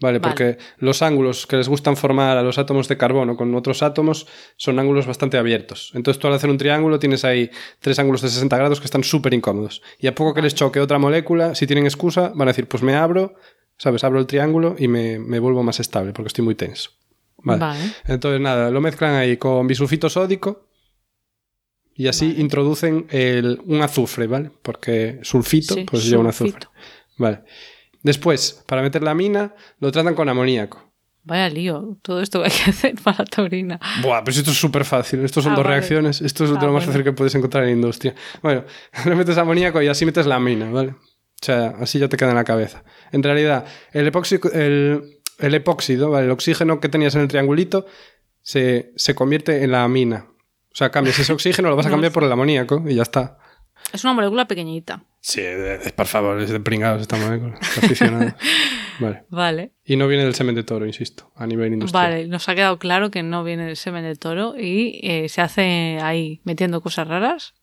Vale, 0.00 0.20
porque 0.20 0.56
los 0.78 1.02
ángulos 1.02 1.46
que 1.46 1.56
les 1.56 1.68
gustan 1.68 1.98
formar 1.98 2.38
a 2.38 2.42
los 2.42 2.56
átomos 2.56 2.88
de 2.88 2.96
carbono 2.96 3.36
con 3.36 3.54
otros 3.54 3.82
átomos 3.82 4.26
son 4.56 4.78
ángulos 4.78 5.06
bastante 5.06 5.36
abiertos. 5.36 5.92
Entonces 5.94 6.18
tú 6.18 6.28
al 6.28 6.32
hacer 6.32 6.48
un 6.48 6.56
triángulo 6.56 6.98
tienes 6.98 7.26
ahí 7.26 7.50
tres 7.80 7.98
ángulos 7.98 8.22
de 8.22 8.30
60 8.30 8.56
grados 8.56 8.80
que 8.80 8.86
están 8.86 9.04
súper 9.04 9.34
incómodos. 9.34 9.82
Y 9.98 10.06
a 10.06 10.14
poco 10.14 10.32
que 10.32 10.40
les 10.40 10.54
choque 10.54 10.80
otra 10.80 10.98
molécula, 10.98 11.54
si 11.54 11.66
tienen 11.66 11.84
excusa, 11.84 12.32
van 12.34 12.48
a 12.48 12.52
decir, 12.52 12.66
pues 12.66 12.82
me 12.82 12.94
abro, 12.94 13.34
¿sabes? 13.76 14.02
Abro 14.02 14.18
el 14.18 14.26
triángulo 14.26 14.76
y 14.78 14.88
me, 14.88 15.18
me 15.18 15.40
vuelvo 15.40 15.62
más 15.62 15.78
estable 15.78 16.14
porque 16.14 16.28
estoy 16.28 16.44
muy 16.44 16.54
tenso. 16.54 16.92
Vale. 17.38 17.78
Entonces, 18.06 18.40
nada, 18.40 18.70
lo 18.70 18.80
mezclan 18.80 19.14
ahí 19.14 19.36
con 19.36 19.66
bisulfito 19.66 20.10
sódico 20.10 20.68
y 21.94 22.06
así 22.06 22.36
introducen 22.38 23.06
el, 23.10 23.60
un 23.64 23.82
azufre, 23.82 24.26
¿vale? 24.26 24.50
Porque 24.62 25.18
sulfito, 25.22 25.74
pues 25.84 26.04
lleva 26.04 26.20
un 26.20 26.28
azufre. 26.28 26.66
Vale. 27.16 27.42
Después, 28.02 28.62
para 28.66 28.82
meter 28.82 29.02
la 29.02 29.14
mina, 29.14 29.54
lo 29.80 29.90
tratan 29.90 30.14
con 30.14 30.28
amoníaco. 30.28 30.88
Vaya 31.24 31.50
lío, 31.50 31.98
todo 32.00 32.22
esto 32.22 32.40
que 32.40 32.46
hay 32.46 32.52
que 32.52 32.70
hacer 32.70 32.94
para 33.02 33.18
la 33.18 33.24
taurina. 33.24 33.80
Buah, 34.02 34.22
pues 34.24 34.38
esto 34.38 34.50
es 34.50 34.56
súper 34.56 34.84
fácil. 34.84 35.24
Estos 35.24 35.44
son 35.44 35.54
ah, 35.54 35.56
dos 35.56 35.66
reacciones. 35.66 36.20
Esto 36.20 36.44
es 36.44 36.52
ah, 36.52 36.64
lo 36.64 36.72
más 36.72 36.86
fácil 36.86 37.04
que 37.04 37.12
puedes 37.12 37.34
encontrar 37.34 37.64
en 37.64 37.70
industria. 37.70 38.14
Bueno, 38.42 38.64
le 39.04 39.14
metes 39.14 39.36
amoníaco 39.36 39.82
y 39.82 39.88
así 39.88 40.06
metes 40.06 40.26
la 40.26 40.38
mina, 40.38 40.70
¿vale? 40.70 40.90
O 40.90 41.44
sea, 41.44 41.74
así 41.80 41.98
ya 41.98 42.08
te 42.08 42.16
queda 42.16 42.30
en 42.30 42.36
la 42.36 42.44
cabeza. 42.44 42.82
En 43.12 43.22
realidad, 43.22 43.64
el 43.92 44.06
epóxico, 44.06 44.50
el, 44.50 45.17
el 45.38 45.54
epóxido, 45.54 46.10
¿vale? 46.10 46.26
el 46.26 46.30
oxígeno 46.32 46.80
que 46.80 46.88
tenías 46.88 47.14
en 47.14 47.22
el 47.22 47.28
triangulito, 47.28 47.86
se, 48.42 49.14
convierte 49.14 49.62
en 49.64 49.72
la 49.72 49.84
amina. 49.84 50.26
O 50.72 50.76
sea, 50.76 50.90
cambias 50.90 51.18
ese 51.18 51.32
oxígeno, 51.34 51.70
lo 51.70 51.76
vas 51.76 51.86
a 51.86 51.90
cambiar 51.90 52.12
por 52.12 52.24
el 52.24 52.32
amoníaco 52.32 52.84
y 52.86 52.94
ya 52.94 53.02
está. 53.02 53.38
Es 53.92 54.04
una 54.04 54.12
molécula 54.12 54.46
pequeñita. 54.46 55.02
Sí, 55.20 55.42
por 55.96 56.06
favor, 56.06 56.40
es 56.40 56.50
de 56.50 56.60
pringados 56.60 57.02
esta 57.02 57.16
molécula. 57.16 57.58
Está 57.90 58.36
Vale. 59.00 59.24
vale. 59.28 59.72
Y 59.84 59.96
no 59.96 60.08
viene 60.08 60.24
del 60.24 60.34
semen 60.34 60.56
de 60.56 60.64
toro, 60.64 60.84
insisto, 60.84 61.30
a 61.36 61.46
nivel 61.46 61.72
industrial. 61.72 62.04
Vale, 62.04 62.26
nos 62.26 62.48
ha 62.48 62.54
quedado 62.56 62.78
claro 62.80 63.12
que 63.12 63.22
no 63.22 63.44
viene 63.44 63.64
del 63.64 63.76
semen 63.76 64.02
de 64.02 64.16
toro 64.16 64.54
y 64.58 64.98
eh, 65.04 65.28
se 65.28 65.40
hace 65.40 65.98
ahí 66.02 66.40
metiendo 66.42 66.80
cosas 66.80 67.06
raras. 67.06 67.54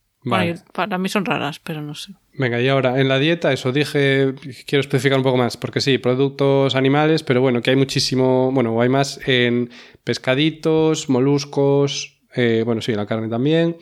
para 0.74 0.98
mí 0.98 1.10
son 1.10 1.26
raras, 1.26 1.60
pero 1.60 1.82
no 1.82 1.94
sé. 1.94 2.14
Venga, 2.38 2.62
y 2.62 2.68
ahora, 2.68 3.00
en 3.00 3.08
la 3.08 3.18
dieta, 3.18 3.54
eso 3.54 3.72
dije, 3.72 4.34
quiero 4.66 4.82
especificar 4.82 5.18
un 5.18 5.24
poco 5.24 5.38
más, 5.38 5.56
porque 5.56 5.80
sí, 5.80 5.98
productos 5.98 6.76
animales, 6.76 7.24
pero 7.24 7.40
bueno, 7.40 7.62
que 7.62 7.70
hay 7.70 7.76
muchísimo, 7.78 8.52
bueno, 8.52 8.82
hay 8.82 8.90
más 8.90 9.20
en 9.26 9.70
pescaditos, 10.04 11.08
moluscos, 11.08 12.20
eh, 12.36 12.64
bueno, 12.66 12.82
sí, 12.82 12.94
la 12.94 13.06
carne 13.06 13.30
también, 13.30 13.78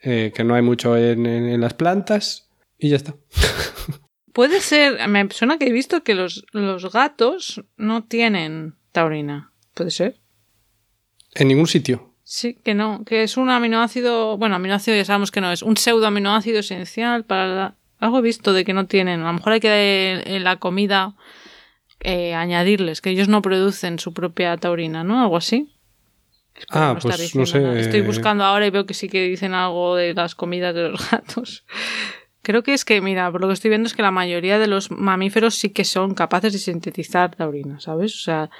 eh, 0.00 0.32
que 0.34 0.44
no 0.44 0.54
hay 0.54 0.62
mucho 0.62 0.96
en, 0.96 1.60
las 1.60 1.74
plantas, 1.74 2.48
y 2.78 2.90
ya 2.90 2.96
está. 2.96 3.16
puede 4.32 4.60
ser, 4.60 5.08
me 5.08 5.28
suena 5.30 5.58
que 5.58 5.66
he 5.66 5.72
visto 5.72 6.04
que 6.04 6.14
los, 6.14 6.46
los 6.52 6.92
gatos 6.92 7.64
no 7.76 8.04
tienen 8.04 8.76
taurina. 8.92 9.52
¿Puede 9.74 9.90
ser? 9.90 10.20
En 11.34 11.48
ningún 11.48 11.66
sitio. 11.66 12.14
Sí, 12.22 12.54
que 12.54 12.74
no, 12.74 13.04
que 13.04 13.24
es 13.24 13.36
un 13.36 13.50
aminoácido, 13.50 14.38
bueno, 14.38 14.54
aminoácido 14.56 14.96
ya 14.96 15.04
sabemos 15.04 15.32
que 15.32 15.40
no 15.40 15.50
es, 15.50 15.62
un 15.62 15.76
pseudoaminoácido 15.76 16.60
esencial 16.60 17.24
para 17.24 17.46
la, 17.46 17.76
algo 17.98 18.18
he 18.18 18.22
visto 18.22 18.52
de 18.52 18.64
que 18.64 18.72
no 18.72 18.86
tienen, 18.86 19.22
a 19.22 19.26
lo 19.26 19.32
mejor 19.32 19.54
hay 19.54 19.60
que 19.60 20.22
en 20.24 20.44
la 20.44 20.56
comida 20.56 21.14
eh, 22.00 22.34
añadirles, 22.34 23.00
que 23.00 23.10
ellos 23.10 23.28
no 23.28 23.42
producen 23.42 23.98
su 23.98 24.12
propia 24.12 24.56
taurina, 24.56 25.02
¿no? 25.02 25.22
Algo 25.22 25.36
así. 25.36 25.72
ah, 26.70 26.96
pues 27.00 27.34
no 27.34 27.46
sé. 27.46 27.80
Estoy 27.80 28.02
buscando 28.02 28.44
ahora 28.44 28.66
y 28.66 28.70
veo 28.70 28.86
que 28.86 28.94
sí 28.94 29.08
que 29.08 29.26
dicen 29.26 29.54
algo 29.54 29.96
de 29.96 30.14
las 30.14 30.34
comidas 30.34 30.74
de 30.74 30.90
los 30.90 31.10
gatos. 31.10 31.64
Creo 32.42 32.62
que 32.62 32.74
es 32.74 32.84
que, 32.84 33.00
mira, 33.00 33.32
por 33.32 33.40
lo 33.40 33.48
que 33.48 33.54
estoy 33.54 33.70
viendo 33.70 33.88
es 33.88 33.94
que 33.94 34.02
la 34.02 34.12
mayoría 34.12 34.58
de 34.58 34.68
los 34.68 34.90
mamíferos 34.90 35.56
sí 35.56 35.70
que 35.70 35.84
son 35.84 36.14
capaces 36.14 36.52
de 36.52 36.60
sintetizar 36.60 37.34
taurina, 37.34 37.80
¿sabes? 37.80 38.14
O 38.14 38.18
sea, 38.18 38.50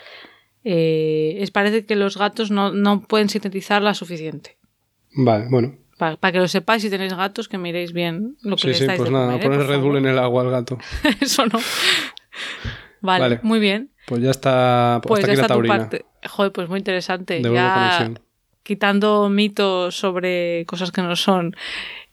eh, 0.64 1.36
es 1.38 1.52
parece 1.52 1.86
que 1.86 1.94
los 1.94 2.16
gatos 2.16 2.50
no, 2.50 2.72
no 2.72 3.02
pueden 3.02 3.28
sintetizarla 3.28 3.94
suficiente. 3.94 4.56
Vale, 5.12 5.46
bueno. 5.48 5.76
Para, 5.96 6.32
que 6.32 6.38
lo 6.38 6.48
sepáis 6.48 6.82
si 6.82 6.90
tenéis 6.90 7.14
gatos, 7.14 7.48
que 7.48 7.58
miréis 7.58 7.92
bien 7.92 8.36
lo 8.42 8.56
que 8.56 8.62
sí, 8.62 8.66
le 8.68 8.72
estáis 8.72 8.92
sí, 8.92 8.98
pues 8.98 9.10
nada, 9.10 9.38
poner 9.38 9.66
Red 9.66 9.80
Bull 9.80 9.96
en 9.96 10.06
el 10.06 10.18
agua 10.18 10.42
al 10.42 10.50
gato. 10.50 10.78
Eso 11.20 11.46
no. 11.46 11.58
Vale, 13.00 13.40
muy 13.42 13.60
bien. 13.60 13.90
Pues 14.06 14.22
ya 14.22 14.30
está. 14.30 15.00
Pues 15.02 15.20
hasta 15.20 15.28
ya 15.28 15.32
aquí 15.32 15.40
está 15.42 15.54
la 15.54 15.62
tu 15.62 15.68
parte. 15.68 16.04
Joder, 16.28 16.52
pues 16.52 16.68
muy 16.68 16.78
interesante. 16.78 17.40
De 17.40 17.52
ya 17.52 18.10
quitando 18.66 19.28
mitos 19.28 19.96
sobre 19.96 20.66
cosas 20.66 20.90
que 20.90 21.00
no 21.00 21.14
son. 21.14 21.56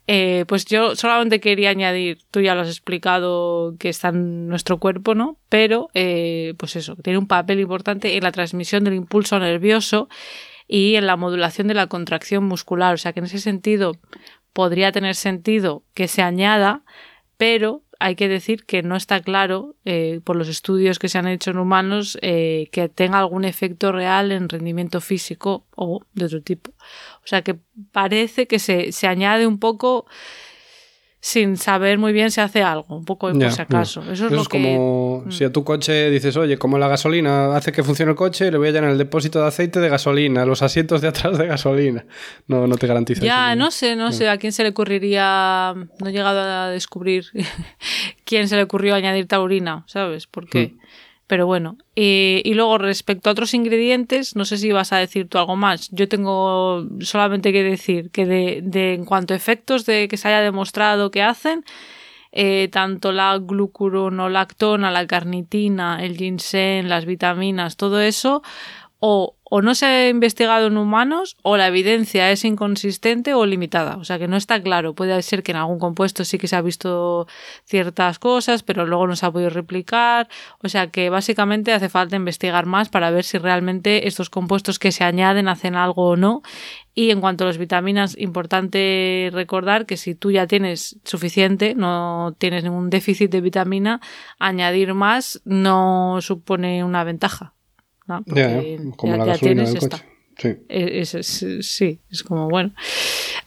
Eh, 0.06 0.46
pues 0.48 0.66
yo 0.66 0.96
solamente 0.96 1.40
quería 1.40 1.70
añadir, 1.70 2.20
tú 2.30 2.42
ya 2.42 2.56
lo 2.56 2.62
has 2.62 2.68
explicado, 2.68 3.76
que 3.80 3.90
está 3.90 4.10
en 4.10 4.50
nuestro 4.50 4.78
cuerpo, 4.78 5.16
¿no? 5.16 5.38
Pero, 5.50 5.90
eh, 5.94 6.54
pues 6.58 6.76
eso, 6.76 6.96
tiene 6.98 7.18
un 7.18 7.28
papel 7.28 7.60
importante 7.60 8.16
en 8.16 8.24
la 8.24 8.32
transmisión 8.32 8.84
del 8.84 8.94
impulso 8.96 9.40
nervioso 9.40 10.10
y 10.74 10.96
en 10.96 11.06
la 11.06 11.18
modulación 11.18 11.68
de 11.68 11.76
la 11.76 11.86
contracción 11.86 12.46
muscular. 12.46 12.96
O 12.96 12.98
sea 12.98 13.14
que 13.14 13.20
en 13.20 13.28
ese 13.28 13.38
sentido 13.38 13.96
podría 14.54 14.92
tener 14.92 15.14
sentido 15.14 15.84
que 15.94 16.08
se 16.08 16.24
añada, 16.24 16.82
pero 17.38 17.84
hay 18.00 18.16
que 18.16 18.28
decir 18.28 18.66
que 18.66 18.82
no 18.82 18.96
está 18.96 19.22
claro, 19.22 19.76
eh, 19.86 20.20
por 20.24 20.36
los 20.36 20.48
estudios 20.48 20.98
que 20.98 21.10
se 21.10 21.20
han 21.20 21.28
hecho 21.28 21.52
en 21.52 21.60
humanos, 21.60 22.18
eh, 22.24 22.70
que 22.72 22.90
tenga 22.90 23.20
algún 23.20 23.46
efecto 23.46 23.92
real 23.92 24.32
en 24.32 24.50
rendimiento 24.50 25.00
físico 25.00 25.68
o 25.76 26.02
de 26.14 26.26
otro 26.26 26.42
tipo. 26.42 26.72
O 26.72 27.28
sea 27.28 27.44
que 27.44 27.60
parece 27.92 28.48
que 28.48 28.58
se, 28.58 28.92
se 28.94 29.06
añade 29.06 29.46
un 29.46 29.60
poco 29.60 30.08
sin 31.26 31.56
saber 31.56 31.98
muy 31.98 32.12
bien 32.12 32.32
si 32.32 32.42
hace 32.42 32.64
algo, 32.64 32.98
un 32.98 33.06
poco 33.06 33.32
Ya, 33.32 33.46
por 33.48 33.52
si 33.54 33.62
acaso. 33.62 34.02
Eso 34.12 34.26
es 34.26 34.32
lo 34.34 34.44
que... 34.44 34.60
Mm. 34.60 34.62
como 34.62 35.24
si 35.32 35.46
a 35.46 35.54
tu 35.54 35.64
coche 35.64 36.10
dices, 36.10 36.36
oye, 36.36 36.58
como 36.58 36.78
la 36.78 36.90
gasolina 36.90 37.56
hace 37.56 37.72
que 37.72 37.82
funcione 37.82 38.10
el 38.12 38.18
coche, 38.18 38.52
le 38.52 38.58
voy 38.58 38.68
a 38.68 38.72
llenar 38.72 38.90
el 38.90 38.98
depósito 38.98 39.40
de 39.40 39.48
aceite 39.48 39.80
de 39.80 39.88
gasolina, 39.88 40.46
los 40.46 40.62
asientos 40.62 41.00
de 41.00 41.08
atrás 41.08 41.38
de 41.38 41.48
gasolina. 41.48 42.04
No, 42.48 42.68
no 42.68 42.76
te 42.76 42.88
garantiza 42.88 43.24
Ya, 43.24 43.54
eso. 43.54 43.60
no 43.60 43.72
sé, 43.72 43.96
no 43.96 44.12
sé 44.12 44.28
a 44.28 44.38
quién 44.38 44.52
se 44.52 44.64
le 44.64 44.70
ocurriría, 44.72 45.74
no 46.02 46.10
he 46.10 46.12
llegado 46.12 46.42
a 46.42 46.68
descubrir 46.72 47.28
quién 48.26 48.50
se 48.50 48.58
le 48.58 48.64
ocurrió 48.64 48.94
añadir 48.94 49.26
taurina, 49.26 49.86
¿sabes? 49.88 50.28
¿Por 50.28 50.50
qué? 50.50 50.74
Mm. 50.76 50.83
Pero 51.28 51.46
bueno, 51.46 51.78
eh, 51.96 52.42
y 52.44 52.54
luego 52.54 52.78
respecto 52.78 53.30
a 53.30 53.32
otros 53.32 53.54
ingredientes, 53.54 54.36
no 54.36 54.44
sé 54.46 54.58
si 54.58 54.72
vas 54.72 54.92
a 54.92 54.98
decir 54.98 55.28
tú 55.30 55.38
algo 55.38 55.56
más. 55.56 55.90
Yo 55.92 56.10
tengo 56.10 56.86
solamente 57.00 57.54
que 57.54 57.64
decir 57.64 58.12
que 58.12 58.26
de, 58.26 58.60
de 58.62 58.94
en 58.94 59.06
cuanto 59.06 59.34
a 59.34 59.38
efectos 59.38 59.86
de 59.86 60.08
que 60.08 60.18
se 60.18 60.28
haya 60.28 60.42
demostrado 60.42 61.12
que 61.12 61.24
hacen, 61.24 61.64
eh, 62.36 62.68
tanto 62.72 63.12
la 63.12 63.38
glucuronolactona, 63.38 64.90
la 64.90 65.06
carnitina, 65.06 66.04
el 66.04 66.18
ginseng, 66.18 66.90
las 66.90 67.06
vitaminas, 67.06 67.78
todo 67.78 68.02
eso, 68.02 68.42
o, 69.06 69.36
o 69.44 69.62
no 69.62 69.76
se 69.76 69.86
ha 69.86 70.08
investigado 70.08 70.68
en 70.68 70.78
humanos, 70.78 71.36
o 71.42 71.58
la 71.58 71.68
evidencia 71.68 72.32
es 72.32 72.46
inconsistente 72.46 73.34
o 73.34 73.46
limitada. 73.46 73.98
O 73.98 74.06
sea 74.06 74.18
que 74.18 74.30
no 74.30 74.38
está 74.38 74.64
claro. 74.64 74.94
Puede 74.96 75.22
ser 75.24 75.44
que 75.44 75.52
en 75.52 75.58
algún 75.58 75.78
compuesto 75.78 76.24
sí 76.24 76.38
que 76.38 76.48
se 76.48 76.56
ha 76.56 76.62
visto 76.62 77.28
ciertas 77.66 78.18
cosas, 78.18 78.64
pero 78.64 78.86
luego 78.86 79.06
no 79.06 79.18
se 79.18 79.26
ha 79.26 79.32
podido 79.32 79.50
replicar. 79.50 80.30
O 80.64 80.70
sea 80.70 80.88
que 80.88 81.10
básicamente 81.10 81.74
hace 81.74 81.90
falta 81.90 82.16
investigar 82.16 82.66
más 82.66 82.88
para 82.88 83.12
ver 83.12 83.26
si 83.26 83.38
realmente 83.40 84.08
estos 84.08 84.30
compuestos 84.30 84.80
que 84.80 84.94
se 84.94 85.04
añaden 85.04 85.50
hacen 85.50 85.76
algo 85.76 86.12
o 86.12 86.16
no. 86.16 86.42
Y 86.96 87.10
en 87.12 87.20
cuanto 87.20 87.44
a 87.44 87.48
las 87.48 87.58
vitaminas, 87.58 88.18
importante 88.18 89.32
recordar 89.34 89.86
que 89.86 89.98
si 89.98 90.16
tú 90.16 90.32
ya 90.32 90.48
tienes 90.48 90.98
suficiente, 91.04 91.76
no 91.76 92.36
tienes 92.38 92.64
ningún 92.64 92.90
déficit 92.90 93.30
de 93.32 93.42
vitamina, 93.42 94.00
añadir 94.40 94.94
más 94.94 95.42
no 95.44 96.20
supone 96.22 96.86
una 96.86 97.04
ventaja. 97.04 97.54
¿No? 98.08 98.24
Ya, 98.28 98.56
Porque 98.56 98.80
como 98.98 99.14
ya- 99.14 99.18
la 99.18 99.26
gasolina 99.26 99.64
tienes, 99.66 99.74
del 99.82 99.90
coche. 99.90 100.04
Sí. 100.38 100.50
Es- 100.68 101.14
es- 101.14 101.44
es- 101.44 101.68
sí, 101.68 102.00
es 102.10 102.24
como 102.24 102.50
bueno. 102.50 102.72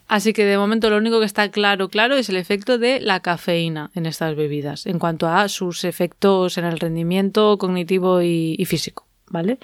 Así 0.09 0.33
que 0.33 0.45
de 0.45 0.57
momento 0.57 0.89
lo 0.89 0.99
único 0.99 1.19
que 1.19 1.27
está 1.27 1.51
claro, 1.51 1.89
claro, 1.89 2.15
es 2.15 2.29
el 2.29 2.37
efecto 2.37 2.79
de 2.79 3.01
la 3.01 3.19
cafeína 3.21 3.91
en 3.97 4.07
estas 4.07 4.37
bebidas, 4.37 4.87
en 4.87 5.01
cuanto 5.01 5.27
a 5.29 5.49
sus 5.49 5.83
efectos 5.85 6.59
en 6.59 6.65
el 6.65 6.79
rendimiento 6.79 7.59
cognitivo 7.59 8.23
y, 8.23 8.55
y 8.59 8.65
físico. 8.67 9.05
¿Vale? 9.29 9.59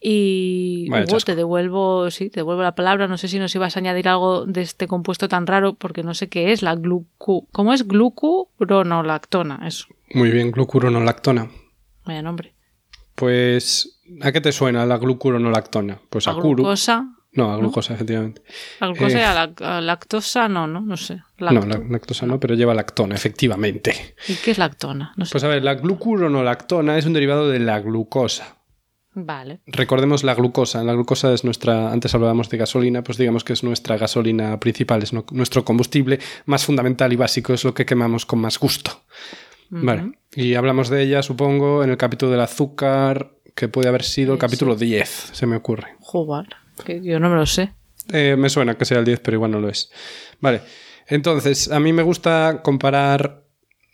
Y 0.00 0.86
Hugo, 0.88 1.18
te 1.18 1.34
devuelvo, 1.34 2.08
sí, 2.12 2.30
te 2.30 2.38
devuelvo 2.38 2.62
la 2.62 2.76
palabra. 2.76 3.08
No 3.08 3.18
sé 3.18 3.26
si 3.26 3.40
nos 3.40 3.52
ibas 3.52 3.74
a 3.76 3.80
añadir 3.80 4.08
algo 4.08 4.46
de 4.46 4.62
este 4.62 4.86
compuesto 4.86 5.26
tan 5.28 5.48
raro, 5.48 5.74
porque 5.74 6.04
no 6.04 6.14
sé 6.14 6.28
qué 6.28 6.52
es, 6.52 6.62
la 6.62 6.76
glucu. 6.76 7.48
¿Cómo 7.50 7.72
es? 7.74 7.82
Glucuronolactona. 7.88 9.60
Eso. 9.66 9.86
Muy 10.14 10.30
bien, 10.30 10.52
glucuronolactona. 10.52 11.50
Vaya 12.04 12.22
nombre. 12.22 12.54
Pues, 13.16 14.00
¿a 14.20 14.32
qué 14.32 14.40
te 14.40 14.52
suena 14.52 14.84
la 14.86 14.98
glucuronolactona? 14.98 15.98
Pues 16.10 16.26
a, 16.28 16.32
La 16.32 16.40
curu. 16.40 16.56
glucosa. 16.62 17.06
No, 17.34 17.50
a 17.52 17.56
glucosa, 17.56 17.94
efectivamente. 17.94 18.42
La 18.78 18.88
glucosa 18.88 19.16
Eh. 19.16 19.20
y 19.20 19.24
a 19.24 19.32
la, 19.34 19.76
a 19.76 19.80
lactosa, 19.80 20.48
no, 20.48 20.66
no, 20.66 20.80
no 20.82 20.96
sé. 20.98 21.22
No, 21.38 21.50
la 21.64 21.78
lactosa 21.88 22.26
no, 22.26 22.38
pero 22.38 22.54
lleva 22.54 22.74
lactona, 22.74 23.14
efectivamente. 23.14 24.14
¿Y 24.28 24.34
qué 24.34 24.50
es 24.50 24.58
lactona? 24.58 25.14
No 25.16 25.24
sé. 25.24 25.32
Pues 25.32 25.42
a 25.44 25.48
ver, 25.48 25.64
la 25.64 25.74
glucuronolactona 25.76 26.98
es 26.98 27.06
un 27.06 27.14
derivado 27.14 27.48
de 27.48 27.58
la 27.58 27.80
glucosa. 27.80 28.58
Vale. 29.14 29.60
Recordemos 29.66 30.24
la 30.24 30.34
glucosa. 30.34 30.82
La 30.84 30.92
glucosa 30.94 31.32
es 31.32 31.44
nuestra, 31.44 31.90
antes 31.92 32.14
hablábamos 32.14 32.48
de 32.50 32.56
gasolina, 32.58 33.02
pues 33.02 33.18
digamos 33.18 33.44
que 33.44 33.52
es 33.54 33.62
nuestra 33.62 33.96
gasolina 33.98 34.58
principal, 34.60 35.02
es 35.02 35.12
no- 35.12 35.24
nuestro 35.32 35.64
combustible 35.64 36.18
más 36.46 36.64
fundamental 36.66 37.12
y 37.12 37.16
básico, 37.16 37.52
es 37.54 37.64
lo 37.64 37.72
que 37.74 37.84
quemamos 37.86 38.24
con 38.26 38.40
más 38.40 38.58
gusto. 38.58 39.02
Vale. 39.70 40.12
Y 40.34 40.54
hablamos 40.54 40.90
de 40.90 41.02
ella, 41.02 41.22
supongo, 41.22 41.82
en 41.82 41.88
el 41.90 41.96
capítulo 41.96 42.30
del 42.32 42.40
azúcar, 42.42 43.32
que 43.54 43.68
puede 43.68 43.88
haber 43.88 44.02
sido 44.02 44.32
el 44.32 44.38
capítulo 44.38 44.76
10, 44.76 45.08
se 45.32 45.46
me 45.46 45.56
ocurre. 45.56 45.94
Jugar. 46.00 46.46
Que 46.84 47.00
yo 47.02 47.20
no 47.20 47.28
me 47.30 47.36
lo 47.36 47.46
sé. 47.46 47.72
Eh, 48.12 48.34
me 48.38 48.48
suena 48.48 48.76
que 48.76 48.84
sea 48.84 48.98
el 48.98 49.04
10, 49.04 49.20
pero 49.20 49.36
igual 49.36 49.50
no 49.52 49.60
lo 49.60 49.68
es. 49.68 49.90
Vale. 50.40 50.62
Entonces, 51.06 51.70
a 51.70 51.78
mí 51.80 51.92
me 51.92 52.02
gusta 52.02 52.60
comparar. 52.62 53.42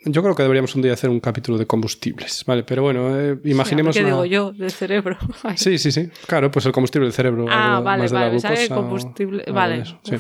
Yo 0.05 0.23
creo 0.23 0.35
que 0.35 0.43
deberíamos 0.43 0.75
un 0.77 0.83
día 0.83 0.93
hacer 0.93 1.11
un 1.11 1.19
capítulo 1.21 1.59
de 1.59 1.67
combustibles, 1.67 2.45
¿vale? 2.47 2.63
Pero 2.63 2.83
bueno, 2.83 3.19
eh, 3.19 3.37
imaginemos. 3.45 3.95
¿Qué 3.97 4.01
una- 4.03 4.11
digo 4.11 4.25
yo? 4.25 4.53
Del 4.53 4.71
cerebro. 4.71 5.19
Ay. 5.43 5.55
Sí, 5.59 5.77
sí, 5.79 5.91
sí. 5.91 6.09
Claro, 6.27 6.51
pues 6.51 6.65
el 6.67 6.73
combustible 6.73 7.07
del 7.07 7.13
cerebro. 7.13 7.47
Ah, 7.49 7.73
algo 7.75 7.85
vale, 7.85 8.03
más 8.03 8.11
de 8.11 8.15
la 8.15 8.21
vale, 8.21 8.33
pensaba 8.33 8.55
que 8.55 8.67
glucosa 8.67 8.81
combustible- 8.89 9.53
vale. 9.53 9.79
de 9.79 9.85
sí. 9.85 10.17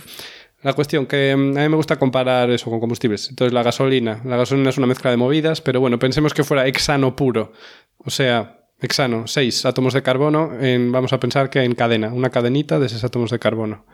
La 0.63 0.73
cuestión 0.73 1.07
que 1.07 1.35
mm, 1.37 1.57
a 1.57 1.61
mí 1.63 1.69
me 1.69 1.77
gusta 1.77 1.97
comparar 1.97 2.51
eso 2.51 2.69
con 2.69 2.81
combustibles. 2.81 3.29
Entonces, 3.31 3.53
la 3.53 3.63
gasolina. 3.63 4.21
La 4.25 4.37
gasolina 4.37 4.71
es 4.71 4.79
una 4.79 4.89
mezcla 4.89 5.11
de 5.13 5.17
movidas, 5.17 5.61
pero 5.61 5.79
bueno, 5.81 5.99
pensemos 6.01 6.35
que 6.35 6.43
fuera 6.43 6.67
hexano 6.67 7.15
puro. 7.15 7.53
O 7.99 8.11
sea, 8.11 8.58
hexano, 8.81 9.27
seis 9.27 9.65
átomos 9.65 9.95
de 9.95 10.03
carbono, 10.03 10.53
en, 10.61 10.93
vamos 10.93 11.13
a 11.13 11.21
pensar 11.21 11.51
que 11.51 11.63
en 11.63 11.75
cadena, 11.75 12.13
una 12.13 12.31
cadenita 12.31 12.79
de 12.79 12.89
seis 12.89 13.05
átomos 13.05 13.31
de 13.31 13.39
carbono. 13.39 13.85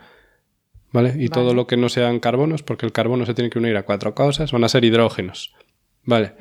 ¿Vale? 0.93 1.15
Y 1.19 1.29
todo 1.29 1.55
lo 1.55 1.67
que 1.67 1.77
no 1.77 1.89
sean 1.89 2.21
carbonos, 2.21 2.63
porque 2.63 2.87
el 2.87 2.93
carbono 2.93 3.27
se 3.27 3.35
tiene 3.35 3.51
que 3.51 3.59
unir 3.59 3.77
a 3.77 3.83
cuatro 3.83 4.15
cosas, 4.15 4.53
van 4.53 4.63
a 4.63 4.69
ser 4.69 4.85
hidrógenos. 4.85 5.53
¿Vale? 6.05 6.35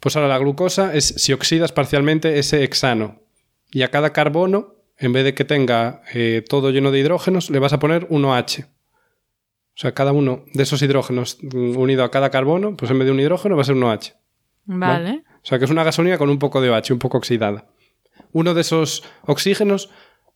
Pues 0.00 0.16
ahora 0.16 0.28
la 0.28 0.38
glucosa 0.38 0.94
es 0.94 1.06
si 1.06 1.32
oxidas 1.32 1.72
parcialmente 1.72 2.38
ese 2.38 2.64
hexano 2.64 3.22
y 3.70 3.82
a 3.82 3.90
cada 3.90 4.12
carbono, 4.12 4.74
en 4.98 5.12
vez 5.12 5.24
de 5.24 5.34
que 5.34 5.44
tenga 5.44 6.02
eh, 6.12 6.44
todo 6.46 6.70
lleno 6.70 6.90
de 6.90 6.98
hidrógenos, 6.98 7.48
le 7.48 7.58
vas 7.60 7.72
a 7.72 7.78
poner 7.78 8.08
1H. 8.08 8.66
O 8.66 9.76
sea, 9.76 9.92
cada 9.92 10.12
uno 10.12 10.44
de 10.52 10.62
esos 10.62 10.82
hidrógenos 10.82 11.38
mm, 11.42 11.76
unido 11.76 12.04
a 12.04 12.10
cada 12.10 12.30
carbono, 12.30 12.76
pues 12.76 12.90
en 12.90 12.98
vez 12.98 13.06
de 13.06 13.12
un 13.12 13.20
hidrógeno 13.20 13.56
va 13.56 13.62
a 13.62 13.64
ser 13.64 13.74
1H. 13.74 14.14
Vale. 14.66 15.24
O 15.42 15.46
sea, 15.46 15.58
que 15.58 15.64
es 15.64 15.70
una 15.70 15.84
gasolina 15.84 16.18
con 16.18 16.30
un 16.30 16.38
poco 16.38 16.60
de 16.60 16.70
OH, 16.70 16.92
un 16.92 16.98
poco 16.98 17.18
oxidada. 17.18 17.66
Uno 18.34 18.52
de 18.52 18.62
esos 18.62 19.04
oxígenos 19.22 19.90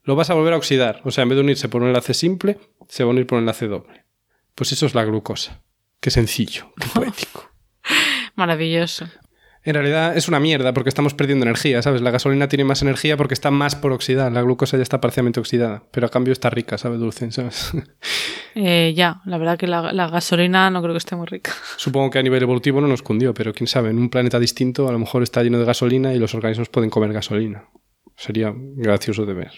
lo 0.04 0.16
vas 0.16 0.30
a 0.30 0.34
volver 0.34 0.54
a 0.54 0.56
oxidar. 0.56 1.02
O 1.04 1.10
sea, 1.10 1.22
en 1.22 1.28
vez 1.28 1.36
de 1.36 1.42
unirse 1.42 1.68
por 1.68 1.82
un 1.82 1.88
enlace 1.88 2.14
simple, 2.14 2.58
se 2.88 3.02
va 3.04 3.10
a 3.10 3.12
unir 3.12 3.26
por 3.26 3.36
un 3.36 3.42
enlace 3.42 3.66
doble. 3.66 4.04
Pues 4.54 4.72
eso 4.72 4.86
es 4.86 4.94
la 4.94 5.04
glucosa. 5.04 5.62
Qué 6.00 6.10
sencillo, 6.10 6.72
qué 6.80 6.88
poético. 6.94 7.50
Maravilloso. 8.36 9.06
En 9.64 9.74
realidad 9.74 10.16
es 10.16 10.28
una 10.28 10.38
mierda 10.38 10.72
porque 10.72 10.88
estamos 10.88 11.12
perdiendo 11.12 11.44
energía, 11.44 11.82
¿sabes? 11.82 12.00
La 12.00 12.12
gasolina 12.12 12.48
tiene 12.48 12.64
más 12.64 12.82
energía 12.82 13.16
porque 13.16 13.34
está 13.34 13.50
más 13.50 13.74
por 13.74 13.90
oxidar. 13.90 14.30
La 14.30 14.42
glucosa 14.42 14.76
ya 14.76 14.84
está 14.84 15.00
parcialmente 15.00 15.40
oxidada, 15.40 15.82
pero 15.90 16.06
a 16.06 16.10
cambio 16.10 16.32
está 16.32 16.48
rica, 16.50 16.78
¿sabes? 16.78 17.00
Dulce, 17.00 17.30
¿sabes? 17.32 17.72
Eh, 18.54 18.94
ya, 18.96 19.20
la 19.24 19.38
verdad 19.38 19.58
que 19.58 19.66
la, 19.66 20.08
gasolina 20.08 20.70
no 20.70 20.80
creo 20.80 20.94
que 20.94 20.98
esté 20.98 21.16
muy 21.16 21.26
rica. 21.26 21.52
Supongo 21.76 22.10
que 22.10 22.20
a 22.20 22.22
nivel 22.22 22.42
evolutivo 22.42 22.80
no 22.80 22.86
nos 22.86 23.02
cundió, 23.02 23.34
pero 23.34 23.52
quién 23.52 23.66
sabe, 23.66 23.90
en 23.90 23.98
un 23.98 24.08
planeta 24.08 24.38
distinto 24.38 24.88
a 24.88 24.92
lo 24.92 25.00
mejor 25.00 25.24
está 25.24 25.42
lleno 25.42 25.58
de 25.58 25.64
gasolina 25.64 26.14
y 26.14 26.18
los 26.18 26.34
organismos 26.34 26.68
pueden 26.68 26.88
comer 26.88 27.12
gasolina. 27.12 27.64
Sería 28.18 28.52
gracioso 28.54 29.24
de 29.24 29.32
ver. 29.32 29.52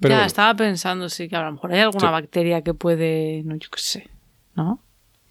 ya, 0.00 0.26
estaba 0.26 0.54
pensando, 0.56 1.08
sí, 1.08 1.28
que 1.28 1.36
a 1.36 1.44
lo 1.44 1.52
mejor 1.52 1.72
hay 1.72 1.80
alguna 1.80 2.10
bacteria 2.10 2.62
que 2.62 2.74
puede, 2.74 3.42
no, 3.44 3.54
yo 3.54 3.70
qué 3.70 3.80
sé, 3.80 4.10
¿no? 4.56 4.82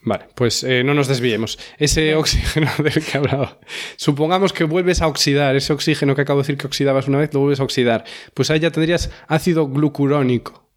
Vale, 0.05 0.28
pues 0.36 0.64
eh, 0.64 0.84
no 0.84 0.93
nos 0.93 1.07
desviemos. 1.07 1.59
Ese 1.78 2.16
oxígeno 2.16 2.70
del 2.84 3.03
que 3.03 3.18
hablaba. 3.18 3.59
Supongamos 3.97 4.53
que 4.53 4.64
vuelves 4.64 5.01
a 5.01 5.07
oxidar 5.07 5.55
ese 5.55 5.74
oxígeno 5.74 6.16
que 6.16 6.22
acabo 6.22 6.39
de 6.39 6.43
decir 6.43 6.57
que 6.57 6.68
oxidabas 6.68 7.07
una 7.07 7.18
vez, 7.18 7.34
lo 7.34 7.41
vuelves 7.41 7.59
a 7.59 7.64
oxidar. 7.64 8.05
Pues 8.34 8.49
ahí 8.49 8.59
ya 8.59 8.72
tendrías 8.72 9.11
ácido 9.28 9.68
glucurónico. 9.68 10.70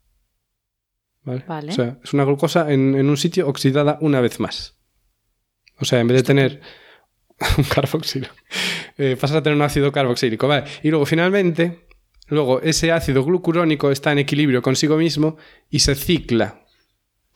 ¿Vale? 1.23 1.45
O 1.49 1.73
sea, 1.73 1.99
es 2.03 2.15
una 2.15 2.25
glucosa 2.25 2.73
en, 2.73 2.95
un 2.95 3.17
sitio 3.17 3.49
oxidada 3.49 3.99
una 4.01 4.21
vez 4.21 4.39
más. 4.39 4.77
O 5.79 5.85
sea, 5.85 6.01
en 6.01 6.07
vez 6.09 6.19
de 6.19 6.23
tener 6.23 6.61
un 7.59 7.65
carboxilo, 7.65 8.29
eh, 8.99 9.17
pasas 9.21 9.39
a 9.39 9.43
tener 9.43 9.57
un 9.57 9.63
ácido 9.63 9.93
carboxílico. 9.93 10.49
¿vale? 10.49 10.65
Y 10.83 10.91
luego 10.91 11.07
finalmente, 11.07 11.87
luego 12.29 12.61
ese 12.61 12.93
ácido 12.93 13.25
glucurónico 13.25 13.91
está 13.91 14.13
en 14.13 14.19
equilibrio 14.19 14.63
consigo 14.63 14.97
mismo 14.97 15.37
y 15.71 15.81
se 15.81 15.95
cicla 15.95 16.67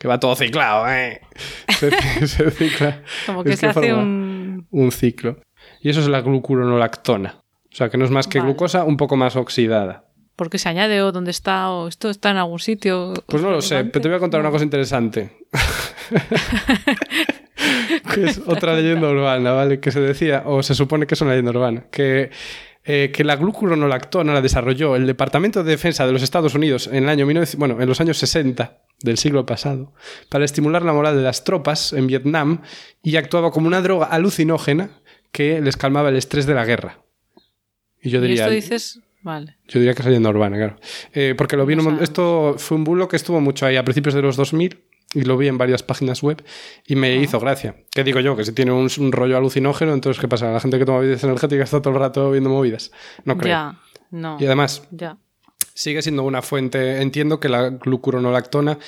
que 0.01 0.09
va 0.09 0.19
todo 0.19 0.35
ciclado, 0.35 0.89
¿eh? 0.89 1.21
Se, 1.69 2.51
cicla. 2.51 3.03
Como 3.27 3.45
que 3.45 3.55
se 3.55 3.67
hace 3.67 3.93
un... 3.93 4.67
un... 4.71 4.93
ciclo. 4.93 5.37
Y 5.83 5.91
eso 5.91 6.01
es 6.01 6.09
la 6.09 6.23
glucuronolactona. 6.23 7.43
O 7.71 7.77
sea, 7.77 7.91
que 7.91 7.99
no 7.99 8.07
es 8.07 8.11
más 8.11 8.27
que 8.27 8.41
glucosa 8.41 8.85
un 8.85 8.97
poco 8.97 9.19
más 9.19 9.37
oxidada. 9.37 10.07
¿Por 10.37 10.49
qué 10.49 10.57
se 10.57 10.71
añade 10.71 11.03
o 11.03 11.13
dónde 11.13 11.31
está 11.31 11.71
o 11.71 11.87
esto 11.87 12.09
está 12.09 12.31
en 12.31 12.39
algún 12.39 12.61
sitio? 12.61 13.13
Pues 13.27 13.43
no 13.43 13.51
lo 13.51 13.61
sé, 13.61 13.85
pero 13.85 14.01
te 14.01 14.09
voy 14.09 14.17
a 14.17 14.21
contar 14.21 14.41
una 14.41 14.51
cosa 14.51 14.65
interesante. 14.65 15.37
es 18.17 18.41
otra 18.47 18.75
leyenda 18.75 19.09
urbana, 19.09 19.53
¿vale? 19.53 19.81
Que 19.81 19.91
se 19.91 20.01
decía, 20.01 20.43
o 20.47 20.63
se 20.63 20.75
supone 20.75 21.07
que 21.07 21.15
es 21.15 21.21
una 21.21 21.31
leyenda 21.31 21.51
urbana, 21.51 21.85
que 21.91 22.31
eh, 22.83 23.11
que 23.13 23.25
la 23.25 23.37
glucuronolactona 23.37 24.33
la 24.33 24.41
desarrolló 24.41 24.97
el 24.97 25.07
Departamento 25.07 25.63
de 25.63 25.71
Defensa 25.71 26.07
de 26.07 26.13
los 26.13 26.23
Estados 26.23 26.55
Unidos 26.55 26.87
en 26.87 27.05
el 27.05 27.09
año 27.11 27.27
bueno, 27.59 27.79
en 27.79 27.87
los 27.87 28.01
años 28.01 28.17
60 28.17 28.79
del 29.03 29.19
siglo 29.19 29.45
pasado 29.45 29.93
para 30.31 30.47
estimular 30.47 30.83
la 30.83 30.95
moral 30.95 31.15
de 31.15 31.23
las 31.23 31.45
tropas 31.45 31.93
en 31.93 32.07
Vietnam 32.07 32.63
y 33.03 33.17
actuaba 33.17 33.51
como 33.51 33.67
una 33.67 33.83
droga 33.83 34.07
alucinógena 34.07 34.91
que 35.31 35.61
les 35.61 35.77
calmaba 35.77 36.09
el 36.09 36.17
estrés 36.17 36.47
de 36.47 36.55
la 36.55 36.65
guerra. 36.65 37.05
Y 38.01 38.09
yo 38.09 38.23
diría. 38.23 38.45
esto 38.45 38.55
dices? 38.55 39.01
Vale. 39.21 39.59
Yo 39.69 39.79
diría 39.79 39.93
que 39.93 40.01
es 40.01 40.07
leyenda 40.07 40.31
urbana, 40.31 40.57
claro. 40.57 40.81
Eh, 41.13 41.35
porque 41.37 41.59
lo 41.59 41.67
vi 41.67 41.77
Esto 42.01 42.55
fue 42.57 42.79
un 42.79 42.85
bulo 42.85 43.09
que 43.09 43.17
estuvo 43.17 43.43
mucho 43.43 43.67
ahí 43.67 43.77
a 43.77 43.85
principios 43.85 44.15
de 44.15 44.23
los 44.23 44.37
2000 44.37 44.83
y 45.15 45.23
lo 45.23 45.37
vi 45.37 45.49
en 45.49 45.59
varias 45.59 45.83
páginas 45.83 46.23
web 46.23 46.43
y 46.87 46.97
me 46.97 47.17
hizo 47.17 47.41
gracia. 47.41 47.77
¿Qué 47.91 48.05
digo 48.05 48.21
yo? 48.21 48.37
Que 48.37 48.45
si 48.45 48.53
tiene 48.53 48.73
un, 48.73 49.13
rollo 49.13 49.37
alucinógeno, 49.37 49.93
entonces 49.93 50.21
¿qué 50.21 50.29
pasa? 50.29 50.53
La 50.53 50.61
gente 50.61 50.79
que 50.79 50.85
toma 50.85 51.01
bebidas 51.01 51.25
energéticas 51.25 51.65
está 51.65 51.83
todo 51.83 51.95
el 51.95 52.01
rato 52.01 52.31
viendo 52.31 52.51
movidas. 52.51 52.93
No 53.25 53.37
creo. 53.37 53.51
Ya, 53.51 53.81
no. 54.11 54.37
Y 54.41 54.47
además, 54.47 54.83
ya. 54.91 55.17
sigue 55.75 56.03
siendo 56.03 56.23
una 56.23 56.43
fuente. 56.43 57.03
Entiendo 57.03 57.41
que 57.41 57.49
la 57.49 57.71
glucuronolactona 57.71 58.79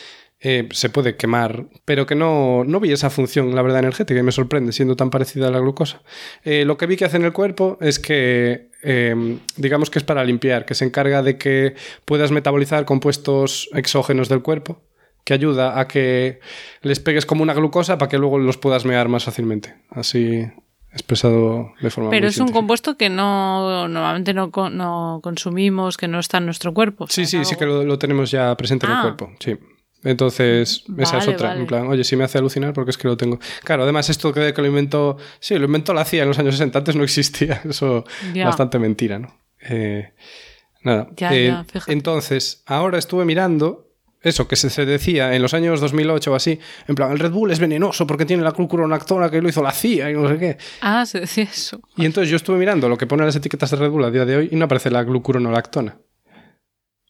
eh, 0.44 0.68
se 0.72 0.90
puede 0.90 1.16
quemar, 1.16 1.66
pero 1.84 2.06
que 2.06 2.14
no, 2.14 2.62
no 2.64 2.78
vi 2.78 2.92
esa 2.92 3.10
función, 3.10 3.54
la 3.54 3.62
verdad, 3.62 3.80
energética 3.80 4.18
y 4.18 4.22
me 4.22 4.32
sorprende 4.32 4.72
siendo 4.72 4.94
tan 4.94 5.10
parecida 5.10 5.48
a 5.48 5.50
la 5.50 5.58
glucosa. 5.58 6.02
Eh, 6.44 6.64
lo 6.64 6.76
que 6.76 6.86
vi 6.86 6.96
que 6.96 7.04
hace 7.04 7.16
en 7.16 7.24
el 7.24 7.32
cuerpo 7.32 7.78
es 7.80 7.98
que, 7.98 8.70
eh, 8.82 9.38
digamos 9.56 9.90
que 9.90 9.98
es 9.98 10.04
para 10.04 10.24
limpiar, 10.24 10.64
que 10.66 10.74
se 10.74 10.84
encarga 10.84 11.22
de 11.22 11.36
que 11.36 11.74
puedas 12.04 12.30
metabolizar 12.30 12.84
compuestos 12.84 13.68
exógenos 13.72 14.28
del 14.28 14.42
cuerpo 14.42 14.80
que 15.24 15.34
ayuda 15.34 15.78
a 15.78 15.88
que 15.88 16.40
les 16.82 17.00
pegues 17.00 17.26
como 17.26 17.42
una 17.42 17.54
glucosa 17.54 17.98
para 17.98 18.08
que 18.08 18.18
luego 18.18 18.38
los 18.38 18.58
puedas 18.58 18.84
mear 18.84 19.08
más 19.08 19.24
fácilmente. 19.24 19.76
Así 19.90 20.46
expresado 20.92 21.72
de 21.80 21.90
forma 21.90 22.10
Pero 22.10 22.28
es 22.28 22.38
un 22.38 22.52
compuesto 22.52 22.96
que 22.96 23.08
no 23.08 23.88
normalmente 23.88 24.34
no, 24.34 24.50
no, 24.70 25.20
consumimos, 25.22 25.96
que 25.96 26.06
no 26.06 26.18
está 26.18 26.38
en 26.38 26.44
nuestro 26.44 26.74
cuerpo. 26.74 27.06
Sí, 27.08 27.24
sí, 27.26 27.44
sí 27.44 27.56
que 27.56 27.66
lo, 27.66 27.98
tenemos 27.98 28.30
ya 28.30 28.54
presente 28.56 28.86
en 28.86 28.92
el 28.92 28.98
ah. 28.98 29.02
cuerpo, 29.02 29.32
sí. 29.38 29.56
Entonces, 30.04 30.84
esa 30.98 31.18
es 31.18 31.28
otra. 31.28 31.56
En 31.56 31.66
plan, 31.66 31.86
oye, 31.86 32.02
sí 32.02 32.16
me 32.16 32.24
hace 32.24 32.38
alucinar 32.38 32.72
porque 32.72 32.90
es 32.90 32.98
que 32.98 33.06
lo 33.06 33.16
tengo. 33.16 33.38
Claro, 33.62 33.84
además, 33.84 34.10
esto 34.10 34.32
que, 34.32 34.52
que 34.52 34.60
lo 34.60 34.66
inventó. 34.66 35.16
Sí, 35.38 35.56
lo 35.56 35.66
inventó 35.66 35.94
la 35.94 36.04
CIA 36.04 36.22
en 36.22 36.28
los 36.28 36.38
años 36.40 36.56
60, 36.56 36.76
antes 36.76 36.96
no 36.96 37.04
existía. 37.04 37.62
Eso 37.68 38.04
es 38.34 38.44
bastante 38.44 38.80
mentira, 38.80 39.20
¿no? 39.20 39.32
Eh, 39.60 40.12
nada. 40.82 41.08
Eh, 41.30 41.54
entonces, 41.86 42.64
ahora 42.66 42.98
estuve 42.98 43.24
mirando 43.24 43.91
eso, 44.22 44.46
que 44.46 44.56
se, 44.56 44.86
decía 44.86 45.34
en 45.34 45.42
los 45.42 45.54
años 45.54 45.80
2008 45.80 46.32
o 46.32 46.34
así, 46.34 46.58
en 46.86 46.94
plan, 46.94 47.12
el 47.12 47.18
Red 47.18 47.32
Bull 47.32 47.50
es 47.50 47.58
venenoso 47.58 48.06
porque 48.06 48.24
tiene 48.24 48.42
la 48.42 48.52
glucuronactona 48.52 49.30
que 49.30 49.42
lo 49.42 49.48
hizo 49.48 49.62
la 49.62 49.72
CIA 49.72 50.10
y 50.10 50.14
no 50.14 50.28
sé 50.28 50.38
qué. 50.38 50.58
Ah, 50.80 51.04
se 51.06 51.20
decía 51.20 51.44
eso. 51.44 51.80
Y 51.96 52.06
entonces 52.06 52.30
yo 52.30 52.36
estuve 52.36 52.58
mirando 52.58 52.88
lo 52.88 52.96
que 52.96 53.06
pone 53.06 53.24
las 53.24 53.36
etiquetas 53.36 53.70
de 53.70 53.76
Red 53.76 53.90
Bull 53.90 54.04
a 54.04 54.10
día 54.10 54.24
de 54.24 54.36
hoy 54.36 54.48
y 54.50 54.56
no 54.56 54.66
aparece 54.66 54.90
la 54.90 55.02
glucuronolactona. 55.02 55.98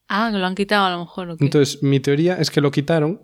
Ah, 0.09 0.29
que 0.31 0.37
lo 0.37 0.45
han 0.45 0.55
quitado 0.55 0.85
a 0.85 0.91
lo 0.91 0.99
mejor. 0.99 1.37
Entonces, 1.39 1.81
mi 1.81 1.99
teoría 1.99 2.35
es 2.35 2.51
que 2.51 2.61
lo 2.61 2.71
quitaron 2.71 3.21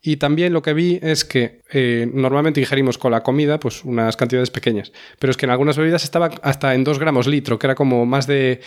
y 0.00 0.16
también 0.16 0.52
lo 0.52 0.62
que 0.62 0.74
vi 0.74 0.98
es 1.02 1.24
que 1.24 1.62
eh, 1.72 2.08
normalmente 2.12 2.60
ingerimos 2.60 2.98
con 2.98 3.12
la 3.12 3.22
comida 3.22 3.58
pues 3.58 3.84
unas 3.84 4.16
cantidades 4.16 4.50
pequeñas, 4.50 4.92
pero 5.18 5.30
es 5.30 5.36
que 5.36 5.46
en 5.46 5.50
algunas 5.50 5.76
bebidas 5.76 6.04
estaba 6.04 6.30
hasta 6.42 6.74
en 6.74 6.84
2 6.84 6.98
gramos 6.98 7.26
litro, 7.26 7.58
que 7.58 7.66
era 7.66 7.74
como 7.74 8.06
más 8.06 8.26
de, 8.26 8.60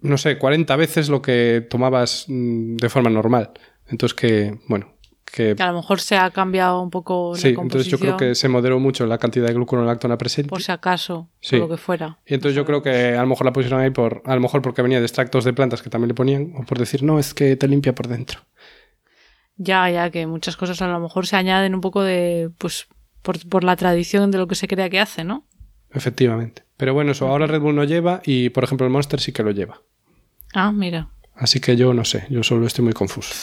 no 0.00 0.18
sé, 0.18 0.38
40 0.38 0.76
veces 0.76 1.08
lo 1.08 1.22
que 1.22 1.66
tomabas 1.68 2.26
mm, 2.28 2.76
de 2.76 2.88
forma 2.88 3.10
normal. 3.10 3.52
Entonces 3.88 4.14
que, 4.14 4.58
bueno, 4.68 4.92
que, 5.24 5.54
a 5.58 5.66
lo 5.66 5.74
mejor 5.74 6.00
se 6.00 6.16
ha 6.16 6.30
cambiado 6.30 6.80
un 6.80 6.90
poco 6.90 7.34
sí, 7.36 7.48
entonces 7.48 7.86
yo 7.86 7.98
creo 7.98 8.16
que 8.16 8.34
se 8.34 8.48
moderó 8.48 8.80
mucho 8.80 9.06
la 9.06 9.18
cantidad 9.18 9.46
de 9.46 9.54
glucuronolactona 9.54 10.16
presente. 10.16 10.48
Por 10.48 10.62
si 10.62 10.72
acaso, 10.72 11.28
por 11.50 11.58
lo 11.58 11.68
que 11.68 11.76
fuera. 11.76 12.18
Y 12.26 12.34
entonces 12.34 12.56
yo 12.56 12.64
creo 12.64 12.82
que 12.82 13.14
a 13.14 13.20
lo 13.20 13.26
mejor 13.26 13.44
la 13.44 13.52
pusieron 13.52 13.80
ahí 13.80 13.90
por, 13.90 14.22
a 14.24 14.34
lo 14.34 14.40
mejor 14.40 14.62
porque 14.62 14.82
venía 14.82 14.98
de 14.98 15.06
extractos 15.06 15.44
de 15.44 15.52
plantas 15.52 15.82
que 15.82 15.90
también 15.90 16.08
le 16.08 16.14
ponían, 16.14 16.54
o 16.56 16.64
por 16.64 16.78
decir, 16.78 17.02
no, 17.02 17.18
es 17.18 17.34
que 17.34 17.56
te 17.56 17.68
limpia 17.68 17.94
por 17.94 18.08
dentro. 18.08 18.40
Ya, 19.56 19.90
ya, 19.90 20.10
que 20.10 20.26
muchas 20.26 20.56
cosas 20.56 20.80
a 20.82 20.86
lo 20.86 21.00
mejor 21.00 21.26
se 21.26 21.36
añaden 21.36 21.74
un 21.74 21.80
poco 21.80 22.02
de, 22.02 22.50
pues, 22.58 22.88
por, 23.22 23.46
por 23.48 23.64
la 23.64 23.76
tradición 23.76 24.30
de 24.30 24.38
lo 24.38 24.46
que 24.46 24.54
se 24.54 24.68
crea 24.68 24.90
que 24.90 25.00
hace, 25.00 25.24
¿no? 25.24 25.46
Efectivamente. 25.92 26.62
Pero 26.76 26.92
bueno, 26.92 27.12
eso 27.12 27.26
ahora 27.26 27.46
Red 27.46 27.60
Bull 27.60 27.74
no 27.74 27.84
lleva 27.84 28.20
y, 28.24 28.50
por 28.50 28.64
ejemplo, 28.64 28.86
el 28.86 28.92
Monster 28.92 29.18
sí 29.18 29.32
que 29.32 29.42
lo 29.42 29.50
lleva. 29.50 29.80
Ah, 30.52 30.72
mira. 30.72 31.08
Así 31.34 31.60
que 31.60 31.76
yo 31.76 31.92
no 31.94 32.04
sé, 32.04 32.26
yo 32.30 32.42
solo 32.42 32.66
estoy 32.66 32.84
muy 32.84 32.94
confuso. 32.94 33.34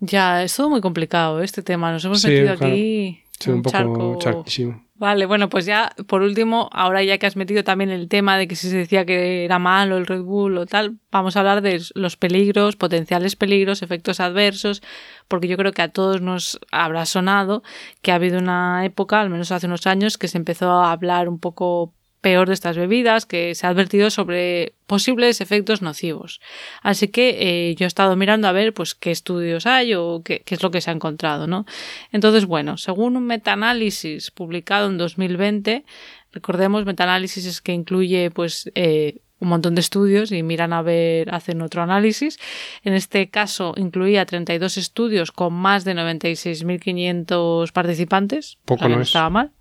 Ya, 0.00 0.42
es 0.42 0.54
todo 0.54 0.70
muy 0.70 0.80
complicado 0.80 1.42
este 1.42 1.62
tema. 1.62 1.90
Nos 1.92 2.04
hemos 2.04 2.24
metido 2.24 2.52
aquí. 2.52 3.22
Sí, 3.38 3.50
un, 3.50 3.62
poco 3.62 4.18
charquísimo. 4.18 4.84
Vale, 4.96 5.26
bueno, 5.26 5.48
pues 5.48 5.64
ya 5.64 5.94
por 6.08 6.22
último, 6.22 6.68
ahora 6.72 7.04
ya 7.04 7.18
que 7.18 7.26
has 7.26 7.36
metido 7.36 7.62
también 7.62 7.90
el 7.90 8.08
tema 8.08 8.36
de 8.36 8.48
que 8.48 8.56
si 8.56 8.68
se 8.68 8.78
decía 8.78 9.06
que 9.06 9.44
era 9.44 9.60
malo 9.60 9.96
el 9.96 10.06
Red 10.06 10.22
Bull 10.22 10.58
o 10.58 10.66
tal, 10.66 10.98
vamos 11.12 11.36
a 11.36 11.38
hablar 11.38 11.62
de 11.62 11.80
los 11.94 12.16
peligros, 12.16 12.74
potenciales 12.74 13.36
peligros, 13.36 13.82
efectos 13.82 14.18
adversos, 14.18 14.82
porque 15.28 15.46
yo 15.46 15.56
creo 15.56 15.70
que 15.70 15.82
a 15.82 15.92
todos 15.92 16.20
nos 16.20 16.58
habrá 16.72 17.06
sonado 17.06 17.62
que 18.02 18.10
ha 18.10 18.16
habido 18.16 18.40
una 18.40 18.84
época, 18.84 19.20
al 19.20 19.30
menos 19.30 19.52
hace 19.52 19.68
unos 19.68 19.86
años, 19.86 20.18
que 20.18 20.26
se 20.26 20.36
empezó 20.36 20.72
a 20.72 20.90
hablar 20.90 21.28
un 21.28 21.38
poco 21.38 21.94
peor 22.20 22.48
de 22.48 22.54
estas 22.54 22.76
bebidas, 22.76 23.26
que 23.26 23.54
se 23.54 23.66
ha 23.66 23.70
advertido 23.70 24.10
sobre 24.10 24.74
posibles 24.86 25.40
efectos 25.40 25.82
nocivos. 25.82 26.40
Así 26.82 27.08
que 27.08 27.36
eh, 27.70 27.74
yo 27.76 27.84
he 27.84 27.86
estado 27.86 28.16
mirando 28.16 28.48
a 28.48 28.52
ver 28.52 28.74
pues 28.74 28.94
qué 28.94 29.10
estudios 29.10 29.66
hay 29.66 29.94
o 29.94 30.22
qué, 30.24 30.42
es 30.46 30.62
lo 30.62 30.70
que 30.70 30.80
se 30.80 30.90
ha 30.90 30.94
encontrado, 30.94 31.46
¿no? 31.46 31.66
Entonces, 32.12 32.46
bueno, 32.46 32.76
según 32.76 33.16
un 33.16 33.26
metaanálisis 33.26 34.30
publicado 34.30 34.88
en 34.88 34.98
2020, 34.98 35.84
recordemos, 36.32 36.84
metaanálisis 36.84 37.46
es 37.46 37.60
que 37.60 37.72
incluye 37.72 38.30
pues 38.30 38.70
eh, 38.74 39.20
un 39.40 39.48
montón 39.48 39.74
de 39.74 39.80
estudios 39.80 40.32
y 40.32 40.42
miran 40.42 40.72
a 40.72 40.82
ver, 40.82 41.32
hacen 41.32 41.62
otro 41.62 41.82
análisis. 41.82 42.38
En 42.82 42.94
este 42.94 43.30
caso 43.30 43.74
incluía 43.76 44.26
32 44.26 44.76
estudios 44.76 45.32
con 45.32 45.54
más 45.54 45.84
de 45.84 45.94
96.500 45.94 47.72
participantes. 47.72 48.58
Poco 48.64 48.88
no 48.88 49.00
estaba 49.00 49.30
mal. 49.30 49.52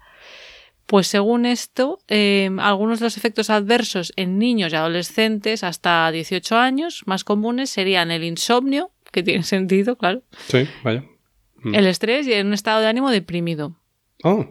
Pues 0.88 1.08
según 1.08 1.46
esto, 1.46 2.00
em, 2.08 2.60
algunos 2.60 3.00
de 3.00 3.06
los 3.06 3.18
efectos 3.18 3.50
adversos 3.50 4.14
en 4.16 4.40
niños 4.40 4.72
y 4.72 4.78
adolescentes 4.78 5.64
hasta 5.64 6.10
18 6.10 6.56
años 6.58 7.04
más 7.06 7.26
comunes 7.26 7.70
serían 7.70 8.10
el 8.10 8.24
insomnio, 8.24 8.92
que 9.12 9.22
tiene 9.22 9.44
sentido, 9.44 9.98
claro. 9.98 10.24
Sí, 10.48 10.68
vaya. 10.84 11.04
Mm. 11.58 11.76
El 11.76 11.88
estrés 11.88 12.26
y 12.28 12.34
un 12.40 12.54
estado 12.54 12.80
de 12.80 12.88
ánimo 12.88 13.12
deprimido. 13.12 13.76
Oh, 14.24 14.48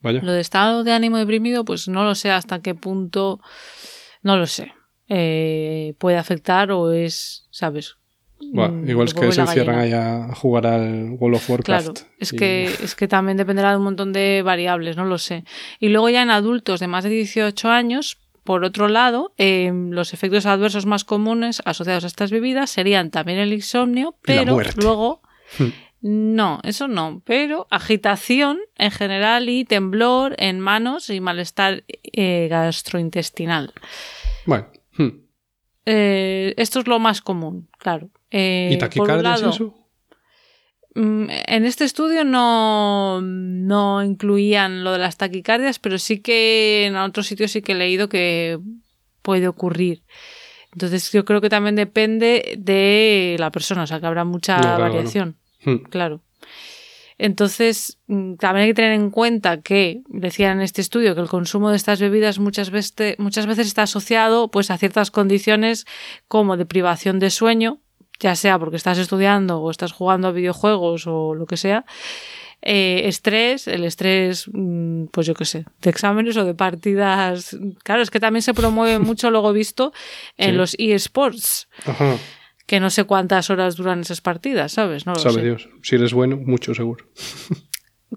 vaya. 0.00 0.20
Lo 0.22 0.32
de 0.32 0.40
estado 0.40 0.82
de 0.82 0.92
ánimo 0.92 1.18
deprimido, 1.18 1.64
pues 1.64 1.86
no 1.86 2.04
lo 2.04 2.16
sé 2.16 2.32
hasta 2.32 2.60
qué 2.60 2.74
punto, 2.74 3.40
no 4.22 4.36
lo 4.36 4.46
sé, 4.46 4.72
eh, 5.08 5.94
puede 5.98 6.16
afectar 6.16 6.72
o 6.72 6.90
es, 6.90 7.46
¿sabes? 7.50 7.96
Mm, 8.38 8.88
igual 8.88 9.08
es 9.08 9.14
que 9.14 9.32
se 9.32 9.40
encierran 9.40 9.78
ahí 9.78 9.92
a 9.92 10.34
jugar 10.34 10.66
al 10.66 11.16
World 11.18 11.36
of 11.36 11.50
Warcraft. 11.50 11.84
Claro, 11.84 12.10
es, 12.18 12.32
que, 12.32 12.64
es 12.64 12.94
que 12.94 13.08
también 13.08 13.36
dependerá 13.36 13.70
de 13.70 13.78
un 13.78 13.84
montón 13.84 14.12
de 14.12 14.42
variables, 14.42 14.96
no 14.96 15.04
lo 15.04 15.18
sé. 15.18 15.44
Y 15.80 15.88
luego 15.88 16.10
ya 16.10 16.22
en 16.22 16.30
adultos 16.30 16.80
de 16.80 16.86
más 16.86 17.04
de 17.04 17.10
18 17.10 17.68
años, 17.70 18.18
por 18.44 18.64
otro 18.64 18.88
lado, 18.88 19.32
em, 19.38 19.90
los 19.90 20.12
efectos 20.12 20.46
adversos 20.46 20.86
más 20.86 21.04
comunes 21.04 21.62
asociados 21.64 22.04
a 22.04 22.06
estas 22.08 22.30
bebidas 22.30 22.70
serían 22.70 23.10
también 23.10 23.38
el 23.38 23.52
insomnio, 23.52 24.16
pero 24.22 24.58
luego... 24.76 25.22
Hmm. 25.58 25.70
No, 26.08 26.60
eso 26.62 26.86
no, 26.86 27.22
pero 27.24 27.66
agitación 27.70 28.58
en 28.76 28.92
general 28.92 29.48
y 29.48 29.64
temblor 29.64 30.36
en 30.38 30.60
manos 30.60 31.10
y 31.10 31.20
malestar 31.20 31.82
eh, 31.88 32.46
gastrointestinal. 32.48 33.72
Bueno. 34.44 34.68
Hmm. 34.96 35.24
Eh, 35.86 36.54
esto 36.58 36.80
es 36.80 36.86
lo 36.86 37.00
más 37.00 37.22
común, 37.22 37.68
claro. 37.78 38.10
Eh, 38.30 38.70
¿Y 38.72 38.78
taquicardias 38.78 39.42
eso? 39.42 39.74
Mm, 40.94 41.26
en 41.28 41.64
este 41.66 41.84
estudio 41.84 42.24
no, 42.24 43.20
no 43.20 44.02
incluían 44.02 44.82
lo 44.82 44.92
de 44.92 44.98
las 44.98 45.18
taquicardias, 45.18 45.78
pero 45.78 45.98
sí 45.98 46.20
que 46.20 46.86
en 46.86 46.96
otros 46.96 47.26
sitios 47.26 47.50
sí 47.50 47.60
que 47.60 47.72
he 47.72 47.74
leído 47.74 48.08
que 48.08 48.58
puede 49.20 49.46
ocurrir. 49.46 50.02
Entonces 50.72 51.12
yo 51.12 51.24
creo 51.24 51.40
que 51.40 51.50
también 51.50 51.76
depende 51.76 52.56
de 52.58 53.36
la 53.38 53.50
persona, 53.50 53.82
o 53.82 53.86
sea 53.86 54.00
que 54.00 54.06
habrá 54.06 54.24
mucha 54.24 54.58
variación. 54.78 55.36
Hmm. 55.64 55.84
Claro. 55.90 56.22
Entonces, 57.18 57.98
mm, 58.06 58.34
también 58.34 58.64
hay 58.64 58.70
que 58.70 58.74
tener 58.74 58.92
en 58.92 59.10
cuenta 59.10 59.62
que, 59.62 60.02
decían 60.08 60.58
en 60.58 60.62
este 60.62 60.82
estudio, 60.82 61.14
que 61.14 61.20
el 61.22 61.28
consumo 61.28 61.70
de 61.70 61.76
estas 61.76 62.00
bebidas 62.00 62.38
muchas 62.38 62.70
veces, 62.70 63.18
muchas 63.18 63.46
veces 63.46 63.66
está 63.66 63.82
asociado 63.82 64.50
pues, 64.50 64.70
a 64.70 64.78
ciertas 64.78 65.10
condiciones 65.10 65.86
como 66.28 66.56
de 66.56 66.66
privación 66.66 67.18
de 67.18 67.30
sueño, 67.30 67.80
ya 68.20 68.34
sea 68.34 68.58
porque 68.58 68.76
estás 68.76 68.98
estudiando 68.98 69.60
o 69.60 69.70
estás 69.70 69.92
jugando 69.92 70.28
a 70.28 70.32
videojuegos 70.32 71.06
o 71.06 71.34
lo 71.34 71.46
que 71.46 71.56
sea. 71.56 71.84
Eh, 72.62 73.02
estrés, 73.04 73.68
el 73.68 73.84
estrés, 73.84 74.48
mm, 74.52 75.06
pues 75.12 75.26
yo 75.26 75.34
qué 75.34 75.44
sé, 75.44 75.66
de 75.82 75.90
exámenes 75.90 76.36
o 76.36 76.44
de 76.44 76.54
partidas. 76.54 77.56
Claro, 77.84 78.02
es 78.02 78.10
que 78.10 78.20
también 78.20 78.42
se 78.42 78.54
promueve 78.54 78.98
mucho, 79.00 79.30
luego 79.30 79.52
visto, 79.52 79.92
en 80.36 80.56
los 80.56 80.74
eSports. 80.78 81.68
Ajá 81.84 82.16
que 82.66 82.80
no 82.80 82.90
sé 82.90 83.04
cuántas 83.04 83.48
horas 83.48 83.76
duran 83.76 84.00
esas 84.00 84.20
partidas, 84.20 84.72
¿sabes? 84.72 85.06
No 85.06 85.14
Sabe 85.14 85.42
Dios. 85.42 85.68
Si 85.82 85.94
eres 85.94 86.12
bueno, 86.12 86.36
mucho 86.36 86.74
seguro. 86.74 87.06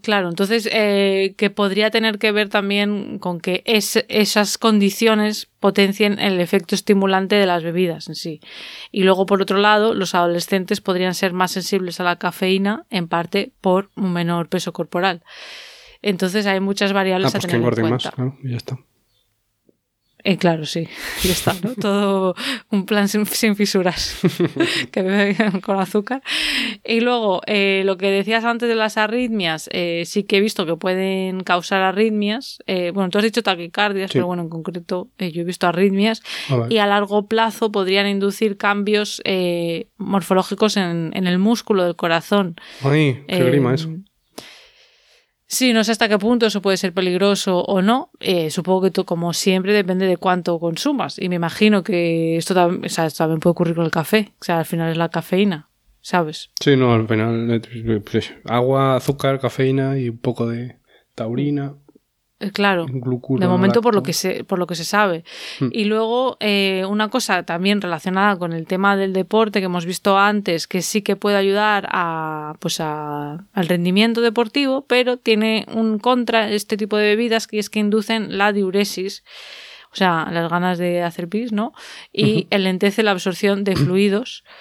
Claro, 0.04 0.30
entonces 0.30 0.70
eh, 0.72 1.34
que 1.36 1.50
podría 1.50 1.90
tener 1.90 2.20
que 2.20 2.32
ver 2.32 2.48
también 2.48 3.18
con 3.18 3.40
que 3.40 3.64
esas 3.66 4.58
condiciones 4.60 5.48
potencien 5.60 6.20
el 6.20 6.40
efecto 6.40 6.76
estimulante 6.76 7.36
de 7.36 7.48
las 7.48 7.64
bebidas 7.64 8.08
en 8.08 8.16
sí. 8.16 8.40
Y 8.92 9.04
luego, 9.04 9.26
por 9.26 9.42
otro 9.42 9.58
lado, 9.58 9.96
los 9.96 10.14
adolescentes 10.14 10.80
podrían 10.80 11.16
ser 11.16 11.34
más 11.34 11.52
sensibles 11.52 12.00
a 12.00 12.04
la 12.04 12.18
cafeína, 12.18 12.86
en 12.92 13.08
parte 13.08 13.52
por 13.62 13.90
un 13.96 14.14
menor 14.14 14.48
peso 14.48 14.74
corporal. 14.74 15.24
Entonces 16.04 16.46
hay 16.46 16.60
muchas 16.60 16.94
variables 16.94 17.34
ah, 17.34 17.38
a 17.38 17.42
pues 17.42 17.52
tener 17.52 17.68
en 17.68 17.80
cuenta. 17.80 18.14
Más, 18.16 18.34
ya 18.44 18.58
está. 18.58 18.80
Eh, 20.24 20.38
claro, 20.38 20.66
sí, 20.66 20.88
ya 21.24 21.32
está, 21.32 21.56
¿no? 21.64 21.76
Todo 21.76 22.36
un 22.72 22.86
plan 22.86 23.08
sin, 23.08 23.26
fisuras 23.26 24.20
que 24.92 25.02
bebe 25.02 25.36
con 25.62 25.80
azúcar. 25.80 26.22
Y 26.86 27.00
luego, 27.00 27.42
eh, 27.46 27.84
lo 27.86 27.98
que 27.98 28.12
decías 28.12 28.44
antes 28.44 28.68
de 28.68 28.76
las 28.76 28.98
arritmias, 28.98 29.70
eh, 29.72 30.04
sí 30.06 30.24
que 30.24 30.38
he 30.38 30.42
visto 30.42 30.66
que 30.66 30.76
pueden 30.76 31.42
causar 31.42 31.82
arritmias. 31.82 32.60
Eh, 32.68 32.92
bueno, 32.94 33.10
tú 33.10 33.18
has 33.18 33.24
dicho 33.24 33.44
taquicardias, 33.44 34.12
pero 34.12 34.28
bueno, 34.28 34.44
en 34.44 34.50
concreto 34.50 35.10
yo 35.18 35.42
he 35.42 35.46
visto 35.46 35.68
arritmias. 35.68 36.22
Ah, 36.50 36.66
y 36.70 36.80
a 36.80 36.86
largo 36.86 37.28
plazo 37.28 37.72
podrían 37.72 38.08
inducir 38.08 38.58
cambios 38.58 39.22
morfológicos 39.98 40.78
en, 40.78 41.12
en, 41.14 41.28
el 41.28 41.40
músculo 41.40 41.84
del 41.86 41.96
corazón. 41.96 42.56
Ay, 42.84 43.24
qué 43.28 43.44
grima 43.44 43.74
eso. 43.74 43.90
Sí, 45.52 45.74
no 45.74 45.84
sé 45.84 45.92
hasta 45.92 46.08
qué 46.08 46.20
punto 46.20 46.46
eso 46.46 46.62
puede 46.62 46.78
ser 46.78 46.94
peligroso 46.94 47.62
o 47.62 47.82
no. 47.82 48.12
Eh, 48.20 48.52
supongo 48.52 48.84
que 48.84 48.92
tú, 48.92 49.04
como 49.04 49.34
siempre, 49.34 49.74
depende 49.74 50.06
de 50.06 50.18
cuánto 50.18 50.60
consumas. 50.60 51.18
Y 51.18 51.28
me 51.28 51.38
imagino 51.38 51.82
que 51.82 52.38
esto 52.38 52.54
también, 52.54 53.40
puede 53.40 53.52
ocurrir 53.52 53.74
con 53.74 53.84
el 53.84 53.90
café. 53.90 54.32
O 54.40 54.46
sea, 54.46 54.60
al 54.60 54.66
final 54.66 54.92
es 54.92 54.98
la 54.98 55.10
cafeína, 55.10 55.68
¿sabes? 56.02 56.52
Sí, 56.62 56.78
no, 56.78 56.94
al 56.94 57.08
final 57.08 57.50
eh, 57.52 58.00
pues, 58.00 58.32
agua, 58.46 58.98
azúcar, 58.98 59.40
cafeína 59.40 59.98
y 59.98 60.10
un 60.10 60.20
poco 60.20 60.48
de 60.48 60.78
taurina. 61.16 61.74
Eh, 62.42 62.52
claro, 62.52 62.86
de 62.86 63.48
momento 63.48 63.82
por 63.82 63.94
lo 63.94 64.02
que 64.02 64.14
se, 64.14 64.46
por 64.46 64.60
lo 64.60 64.68
que 64.68 64.76
se 64.76 64.86
sabe. 64.86 65.26
Hmm. 65.60 65.70
Y 65.74 65.84
luego 65.86 66.38
eh, 66.40 66.86
una 66.88 67.10
cosa 67.10 67.44
también 67.44 67.82
relacionada 67.82 68.38
con 68.38 68.54
el 68.54 68.66
tema 68.66 68.96
del 68.96 69.12
deporte 69.12 69.60
que 69.60 69.66
hemos 69.66 69.86
visto 69.86 70.18
antes, 70.18 70.66
que 70.66 70.82
sí 70.82 71.02
que 71.02 71.18
puede 71.18 71.36
ayudar 71.36 71.90
a, 71.92 72.54
pues 72.60 72.80
a, 72.80 73.46
al 73.52 73.68
rendimiento 73.68 74.22
deportivo, 74.22 74.86
pero 74.88 75.18
tiene 75.18 75.66
un 75.74 76.00
contra 76.00 76.50
este 76.50 76.78
tipo 76.78 76.96
de 76.96 77.08
bebidas 77.08 77.46
que 77.46 77.60
es 77.60 77.70
que 77.70 77.80
inducen 77.80 78.38
la 78.38 78.54
diuresis, 78.54 79.26
o 79.92 79.96
sea, 79.96 80.30
las 80.32 80.50
ganas 80.50 80.78
de 80.78 81.04
hacer 81.04 81.28
pis, 81.28 81.52
¿no? 81.52 81.74
Y 82.14 82.48
enlentece 82.52 83.04
la 83.04 83.12
absorción 83.12 83.66
de 83.66 83.76
fluidos. 83.76 84.46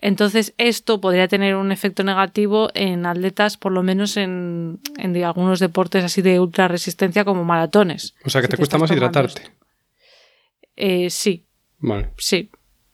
Entonces, 0.00 0.54
esto 0.58 1.00
podría 1.00 1.26
tener 1.26 1.56
un 1.56 1.72
efecto 1.72 2.04
negativo 2.04 2.70
en 2.74 3.04
atletas, 3.04 3.56
por 3.56 3.72
lo 3.72 3.82
menos 3.82 4.16
en, 4.16 4.80
algunos 5.24 5.58
deportes 5.58 6.04
así 6.04 6.22
de 6.22 6.38
ultra 6.38 6.68
resistencia 6.68 7.24
como 7.24 7.44
maratones. 7.44 8.14
O 8.24 8.30
sea, 8.30 8.40
que 8.40 8.48
te, 8.48 8.56
cuesta 8.56 8.78
más 8.78 8.90
hidratarte. 8.92 9.42
Eh, 10.76 11.10
sí. 11.10 11.44
Vale. 11.80 12.10
Sí, 12.16 12.50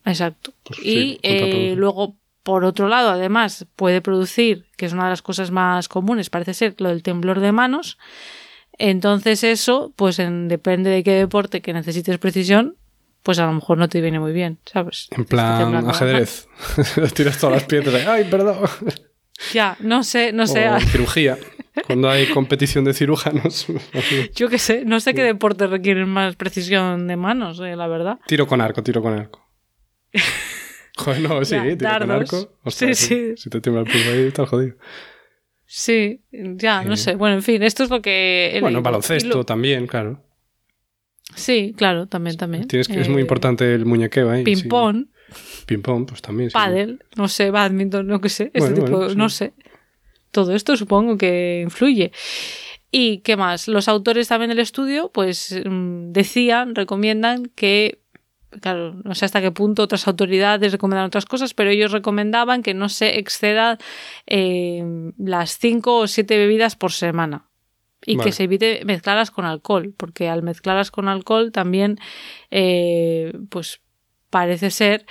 exacto. 0.06 0.54
Pues 0.62 0.80
y 0.82 1.18
eh, 1.22 1.74
luego, 1.76 2.16
por 2.42 2.64
otro 2.64 2.88
lado, 2.88 3.10
además, 3.10 3.66
puede 3.76 4.00
producir, 4.00 4.66
que 4.76 4.86
es 4.86 4.94
una 4.94 5.04
de 5.04 5.10
las 5.10 5.22
cosas 5.22 5.50
más 5.50 5.88
comunes, 5.88 6.30
parece 6.30 6.54
ser 6.54 6.74
lo 6.78 6.88
del 6.88 7.02
temblor 7.02 7.40
de 7.40 7.52
manos. 7.52 7.98
Entonces, 8.78 9.44
eso, 9.44 9.92
pues 9.94 10.16
depende 10.16 10.88
de 10.88 11.04
qué 11.04 11.12
deporte 11.12 11.60
que 11.60 11.74
necesites 11.74 12.18
precisión, 12.18 12.76
pues 13.24 13.38
a 13.38 13.46
lo 13.46 13.54
mejor 13.54 13.78
no 13.78 13.88
te 13.88 14.02
viene 14.02 14.20
muy 14.20 14.32
bien, 14.32 14.58
¿sabes? 14.66 15.08
En 15.10 15.24
plan 15.24 15.74
ajedrez. 15.88 16.46
Tiras 17.14 17.38
todas 17.38 17.56
las 17.56 17.64
piedras. 17.64 18.06
¡Ay, 18.06 18.24
perdón! 18.24 18.68
Ya, 19.52 19.76
no 19.80 20.04
sé, 20.04 20.32
no 20.32 20.46
sé. 20.46 20.68
O 20.68 20.78
cirugía. 20.78 21.38
Cuando 21.86 22.10
hay 22.10 22.26
competición 22.26 22.84
de 22.84 22.92
cirujanos. 22.92 23.66
Yo 24.34 24.50
qué 24.50 24.58
sé, 24.58 24.84
no 24.84 25.00
sé 25.00 25.14
qué 25.14 25.22
deportes 25.22 25.70
requieren 25.70 26.06
más 26.08 26.36
precisión 26.36 27.08
de 27.08 27.16
manos, 27.16 27.60
eh, 27.60 27.74
la 27.74 27.86
verdad. 27.86 28.20
Tiro 28.26 28.46
con 28.46 28.60
arco, 28.60 28.82
tiro 28.82 29.02
con 29.02 29.18
arco. 29.18 29.48
Joder, 30.96 31.22
no, 31.22 31.44
sí, 31.46 31.56
tiro 31.78 31.98
con 31.98 32.10
arco. 32.10 32.58
sí, 32.66 32.94
sí. 32.94 33.32
Si 33.36 33.48
te 33.48 33.62
tiembla 33.62 33.84
el 33.84 33.90
pulso 33.90 34.10
ahí, 34.10 34.26
estás 34.26 34.48
jodido. 34.50 34.76
Sí, 35.64 36.22
ya, 36.30 36.84
no 36.84 36.94
sé. 36.94 37.14
Bueno, 37.14 37.36
en 37.36 37.42
fin, 37.42 37.62
esto 37.62 37.84
es 37.84 37.90
lo 37.90 38.02
que. 38.02 38.58
bueno, 38.60 38.82
baloncesto 38.82 39.44
también, 39.44 39.86
claro. 39.86 40.22
Sí, 41.34 41.74
claro, 41.76 42.06
también, 42.06 42.36
también. 42.36 42.66
Tienes 42.68 42.88
que, 42.88 43.00
es 43.00 43.08
muy 43.08 43.18
eh, 43.18 43.22
importante 43.22 43.74
el 43.74 43.86
muñequeo 43.86 44.30
ahí. 44.30 44.44
Ping-pong. 44.44 45.06
Ping-pong, 45.66 46.06
pues 46.08 46.22
también. 46.22 46.50
Sí. 46.50 46.54
Paddle, 46.54 46.98
no 47.16 47.28
sé, 47.28 47.50
badminton, 47.50 48.06
no 48.06 48.20
que 48.20 48.28
sé. 48.28 48.50
Este 48.54 48.72
tipo, 48.72 49.08
no 49.14 49.28
sé. 49.28 49.52
Todo 50.30 50.54
esto 50.54 50.76
supongo 50.76 51.16
que 51.16 51.60
influye. 51.62 52.12
¿Y 52.90 53.18
qué 53.18 53.36
más? 53.36 53.66
Los 53.68 53.88
autores 53.88 54.28
también 54.28 54.50
del 54.50 54.60
estudio, 54.60 55.10
pues 55.12 55.60
mm, 55.64 56.12
decían, 56.12 56.74
recomiendan 56.74 57.46
que 57.46 58.00
claro, 58.60 58.94
no 59.02 59.16
sé 59.16 59.24
hasta 59.24 59.40
qué 59.40 59.50
punto 59.50 59.82
otras 59.82 60.06
autoridades 60.06 60.70
recomendan 60.70 61.06
otras 61.06 61.26
cosas, 61.26 61.54
pero 61.54 61.70
ellos 61.70 61.90
recomendaban 61.90 62.62
que 62.62 62.72
no 62.72 62.88
se 62.88 63.18
exceda 63.18 63.78
eh, 64.26 64.84
las 65.18 65.58
cinco 65.58 65.98
o 65.98 66.06
siete 66.06 66.36
bebidas 66.36 66.76
por 66.76 66.92
semana 66.92 67.48
y 68.06 68.16
que 68.16 68.32
se 68.32 68.44
evite 68.44 68.82
mezclarlas 68.84 69.30
con 69.30 69.44
alcohol, 69.44 69.94
porque 69.96 70.28
al 70.28 70.42
mezclarlas 70.42 70.90
con 70.90 71.08
alcohol 71.08 71.52
también, 71.52 71.98
eh, 72.50 73.32
pues 73.48 73.80
parece 74.30 74.70
ser 74.70 75.06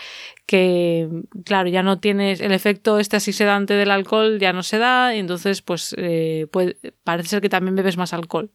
que, 0.46 1.08
claro, 1.46 1.70
ya 1.70 1.82
no 1.82 2.00
tienes 2.00 2.41
el 2.41 2.52
efecto 2.52 3.00
este 3.00 3.16
así 3.16 3.32
sedante 3.32 3.74
del 3.74 3.89
alcohol, 3.89 4.38
ya 4.39 4.52
no 4.52 4.64
se 4.64 4.78
da, 4.78 5.16
y 5.16 5.20
entonces, 5.20 5.62
pues, 5.62 5.96
eh, 5.98 6.48
puede, 6.52 6.78
parece 7.04 7.30
ser 7.30 7.41
que 7.41 7.50
también 7.50 7.76
bebes 7.76 7.98
más 7.98 8.14
alcohol. 8.14 8.52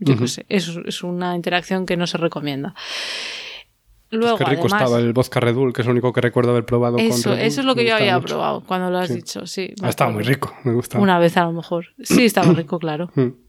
Yo 0.00 0.14
no 0.14 0.28
sé, 0.28 0.46
eso 0.48 0.80
es 0.86 1.02
una 1.02 1.34
interacción 1.34 1.84
que 1.86 1.96
no 1.96 2.06
se 2.06 2.18
recomienda. 2.18 2.74
Luego, 4.10 4.38
qué 4.38 4.44
rico 4.44 4.66
estaba 4.66 4.98
el 4.98 5.12
vodka 5.12 5.40
Red 5.40 5.54
Bull, 5.54 5.72
que 5.72 5.82
es 5.82 5.86
lo 5.86 5.92
único 5.92 6.12
que 6.12 6.20
recuerdo 6.20 6.50
haber 6.50 6.64
probado 6.64 6.98
eso, 6.98 7.34
Eso 7.34 7.60
es 7.60 7.66
lo 7.66 7.74
que 7.74 7.84
yo 7.84 7.94
había 7.94 8.18
probado 8.20 8.62
cuando 8.62 8.90
lo 8.90 8.98
has 8.98 9.12
dicho, 9.12 9.46
sí. 9.46 9.74
Ha 9.82 9.88
estado 9.88 10.10
muy 10.12 10.22
rico, 10.22 10.56
me 10.64 10.72
gusta. 10.72 10.98
Una 10.98 11.18
vez 11.18 11.36
a 11.36 11.44
lo 11.44 11.52
mejor. 11.52 11.88
Sí, 12.02 12.24
estaba 12.24 12.52
rico, 12.52 12.78
claro. 12.78 13.10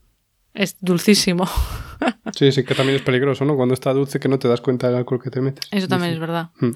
Mm. 0.60 0.62
Es 0.62 0.78
dulcísimo. 0.82 1.48
sí, 2.36 2.52
sí, 2.52 2.64
que 2.64 2.76
también 2.76 2.98
es 2.98 3.02
peligroso, 3.02 3.46
¿no? 3.46 3.56
Cuando 3.56 3.74
está 3.74 3.94
dulce 3.94 4.20
que 4.20 4.28
no 4.28 4.40
te 4.40 4.48
das 4.48 4.62
cuenta 4.62 4.88
del 4.88 4.98
alcohol 4.98 5.22
que 5.22 5.30
te 5.30 5.42
metes. 5.42 5.68
Eso 5.72 5.88
también 5.88 6.14
es 6.14 6.20
verdad. 6.20 6.50
Hmm. 6.60 6.72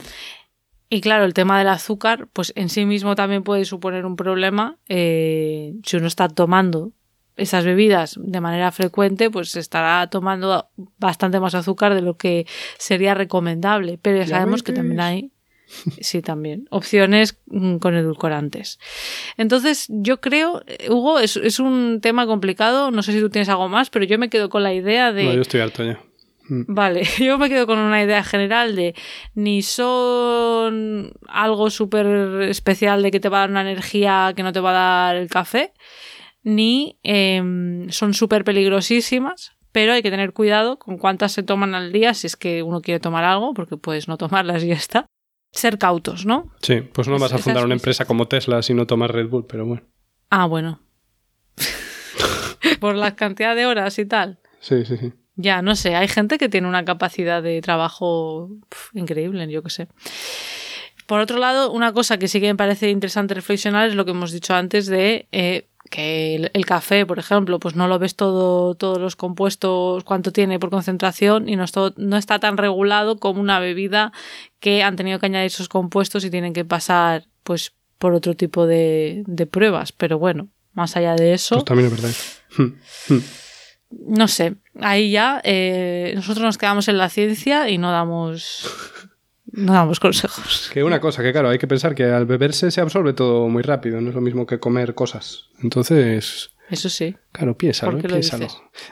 Y 0.89 1.01
claro, 1.01 1.25
el 1.25 1.33
tema 1.33 1.57
del 1.57 1.69
azúcar, 1.69 2.27
pues 2.33 2.53
en 2.55 2.69
sí 2.69 2.85
mismo 2.85 3.15
también 3.15 3.43
puede 3.43 3.65
suponer 3.65 4.05
un 4.05 4.15
problema. 4.15 4.77
Eh, 4.87 5.73
si 5.83 5.97
uno 5.97 6.07
está 6.07 6.27
tomando 6.27 6.91
esas 7.35 7.65
bebidas 7.65 8.19
de 8.21 8.41
manera 8.41 8.71
frecuente, 8.71 9.31
pues 9.31 9.55
estará 9.55 10.07
tomando 10.07 10.69
bastante 10.99 11.39
más 11.39 11.55
azúcar 11.55 11.95
de 11.95 12.01
lo 12.01 12.15
que 12.15 12.45
sería 12.77 13.15
recomendable. 13.15 13.97
Pero 14.01 14.19
ya 14.19 14.27
sabemos 14.27 14.61
que 14.61 14.71
también 14.71 14.99
hay 14.99 15.32
Sí, 16.01 16.21
también. 16.21 16.67
Opciones 16.69 17.39
mm, 17.47 17.77
con 17.77 17.95
edulcorantes. 17.95 18.79
Entonces, 19.37 19.87
yo 19.89 20.21
creo, 20.21 20.61
Hugo, 20.89 21.19
es, 21.19 21.37
es, 21.37 21.59
un 21.59 21.99
tema 22.01 22.27
complicado. 22.27 22.91
No 22.91 23.01
sé 23.01 23.13
si 23.13 23.19
tú 23.19 23.29
tienes 23.29 23.49
algo 23.49 23.69
más, 23.69 23.89
pero 23.89 24.05
yo 24.05 24.19
me 24.19 24.29
quedo 24.29 24.49
con 24.49 24.63
la 24.63 24.73
idea 24.73 25.11
de. 25.11 25.23
No, 25.23 25.33
yo 25.33 25.41
estoy 25.41 25.61
harto 25.61 25.83
ya. 25.83 25.99
Mm. 26.49 26.63
Vale, 26.67 27.03
yo 27.19 27.37
me 27.37 27.49
quedo 27.49 27.65
con 27.65 27.79
una 27.79 28.03
idea 28.03 28.23
general 28.23 28.75
de 28.75 28.95
ni 29.33 29.61
son 29.61 31.13
algo 31.27 31.69
súper 31.69 32.43
especial 32.43 33.01
de 33.01 33.11
que 33.11 33.19
te 33.19 33.29
va 33.29 33.37
a 33.37 33.39
dar 33.41 33.49
una 33.49 33.61
energía 33.61 34.33
que 34.35 34.43
no 34.43 34.51
te 34.51 34.59
va 34.59 34.71
a 34.71 34.73
dar 34.73 35.15
el 35.15 35.29
café, 35.29 35.73
ni 36.43 36.99
em, 37.03 37.89
son 37.89 38.13
súper 38.13 38.43
peligrosísimas, 38.43 39.53
pero 39.71 39.93
hay 39.93 40.01
que 40.01 40.11
tener 40.11 40.33
cuidado 40.33 40.77
con 40.77 40.97
cuántas 40.97 41.31
se 41.31 41.43
toman 41.43 41.75
al 41.75 41.91
día 41.91 42.13
si 42.13 42.27
es 42.27 42.35
que 42.35 42.61
uno 42.61 42.81
quiere 42.81 42.99
tomar 42.99 43.23
algo, 43.23 43.53
porque 43.53 43.77
puedes 43.77 44.07
no 44.07 44.17
tomarlas 44.17 44.63
y 44.63 44.67
ya 44.67 44.75
está. 44.75 45.07
Ser 45.53 45.77
cautos, 45.77 46.25
¿no? 46.25 46.51
Sí, 46.61 46.81
pues 46.81 47.07
no 47.07 47.17
vas 47.17 47.31
a 47.31 47.37
fundar 47.37 47.63
una 47.63 47.75
empresa 47.75 48.05
como 48.05 48.27
Tesla 48.27 48.61
si 48.61 48.73
no 48.73 48.85
tomas 48.85 49.11
Red 49.11 49.29
Bull, 49.29 49.45
pero 49.47 49.65
bueno. 49.65 49.83
Ah, 50.29 50.45
bueno. 50.45 50.81
Por 52.79 52.95
la 52.95 53.15
cantidad 53.15 53.55
de 53.55 53.65
horas 53.65 53.97
y 53.99 54.05
tal. 54.05 54.39
Sí, 54.59 54.83
sí, 54.83 54.97
sí. 54.97 55.13
Ya, 55.35 55.61
no 55.61 55.75
sé, 55.75 55.95
hay 55.95 56.07
gente 56.07 56.37
que 56.37 56.49
tiene 56.49 56.67
una 56.67 56.85
capacidad 56.85 57.41
de 57.41 57.61
trabajo 57.61 58.49
increíble, 58.93 59.49
yo 59.49 59.63
qué 59.63 59.69
sé. 59.69 59.87
Por 61.07 61.19
otro 61.19 61.37
lado, 61.37 61.71
una 61.71 61.93
cosa 61.93 62.17
que 62.17 62.27
sí 62.27 62.39
que 62.39 62.47
me 62.47 62.55
parece 62.55 62.89
interesante 62.89 63.33
reflexionar 63.33 63.89
es 63.89 63.95
lo 63.95 64.05
que 64.05 64.11
hemos 64.11 64.31
dicho 64.31 64.53
antes 64.53 64.87
de 64.87 65.27
eh, 65.31 65.67
que 65.89 66.49
el, 66.53 66.65
café, 66.65 67.05
por 67.05 67.19
ejemplo, 67.19 67.59
pues 67.59 67.75
no 67.75 67.87
lo 67.87 67.99
ves 67.99 68.15
todo, 68.15 68.75
todos 68.75 68.99
los 68.99 69.15
compuestos, 69.15 70.03
cuánto 70.03 70.31
tiene 70.31 70.59
por 70.59 70.69
concentración 70.69 71.47
y 71.47 71.55
no, 71.55 71.65
no 71.97 72.17
está 72.17 72.39
tan 72.39 72.57
regulado 72.57 73.17
como 73.19 73.41
una 73.41 73.59
bebida 73.59 74.11
que 74.59 74.83
han 74.83 74.95
tenido 74.95 75.19
que 75.19 75.27
añadir 75.27 75.47
esos 75.47 75.69
compuestos 75.69 76.23
y 76.23 76.31
tienen 76.31 76.53
que 76.53 76.65
pasar 76.65 77.25
pues 77.43 77.73
por 77.97 78.13
otro 78.13 78.35
tipo 78.35 78.65
de, 78.65 79.23
de 79.27 79.45
pruebas. 79.45 79.91
Pero 79.91 80.17
bueno, 80.17 80.49
más 80.73 80.95
allá 80.97 81.15
de 81.15 81.33
eso. 81.33 81.55
Pues 81.55 81.65
también 81.65 81.91
es 81.91 82.01
verdad. 82.01 82.15
Hmm, 82.57 83.13
hmm 83.13 83.19
no 84.07 84.27
sé, 84.27 84.55
ahí 84.81 85.11
ya 85.11 85.41
eh, 85.43 86.13
nosotros 86.15 86.43
nos 86.43 86.57
quedamos 86.57 86.87
en 86.87 86.97
la 86.97 87.09
ciencia 87.09 87.69
y 87.69 87.77
no 87.77 87.91
damos 87.91 88.69
no 89.53 89.73
damos 89.73 89.99
consejos. 89.99 90.69
Que 90.73 90.83
una 90.83 90.99
cosa, 90.99 91.23
que 91.23 91.31
claro, 91.31 91.49
hay 91.49 91.59
que 91.59 91.67
pensar 91.67 91.95
que 91.95 92.05
al 92.05 92.25
beberse 92.25 92.71
se 92.71 92.81
absorbe 92.81 93.13
todo 93.13 93.47
muy 93.47 93.61
rápido, 93.61 94.01
no 94.01 94.09
es 94.09 94.15
lo 94.15 94.21
mismo 94.21 94.45
que 94.45 94.59
comer 94.59 94.95
cosas. 94.95 95.49
Entonces... 95.61 96.51
Eso 96.69 96.89
sí. 96.89 97.15
Claro, 97.31 97.55
piénsalo, 97.55 97.99
piénsalo. 97.99 98.47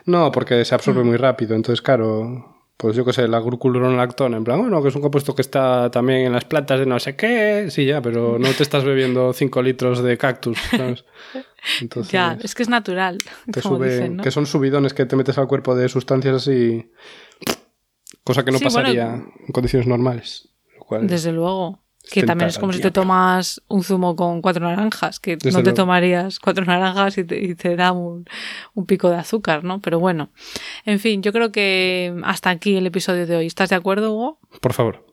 No, 0.06 0.32
porque 0.32 0.64
se 0.66 0.76
absorbe 0.76 1.04
mm. 1.04 1.08
muy 1.08 1.18
rápido, 1.18 1.56
entonces 1.56 1.82
claro, 1.82 2.62
pues 2.78 2.96
yo 2.96 3.04
qué 3.06 3.14
sé, 3.14 3.28
la 3.28 3.40
glucuronolactona, 3.40 4.38
en 4.38 4.44
plan, 4.44 4.60
bueno, 4.60 4.82
que 4.84 4.90
es 4.90 4.96
un 4.96 5.02
compuesto 5.02 5.34
que 5.34 5.42
está 5.42 5.90
también 5.90 6.22
en 6.22 6.34
las 6.34 6.46
plantas 6.46 6.80
de 6.80 6.86
no 6.86 7.00
sé 7.00 7.16
qué, 7.16 7.68
sí, 7.72 7.86
ya, 7.86 8.02
pero 8.02 8.38
no 8.38 8.50
te 8.54 8.62
estás 8.62 8.84
bebiendo 8.84 9.34
5 9.34 9.62
litros 9.64 10.04
de 10.04 10.18
cactus, 10.18 10.60
¿sabes? 10.70 11.06
ya, 12.12 12.38
es 12.42 12.54
que 12.54 12.64
es 12.64 12.70
natural. 12.70 13.18
Que 13.52 14.32
son 14.32 14.46
subidones 14.46 14.94
que 14.94 15.06
te 15.06 15.16
metes 15.16 15.38
al 15.40 15.48
cuerpo 15.48 15.76
de 15.76 15.90
sustancias 15.90 16.36
así, 16.36 16.92
cosa 18.24 18.44
que 18.46 18.52
no 18.52 18.60
pasaría 18.60 19.14
en 19.14 19.52
condiciones 19.54 19.88
normales. 19.88 20.51
Desde 21.00 21.32
luego. 21.32 21.80
Que 22.12 22.24
también 22.24 22.50
es 22.50 22.58
como 22.58 22.74
si 22.74 22.82
te 22.82 22.90
tomas 22.90 23.62
un 23.68 23.84
zumo 23.84 24.16
con 24.16 24.42
cuatro 24.42 24.68
naranjas, 24.68 25.20
que 25.20 25.38
no 25.54 25.62
te 25.62 25.72
tomarías 25.72 26.40
cuatro 26.40 26.66
naranjas 26.66 27.20
y 27.20 27.24
te, 27.24 27.76
da 27.76 27.92
un, 27.92 28.26
un, 28.74 28.86
pico 28.88 29.12
de 29.12 29.18
azúcar, 29.18 29.64
¿no? 29.64 29.82
Pero 29.82 30.00
bueno, 30.00 30.32
en 30.86 31.00
fin, 31.00 31.22
yo 31.22 31.32
creo 31.32 31.52
que 31.52 32.12
hasta 32.24 32.50
aquí 32.50 32.76
el 32.76 32.88
episodio 32.88 33.28
de 33.28 33.36
hoy. 33.36 33.46
¿Estás 33.46 33.70
de 33.70 33.76
acuerdo, 33.76 34.14
Hugo? 34.14 34.40
Por 34.62 34.74
favor. 34.74 35.11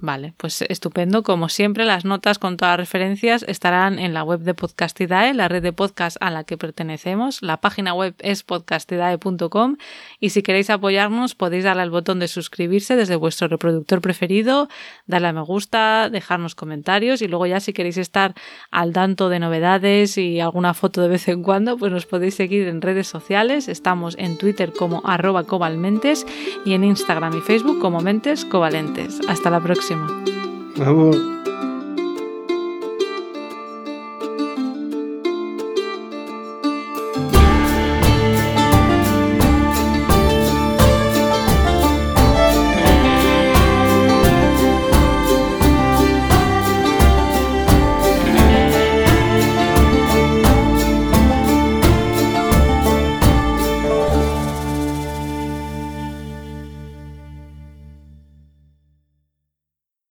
Vale, 0.00 0.32
pues 0.36 0.62
estupendo. 0.62 1.24
Como 1.24 1.48
siempre, 1.48 1.84
las 1.84 2.04
notas 2.04 2.38
con 2.38 2.56
todas 2.56 2.72
las 2.72 2.86
referencias 2.86 3.44
estarán 3.48 3.98
en 3.98 4.14
la 4.14 4.22
web 4.22 4.40
de 4.40 4.54
Podcastidae, 4.54 5.34
la 5.34 5.48
red 5.48 5.60
de 5.60 5.72
podcast 5.72 6.16
a 6.20 6.30
la 6.30 6.44
que 6.44 6.56
pertenecemos. 6.56 7.42
La 7.42 7.56
página 7.56 7.94
web 7.94 8.14
es 8.20 8.44
podcastidae.com 8.44 9.76
y 10.20 10.30
si 10.30 10.42
queréis 10.42 10.70
apoyarnos 10.70 11.34
podéis 11.34 11.64
darle 11.64 11.82
al 11.82 11.90
botón 11.90 12.20
de 12.20 12.28
suscribirse 12.28 12.94
desde 12.94 13.16
vuestro 13.16 13.48
reproductor 13.48 14.00
preferido, 14.00 14.68
darle 15.06 15.28
a 15.28 15.32
me 15.32 15.42
gusta, 15.42 16.08
dejarnos 16.10 16.54
comentarios 16.54 17.20
y 17.20 17.26
luego 17.26 17.46
ya 17.46 17.58
si 17.58 17.72
queréis 17.72 17.96
estar 17.96 18.34
al 18.70 18.92
tanto 18.92 19.28
de 19.28 19.40
novedades 19.40 20.16
y 20.16 20.38
alguna 20.38 20.74
foto 20.74 21.02
de 21.02 21.08
vez 21.08 21.26
en 21.26 21.42
cuando, 21.42 21.76
pues 21.76 21.90
nos 21.90 22.06
podéis 22.06 22.36
seguir 22.36 22.68
en 22.68 22.82
redes 22.82 23.08
sociales. 23.08 23.66
Estamos 23.66 24.14
en 24.16 24.38
Twitter 24.38 24.72
como 24.72 25.02
arroba 25.04 25.42
cobalmentes 25.42 26.24
y 26.64 26.74
en 26.74 26.84
Instagram 26.84 27.36
y 27.36 27.40
Facebook 27.40 27.80
como 27.80 28.00
mentes 28.00 28.44
covalentes. 28.44 29.18
Hasta 29.28 29.50
la 29.50 29.58
próxima 29.58 29.87
próxima. 29.88 31.37